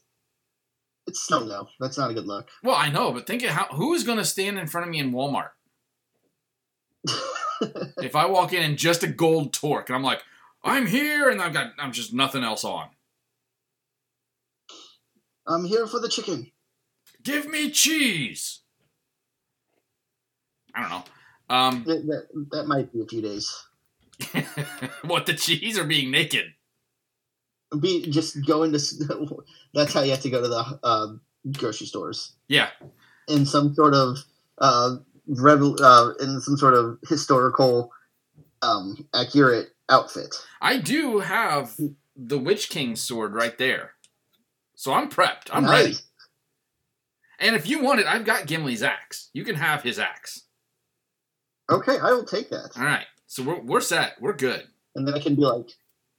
It's 1.09 1.21
snow 1.21 1.49
though. 1.49 1.69
That's 1.81 1.97
not 1.97 2.11
a 2.11 2.15
good 2.15 2.27
look. 2.27 2.49
Well, 2.63 2.77
I 2.77 2.91
know, 2.91 3.13
but 3.13 3.27
think 3.27 3.43
of 3.43 3.51
how 3.51 3.65
who 3.75 3.95
is 3.95 4.05
going 4.05 4.19
to 4.19 4.25
stand 4.25 4.59
in 4.59 4.67
front 4.67 4.87
of 4.87 4.91
me 4.91 4.99
in 4.99 5.11
Walmart 5.11 5.49
if 8.03 8.15
I 8.15 8.27
walk 8.27 8.53
in 8.53 8.63
in 8.63 8.77
just 8.77 9.03
a 9.03 9.09
gold 9.09 9.55
torque 9.55 9.89
and 9.89 9.97
I'm 9.97 10.03
like, 10.03 10.21
I'm 10.63 10.87
here, 10.87 11.31
and 11.31 11.41
I've 11.41 11.55
got 11.55 11.73
I'm 11.79 11.93
just 11.93 12.13
nothing 12.13 12.45
else 12.45 12.63
on. 12.63 12.89
I'm 15.47 15.65
here 15.65 15.87
for 15.87 15.99
the 15.99 16.11
chicken. 16.11 16.51
Give 17.23 17.49
me 17.49 17.71
cheese. 17.71 18.61
I 20.75 20.83
don't 20.83 20.91
know. 20.91 21.05
Um, 21.49 21.85
That, 21.85 22.07
that, 22.07 22.49
that 22.51 22.67
might 22.67 22.93
be 22.93 23.01
a 23.01 23.07
few 23.07 23.23
days. 23.23 23.51
what 25.05 25.25
the 25.25 25.33
cheese 25.33 25.79
or 25.79 25.85
being 25.85 26.11
naked? 26.11 26.53
Be 27.81 28.11
just 28.11 28.47
going 28.47 28.73
to—that's 28.73 29.93
how 29.95 30.01
you 30.03 30.11
have 30.13 30.23
to 30.23 30.31
go 30.31 30.41
to 30.41 30.49
the 30.49 30.81
uh, 30.83 31.07
grocery 31.53 31.87
stores 31.87 32.33
Yeah, 32.49 32.71
in 33.29 33.45
some 33.45 33.75
sort 33.75 33.93
of 33.95 34.17
uh, 34.59 34.97
revel, 35.27 35.77
uh, 35.83 36.13
in 36.21 36.41
some 36.41 36.57
sort 36.57 36.73
of 36.75 36.99
historical 37.09 37.93
um, 38.63 39.07
accurate 39.15 39.69
outfit. 39.91 40.35
I 40.63 40.79
do 40.79 41.19
have 41.19 41.77
the 42.17 42.39
Witch 42.39 42.71
King's 42.71 43.03
sword 43.03 43.35
right 43.35 43.57
there, 43.59 43.93
so 44.75 44.95
I'm 44.95 45.11
prepped. 45.11 45.49
I'm 45.53 45.65
Nice. 45.65 45.83
ready. 45.85 45.95
And 47.41 47.55
if 47.55 47.69
you 47.69 47.83
want 47.83 48.01
it, 48.01 48.07
I've 48.07 48.25
got 48.25 48.47
Gimli's 48.47 48.83
axe. 48.83 49.29
You 49.33 49.45
can 49.45 49.55
have 49.57 49.83
his 49.83 49.99
axe. 49.99 50.45
Okay, 51.71 51.99
I 51.99 52.13
will 52.13 52.25
take 52.25 52.49
that, 52.51 52.71
All 52.79 52.85
right, 52.85 53.07
so 53.27 53.43
we're 53.43 53.61
we're 53.61 53.81
set. 53.83 54.15
We're 54.21 54.33
good. 54.33 54.67
and 54.97 55.07
then 55.07 55.15
I 55.15 55.21
can 55.21 55.35
be 55.35 55.43
like, 55.43 55.69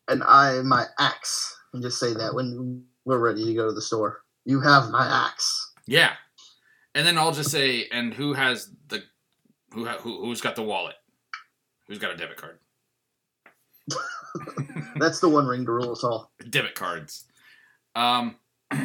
and 0.10 0.24
I 0.24 0.62
my 0.64 0.86
axe, 1.00 1.58
and 1.74 1.82
just 1.82 2.00
say 2.00 2.14
that 2.14 2.34
when 2.34 2.84
we're 3.06 3.20
ready 3.20 3.46
to 3.46 3.54
go 3.54 3.68
to 3.68 3.74
the 3.74 3.82
store. 3.82 4.22
You 4.46 4.60
have 4.62 4.90
my 4.90 5.06
axe. 5.28 5.74
Yeah, 5.88 6.14
and 6.96 7.06
then 7.06 7.18
I'll 7.18 7.32
just 7.32 7.52
say, 7.52 7.88
and 7.92 8.14
who 8.14 8.34
has 8.34 8.72
the 8.88 9.04
who 9.74 9.86
ha, 9.86 9.98
who 10.00 10.26
who's 10.26 10.42
got 10.42 10.56
the 10.56 10.64
wallet? 10.64 10.96
Who's 11.88 12.00
got 12.00 12.14
a 12.14 12.18
debit 12.18 12.38
card? 12.38 12.60
That's 14.98 15.20
the 15.20 15.30
one 15.30 15.48
ring 15.48 15.66
to 15.66 15.72
rule 15.72 15.92
us 15.92 16.04
all. 16.04 16.32
debit 16.50 16.76
cards. 16.76 17.26
Um, 17.96 18.36
do 18.72 18.78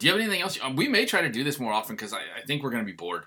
you 0.00 0.10
have 0.10 0.20
anything 0.20 0.40
else? 0.40 0.58
We 0.74 0.88
may 0.88 1.06
try 1.06 1.22
to 1.22 1.28
do 1.28 1.44
this 1.44 1.60
more 1.60 1.72
often 1.72 1.94
because 1.94 2.12
I, 2.12 2.20
I 2.36 2.44
think 2.46 2.62
we're 2.62 2.70
going 2.70 2.82
to 2.82 2.90
be 2.90 2.96
bored. 2.96 3.24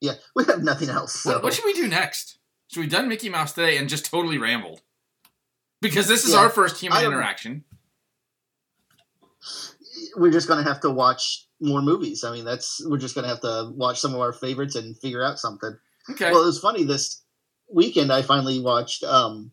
Yeah, 0.00 0.12
we 0.34 0.44
have 0.44 0.62
nothing 0.62 0.90
else. 0.90 1.14
So. 1.14 1.32
What, 1.32 1.44
what 1.44 1.54
should 1.54 1.64
we 1.64 1.72
do 1.72 1.88
next? 1.88 2.38
So 2.68 2.80
we've 2.80 2.90
done 2.90 3.08
Mickey 3.08 3.30
Mouse 3.30 3.52
today 3.52 3.78
and 3.78 3.88
just 3.88 4.04
totally 4.04 4.36
rambled 4.36 4.82
because 5.84 6.08
this 6.08 6.24
is 6.24 6.32
Yeah, 6.32 6.40
our 6.40 6.50
first 6.50 6.80
human 6.80 6.98
I 6.98 7.04
interaction. 7.06 7.64
we're 10.16 10.30
just 10.32 10.48
gonna 10.48 10.62
have 10.62 10.80
to 10.80 10.90
watch 10.90 11.46
more 11.60 11.82
movies. 11.82 12.24
I 12.24 12.32
mean, 12.32 12.44
that's 12.44 12.82
we're 12.86 12.98
just 12.98 13.14
gonna 13.14 13.28
have 13.28 13.40
to 13.42 13.72
watch 13.74 14.00
some 14.00 14.14
of 14.14 14.20
our 14.20 14.32
favorites 14.32 14.74
and 14.74 14.98
figure 14.98 15.22
out 15.22 15.38
something. 15.38 15.76
Okay. 16.10 16.30
Well, 16.30 16.42
it 16.42 16.46
was 16.46 16.58
funny 16.58 16.84
this 16.84 17.22
weekend. 17.72 18.12
I 18.12 18.22
finally 18.22 18.60
watched 18.60 19.04
um, 19.04 19.50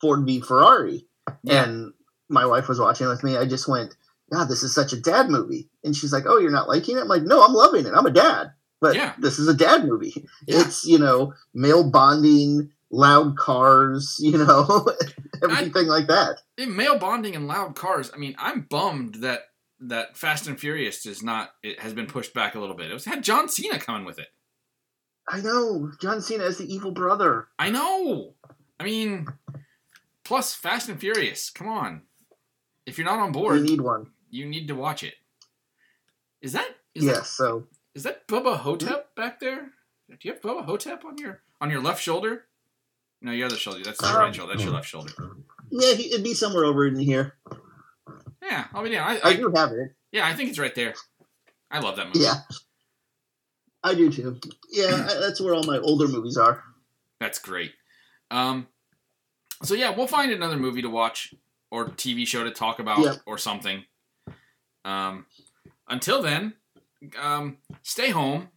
Ford 0.00 0.24
v 0.26 0.40
Ferrari, 0.40 1.06
Yeah. 1.42 1.64
and 1.64 1.92
my 2.28 2.46
wife 2.46 2.68
was 2.68 2.78
watching 2.80 3.08
with 3.08 3.24
me. 3.24 3.36
I 3.36 3.46
just 3.46 3.68
went, 3.68 3.94
"God, 4.32 4.48
this 4.48 4.62
is 4.62 4.74
such 4.74 4.92
a 4.92 5.00
dad 5.00 5.28
movie," 5.30 5.68
and 5.84 5.94
she's 5.96 6.12
like, 6.12 6.24
"Oh, 6.26 6.38
you're 6.38 6.50
not 6.50 6.68
liking 6.68 6.96
it?" 6.96 7.00
I'm 7.00 7.08
like, 7.08 7.22
"No, 7.22 7.44
I'm 7.44 7.52
loving 7.54 7.86
it. 7.86 7.92
I'm 7.94 8.06
a 8.06 8.10
dad, 8.10 8.52
but 8.80 8.94
Yeah. 8.94 9.14
this 9.18 9.38
is 9.38 9.48
a 9.48 9.54
dad 9.54 9.84
movie. 9.86 10.26
It's 10.46 10.84
you 10.84 10.98
know 10.98 11.32
male 11.54 11.90
bonding, 11.90 12.70
loud 12.90 13.36
cars, 13.36 14.16
you 14.20 14.38
know, 14.38 14.86
everything 15.50 15.86
like 15.86 16.06
that." 16.06 16.38
Male 16.58 16.98
bonding 16.98 17.34
and 17.36 17.46
loud 17.46 17.74
cars. 17.74 18.10
I 18.14 18.18
mean, 18.18 18.34
I'm 18.38 18.62
bummed 18.62 19.16
that 19.16 19.42
that 19.80 20.16
Fast 20.16 20.46
and 20.46 20.58
Furious 20.58 21.04
is 21.06 21.22
not. 21.22 21.50
It 21.62 21.80
has 21.80 21.92
been 21.92 22.06
pushed 22.06 22.34
back 22.34 22.54
a 22.54 22.60
little 22.60 22.76
bit. 22.76 22.90
It 22.90 22.94
was, 22.94 23.04
had 23.04 23.22
John 23.22 23.48
Cena 23.48 23.78
coming 23.78 24.04
with 24.06 24.18
it. 24.18 24.28
I 25.28 25.40
know 25.40 25.90
John 26.00 26.20
Cena 26.22 26.44
as 26.44 26.58
the 26.58 26.72
evil 26.72 26.92
brother. 26.92 27.48
I 27.58 27.70
know. 27.70 28.34
I 28.78 28.84
mean, 28.84 29.26
plus 30.24 30.54
Fast 30.54 30.88
and 30.88 31.00
Furious. 31.00 31.50
Come 31.50 31.68
on. 31.68 32.02
If 32.86 32.96
you're 32.98 33.06
not 33.06 33.18
on 33.18 33.32
board, 33.32 33.58
you 33.58 33.64
need 33.64 33.80
one. 33.80 34.06
you 34.30 34.46
need 34.46 34.68
to 34.68 34.74
watch 34.74 35.02
it. 35.02 35.14
Is 36.40 36.52
that 36.52 36.68
is 36.94 37.04
Yes. 37.04 37.16
that, 37.16 37.24
So 37.26 37.66
is 37.94 38.04
that 38.04 38.28
Bubba 38.28 38.58
Ho-Tep 38.58 39.08
hmm? 39.14 39.20
back 39.20 39.40
there? 39.40 39.72
Do 40.08 40.16
you 40.20 40.32
have 40.32 40.40
Bubba 40.40 40.64
Ho-Tep 40.64 41.04
on 41.04 41.18
your 41.18 41.42
on 41.60 41.70
your 41.70 41.80
left 41.80 42.00
shoulder? 42.02 42.46
No, 43.22 43.32
your 43.32 43.46
other 43.46 43.56
shoulder. 43.56 43.82
That's 43.82 44.00
your 44.00 44.10
Um, 44.10 44.16
right 44.16 44.34
shoulder. 44.34 44.52
That's 44.52 44.64
your 44.64 44.72
left 44.74 44.88
shoulder. 44.88 45.12
yeah, 45.70 45.88
it'd 45.90 46.22
be 46.24 46.34
somewhere 46.34 46.64
over 46.64 46.86
in 46.86 46.98
here. 46.98 47.36
Yeah, 48.42 48.66
I'll 48.72 48.82
be 48.84 48.90
down. 48.90 49.08
I, 49.08 49.14
I 49.16 49.28
I, 49.30 49.36
do 49.36 49.52
have 49.54 49.72
it. 49.72 49.94
yeah, 50.12 50.26
I 50.26 50.34
think 50.34 50.50
it's 50.50 50.58
right 50.58 50.74
there. 50.74 50.94
I 51.70 51.80
love 51.80 51.96
that 51.96 52.06
movie. 52.06 52.20
Yeah. 52.20 52.34
I 53.82 53.94
do 53.94 54.10
too. 54.10 54.38
Yeah, 54.70 55.06
I- 55.10 55.20
that's 55.20 55.40
where 55.40 55.54
all 55.54 55.64
my 55.64 55.78
older 55.78 56.06
movies 56.08 56.36
are. 56.36 56.62
That's 57.18 57.38
great. 57.38 57.72
Um, 58.30 58.68
so 59.62 59.74
yeah, 59.74 59.90
we'll 59.96 60.06
find 60.06 60.30
another 60.32 60.56
movie 60.58 60.82
to 60.82 60.90
watch 60.90 61.34
or 61.70 61.86
TV 61.88 62.26
show 62.26 62.44
to 62.44 62.50
talk 62.50 62.78
about 62.78 63.00
Yep. 63.00 63.16
or 63.26 63.38
something. 63.38 63.84
Um, 64.84 65.26
until 65.88 66.22
then, 66.22 66.54
um, 67.18 67.58
stay 67.82 68.10
home, 68.10 68.50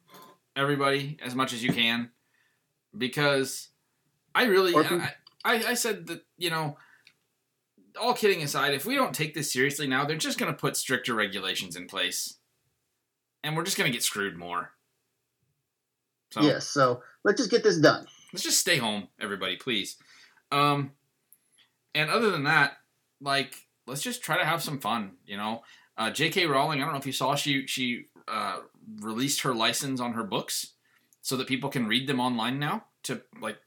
everybody, 0.55 1.17
as 1.23 1.33
much 1.35 1.53
as 1.53 1.63
you 1.63 1.71
can, 1.73 2.11
because 2.95 3.69
I 4.35 4.43
really, 4.45 4.75
I, 4.75 5.13
I, 5.43 5.55
I 5.69 5.73
said 5.73 6.07
that 6.07 6.25
you 6.37 6.49
know, 6.49 6.77
all 7.99 8.13
kidding 8.13 8.43
aside, 8.43 8.73
if 8.73 8.85
we 8.85 8.95
don't 8.95 9.13
take 9.13 9.33
this 9.33 9.51
seriously 9.51 9.87
now, 9.87 10.05
they're 10.05 10.17
just 10.17 10.37
going 10.37 10.51
to 10.51 10.57
put 10.57 10.77
stricter 10.77 11.13
regulations 11.13 11.75
in 11.75 11.87
place, 11.87 12.37
and 13.43 13.55
we're 13.55 13.63
just 13.63 13.77
going 13.77 13.89
to 13.89 13.95
get 13.95 14.03
screwed 14.03 14.37
more. 14.37 14.71
So 16.31 16.41
Yes, 16.41 16.67
so 16.67 17.01
let's 17.23 17.39
just 17.39 17.51
get 17.51 17.63
this 17.63 17.77
done. 17.77 18.05
let's 18.31 18.43
just 18.43 18.59
stay 18.59 18.77
home, 18.77 19.07
everybody, 19.19 19.55
please. 19.55 19.97
Um, 20.51 20.91
and 21.95 22.09
other 22.09 22.29
than 22.29 22.43
that, 22.43 22.73
like, 23.19 23.55
let's 23.87 24.01
just 24.01 24.23
try 24.23 24.37
to 24.37 24.45
have 24.45 24.61
some 24.61 24.79
fun. 24.79 25.13
You 25.25 25.37
know, 25.37 25.63
uh, 25.97 26.11
J.K. 26.11 26.45
Rowling. 26.45 26.81
I 26.81 26.85
don't 26.85 26.93
know 26.93 26.99
if 26.99 27.05
you 27.05 27.11
saw 27.11 27.35
she 27.35 27.65
she 27.67 28.05
uh, 28.27 28.59
released 29.01 29.41
her 29.41 29.53
license 29.53 29.99
on 29.99 30.13
her 30.13 30.23
books 30.23 30.73
so 31.21 31.35
that 31.37 31.47
people 31.47 31.69
can 31.69 31.87
read 31.87 32.07
them 32.07 32.19
online 32.19 32.59
now 32.59 32.85
to 33.03 33.21
like 33.41 33.57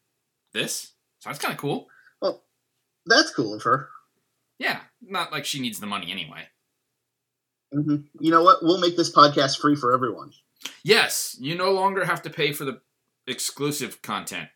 this. 0.52 0.92
So 1.20 1.30
that's 1.30 1.38
kind 1.38 1.52
of 1.52 1.58
cool. 1.58 1.88
Well, 2.20 2.42
that's 3.06 3.34
cool 3.34 3.54
of 3.54 3.62
her. 3.62 3.88
Yeah, 4.58 4.80
not 5.00 5.32
like 5.32 5.44
she 5.44 5.60
needs 5.60 5.80
the 5.80 5.86
money 5.86 6.10
anyway. 6.10 6.48
hmm 7.72 7.96
You 8.20 8.30
know 8.30 8.42
what? 8.42 8.62
We'll 8.62 8.80
make 8.80 8.96
this 8.96 9.12
podcast 9.12 9.60
free 9.60 9.74
for 9.76 9.92
everyone. 9.92 10.32
Yes, 10.84 11.36
you 11.40 11.56
no 11.56 11.72
longer 11.72 12.04
have 12.04 12.22
to 12.22 12.30
pay 12.30 12.52
for 12.52 12.64
the 12.64 12.80
exclusive 13.26 14.02
content. 14.02 14.48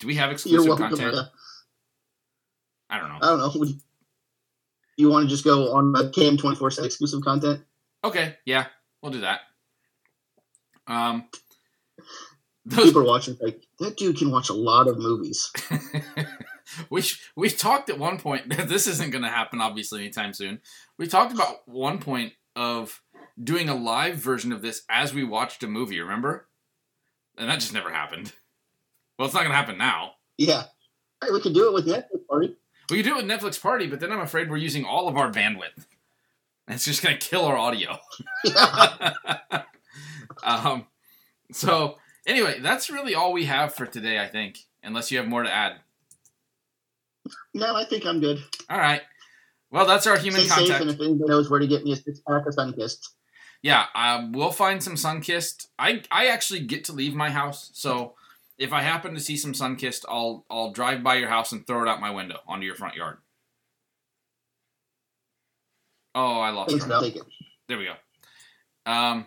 Do 0.00 0.06
we 0.06 0.14
have 0.16 0.30
exclusive 0.30 0.76
content? 0.76 1.14
uh, 1.14 1.24
I 2.90 2.98
don't 2.98 3.08
know. 3.08 3.18
I 3.20 3.26
don't 3.28 3.38
know. 3.38 3.52
Would 3.56 3.68
you, 4.96 5.10
want 5.10 5.24
to 5.24 5.28
just 5.28 5.44
go 5.44 5.72
on 5.74 5.92
twenty 6.12 6.56
four 6.56 6.70
seven 6.70 6.86
exclusive 6.86 7.22
content? 7.22 7.62
Okay, 8.04 8.36
yeah, 8.44 8.66
we'll 9.02 9.12
do 9.12 9.20
that. 9.20 9.40
Um, 10.86 11.28
People 12.76 13.02
are 13.02 13.04
watching 13.04 13.36
like 13.40 13.62
that 13.78 13.96
dude 13.96 14.18
can 14.18 14.30
watch 14.30 14.48
a 14.50 14.54
lot 14.54 14.88
of 14.88 14.98
movies. 14.98 15.50
we 16.90 17.02
we 17.36 17.48
talked 17.48 17.88
at 17.88 17.98
one 17.98 18.18
point. 18.18 18.48
That 18.50 18.68
this 18.68 18.86
isn't 18.86 19.10
going 19.10 19.24
to 19.24 19.30
happen, 19.30 19.60
obviously, 19.60 20.00
anytime 20.00 20.34
soon. 20.34 20.60
We 20.98 21.06
talked 21.06 21.32
about 21.32 21.66
one 21.66 21.98
point 21.98 22.34
of 22.56 23.00
doing 23.42 23.68
a 23.68 23.74
live 23.74 24.16
version 24.16 24.52
of 24.52 24.62
this 24.62 24.82
as 24.90 25.14
we 25.14 25.24
watched 25.24 25.62
a 25.62 25.68
movie. 25.68 26.00
Remember? 26.00 26.48
And 27.36 27.48
that 27.48 27.60
just 27.60 27.72
never 27.72 27.90
happened. 27.90 28.32
Well, 29.18 29.26
it's 29.26 29.34
not 29.34 29.40
going 29.40 29.52
to 29.52 29.56
happen 29.56 29.78
now. 29.78 30.12
Yeah, 30.36 30.64
hey, 31.22 31.30
we 31.32 31.40
could 31.40 31.54
do 31.54 31.68
it 31.68 31.74
with 31.74 31.86
Netflix 31.86 32.26
party. 32.28 32.56
We 32.90 32.96
could 32.96 33.04
do 33.04 33.18
it 33.18 33.26
with 33.26 33.30
Netflix 33.30 33.60
Party, 33.60 33.86
but 33.86 34.00
then 34.00 34.12
I'm 34.12 34.20
afraid 34.20 34.50
we're 34.50 34.56
using 34.56 34.84
all 34.84 35.08
of 35.08 35.16
our 35.16 35.30
bandwidth. 35.30 35.86
And 36.66 36.74
it's 36.74 36.84
just 36.84 37.02
going 37.02 37.18
to 37.18 37.26
kill 37.26 37.44
our 37.44 37.56
audio. 37.56 37.98
Yeah. 38.44 39.12
um, 40.42 40.86
so 41.52 41.96
anyway, 42.28 42.60
that's 42.60 42.90
really 42.90 43.14
all 43.14 43.32
we 43.32 43.46
have 43.46 43.74
for 43.74 43.86
today, 43.86 44.20
I 44.20 44.28
think. 44.28 44.58
Unless 44.84 45.10
you 45.10 45.18
have 45.18 45.26
more 45.26 45.42
to 45.42 45.52
add. 45.52 45.80
no, 47.54 47.74
I 47.74 47.84
think 47.84 48.06
I'm 48.06 48.20
good. 48.20 48.38
All 48.70 48.78
right. 48.78 49.02
Well, 49.70 49.86
that's 49.86 50.06
our 50.06 50.16
human 50.16 50.42
Stay 50.42 50.66
safe, 50.66 50.80
and 50.80 50.90
if 50.90 51.00
anybody 51.00 51.28
knows 51.28 51.50
where 51.50 51.60
to 51.60 51.66
get 51.66 51.84
me 51.84 51.92
a 51.92 51.96
six 51.96 52.20
pack 52.20 52.46
of 52.46 52.54
Sunkist, 52.54 53.08
yeah, 53.60 53.86
um, 53.94 54.32
we'll 54.32 54.52
find 54.52 54.82
some 54.82 54.94
Sunkist. 54.94 55.66
I 55.78 56.02
I 56.10 56.28
actually 56.28 56.60
get 56.60 56.84
to 56.84 56.92
leave 56.92 57.14
my 57.14 57.30
house, 57.30 57.70
so 57.74 58.14
if 58.56 58.72
I 58.72 58.82
happen 58.82 59.14
to 59.14 59.20
see 59.20 59.36
some 59.36 59.52
Sunkist, 59.52 60.04
I'll 60.08 60.46
I'll 60.48 60.72
drive 60.72 61.02
by 61.02 61.16
your 61.16 61.28
house 61.28 61.52
and 61.52 61.66
throw 61.66 61.82
it 61.82 61.88
out 61.88 62.00
my 62.00 62.10
window 62.10 62.38
onto 62.46 62.64
your 62.64 62.76
front 62.76 62.94
yard. 62.94 63.18
Oh, 66.14 66.40
I 66.40 66.50
lost. 66.50 66.70
thanks. 66.70 66.88
I'll 66.90 67.02
take 67.02 67.16
it. 67.16 67.22
There 67.68 67.76
we 67.76 67.84
go. 67.84 68.90
Um, 68.90 69.26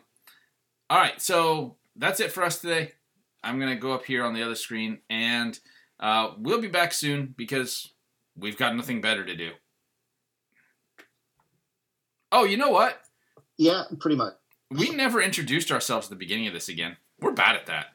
all 0.90 0.98
right, 0.98 1.22
so 1.22 1.76
that's 1.96 2.20
it 2.20 2.32
for 2.32 2.44
us 2.44 2.60
today. 2.60 2.94
I'm 3.44 3.60
gonna 3.60 3.76
go 3.76 3.94
up 3.94 4.06
here 4.06 4.24
on 4.24 4.34
the 4.34 4.44
other 4.44 4.56
screen, 4.56 5.00
and 5.10 5.60
uh, 6.00 6.32
we'll 6.38 6.62
be 6.62 6.68
back 6.68 6.94
soon 6.94 7.34
because 7.38 7.92
we've 8.38 8.58
got 8.58 8.76
nothing 8.76 9.02
better 9.02 9.26
to 9.26 9.36
do. 9.36 9.52
Oh, 12.32 12.44
you 12.46 12.58
know 12.58 12.70
what? 12.70 13.02
Yeah, 13.58 13.84
pretty 14.00 14.16
much. 14.16 14.34
We 14.70 14.90
never 14.92 15.22
introduced 15.22 15.72
ourselves 15.72 16.08
at 16.08 16.12
the 16.12 16.16
beginning 16.16 16.48
of 16.48 16.54
this 16.54 16.70
again. 16.70 16.96
We're 17.20 17.34
bad 17.34 17.56
at 17.56 17.66
that. 17.66 17.88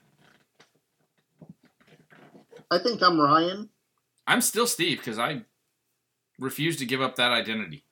I 2.70 2.78
think 2.78 3.02
I'm 3.02 3.18
Ryan. 3.18 3.70
I'm 4.26 4.40
still 4.40 4.66
Steve 4.66 4.98
because 4.98 5.18
I 5.18 5.42
refuse 6.38 6.76
to 6.78 6.86
give 6.86 7.00
up 7.00 7.16
that 7.16 7.32
identity 7.32 7.84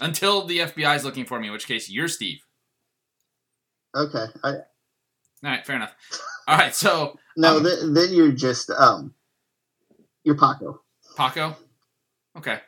until 0.00 0.46
the 0.46 0.60
FBI 0.60 0.96
is 0.96 1.04
looking 1.04 1.26
for 1.26 1.38
me. 1.38 1.48
In 1.48 1.52
which 1.52 1.66
case, 1.66 1.90
you're 1.90 2.08
Steve. 2.08 2.46
Okay. 3.94 4.26
I, 4.42 4.52
All 5.44 5.50
right, 5.50 5.64
fair 5.66 5.76
enough. 5.76 5.94
All 6.48 6.56
right, 6.56 6.74
so 6.74 7.18
no, 7.36 7.58
Um, 7.58 7.62
then, 7.62 7.94
then 7.94 8.12
you're 8.12 8.32
just 8.32 8.70
um, 8.70 9.14
you're 10.24 10.36
Paco. 10.36 10.82
Paco. 11.16 11.56
Okay, 12.36 12.60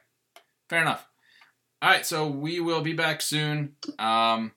fair 0.69 0.83
enough. 0.83 1.07
All 1.81 1.91
right, 1.91 2.05
so 2.05 2.27
we 2.27 2.61
will 2.61 2.81
be 2.81 2.93
back 2.93 3.21
soon 3.23 3.75
um, 3.99 4.53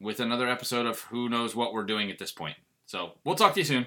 with 0.00 0.20
another 0.20 0.48
episode 0.48 0.86
of 0.86 1.00
Who 1.02 1.28
Knows 1.28 1.54
What 1.54 1.72
We're 1.72 1.84
Doing 1.84 2.10
at 2.10 2.18
this 2.18 2.32
point. 2.32 2.56
So 2.86 3.12
we'll 3.24 3.36
talk 3.36 3.54
to 3.54 3.60
you 3.60 3.64
soon. 3.64 3.86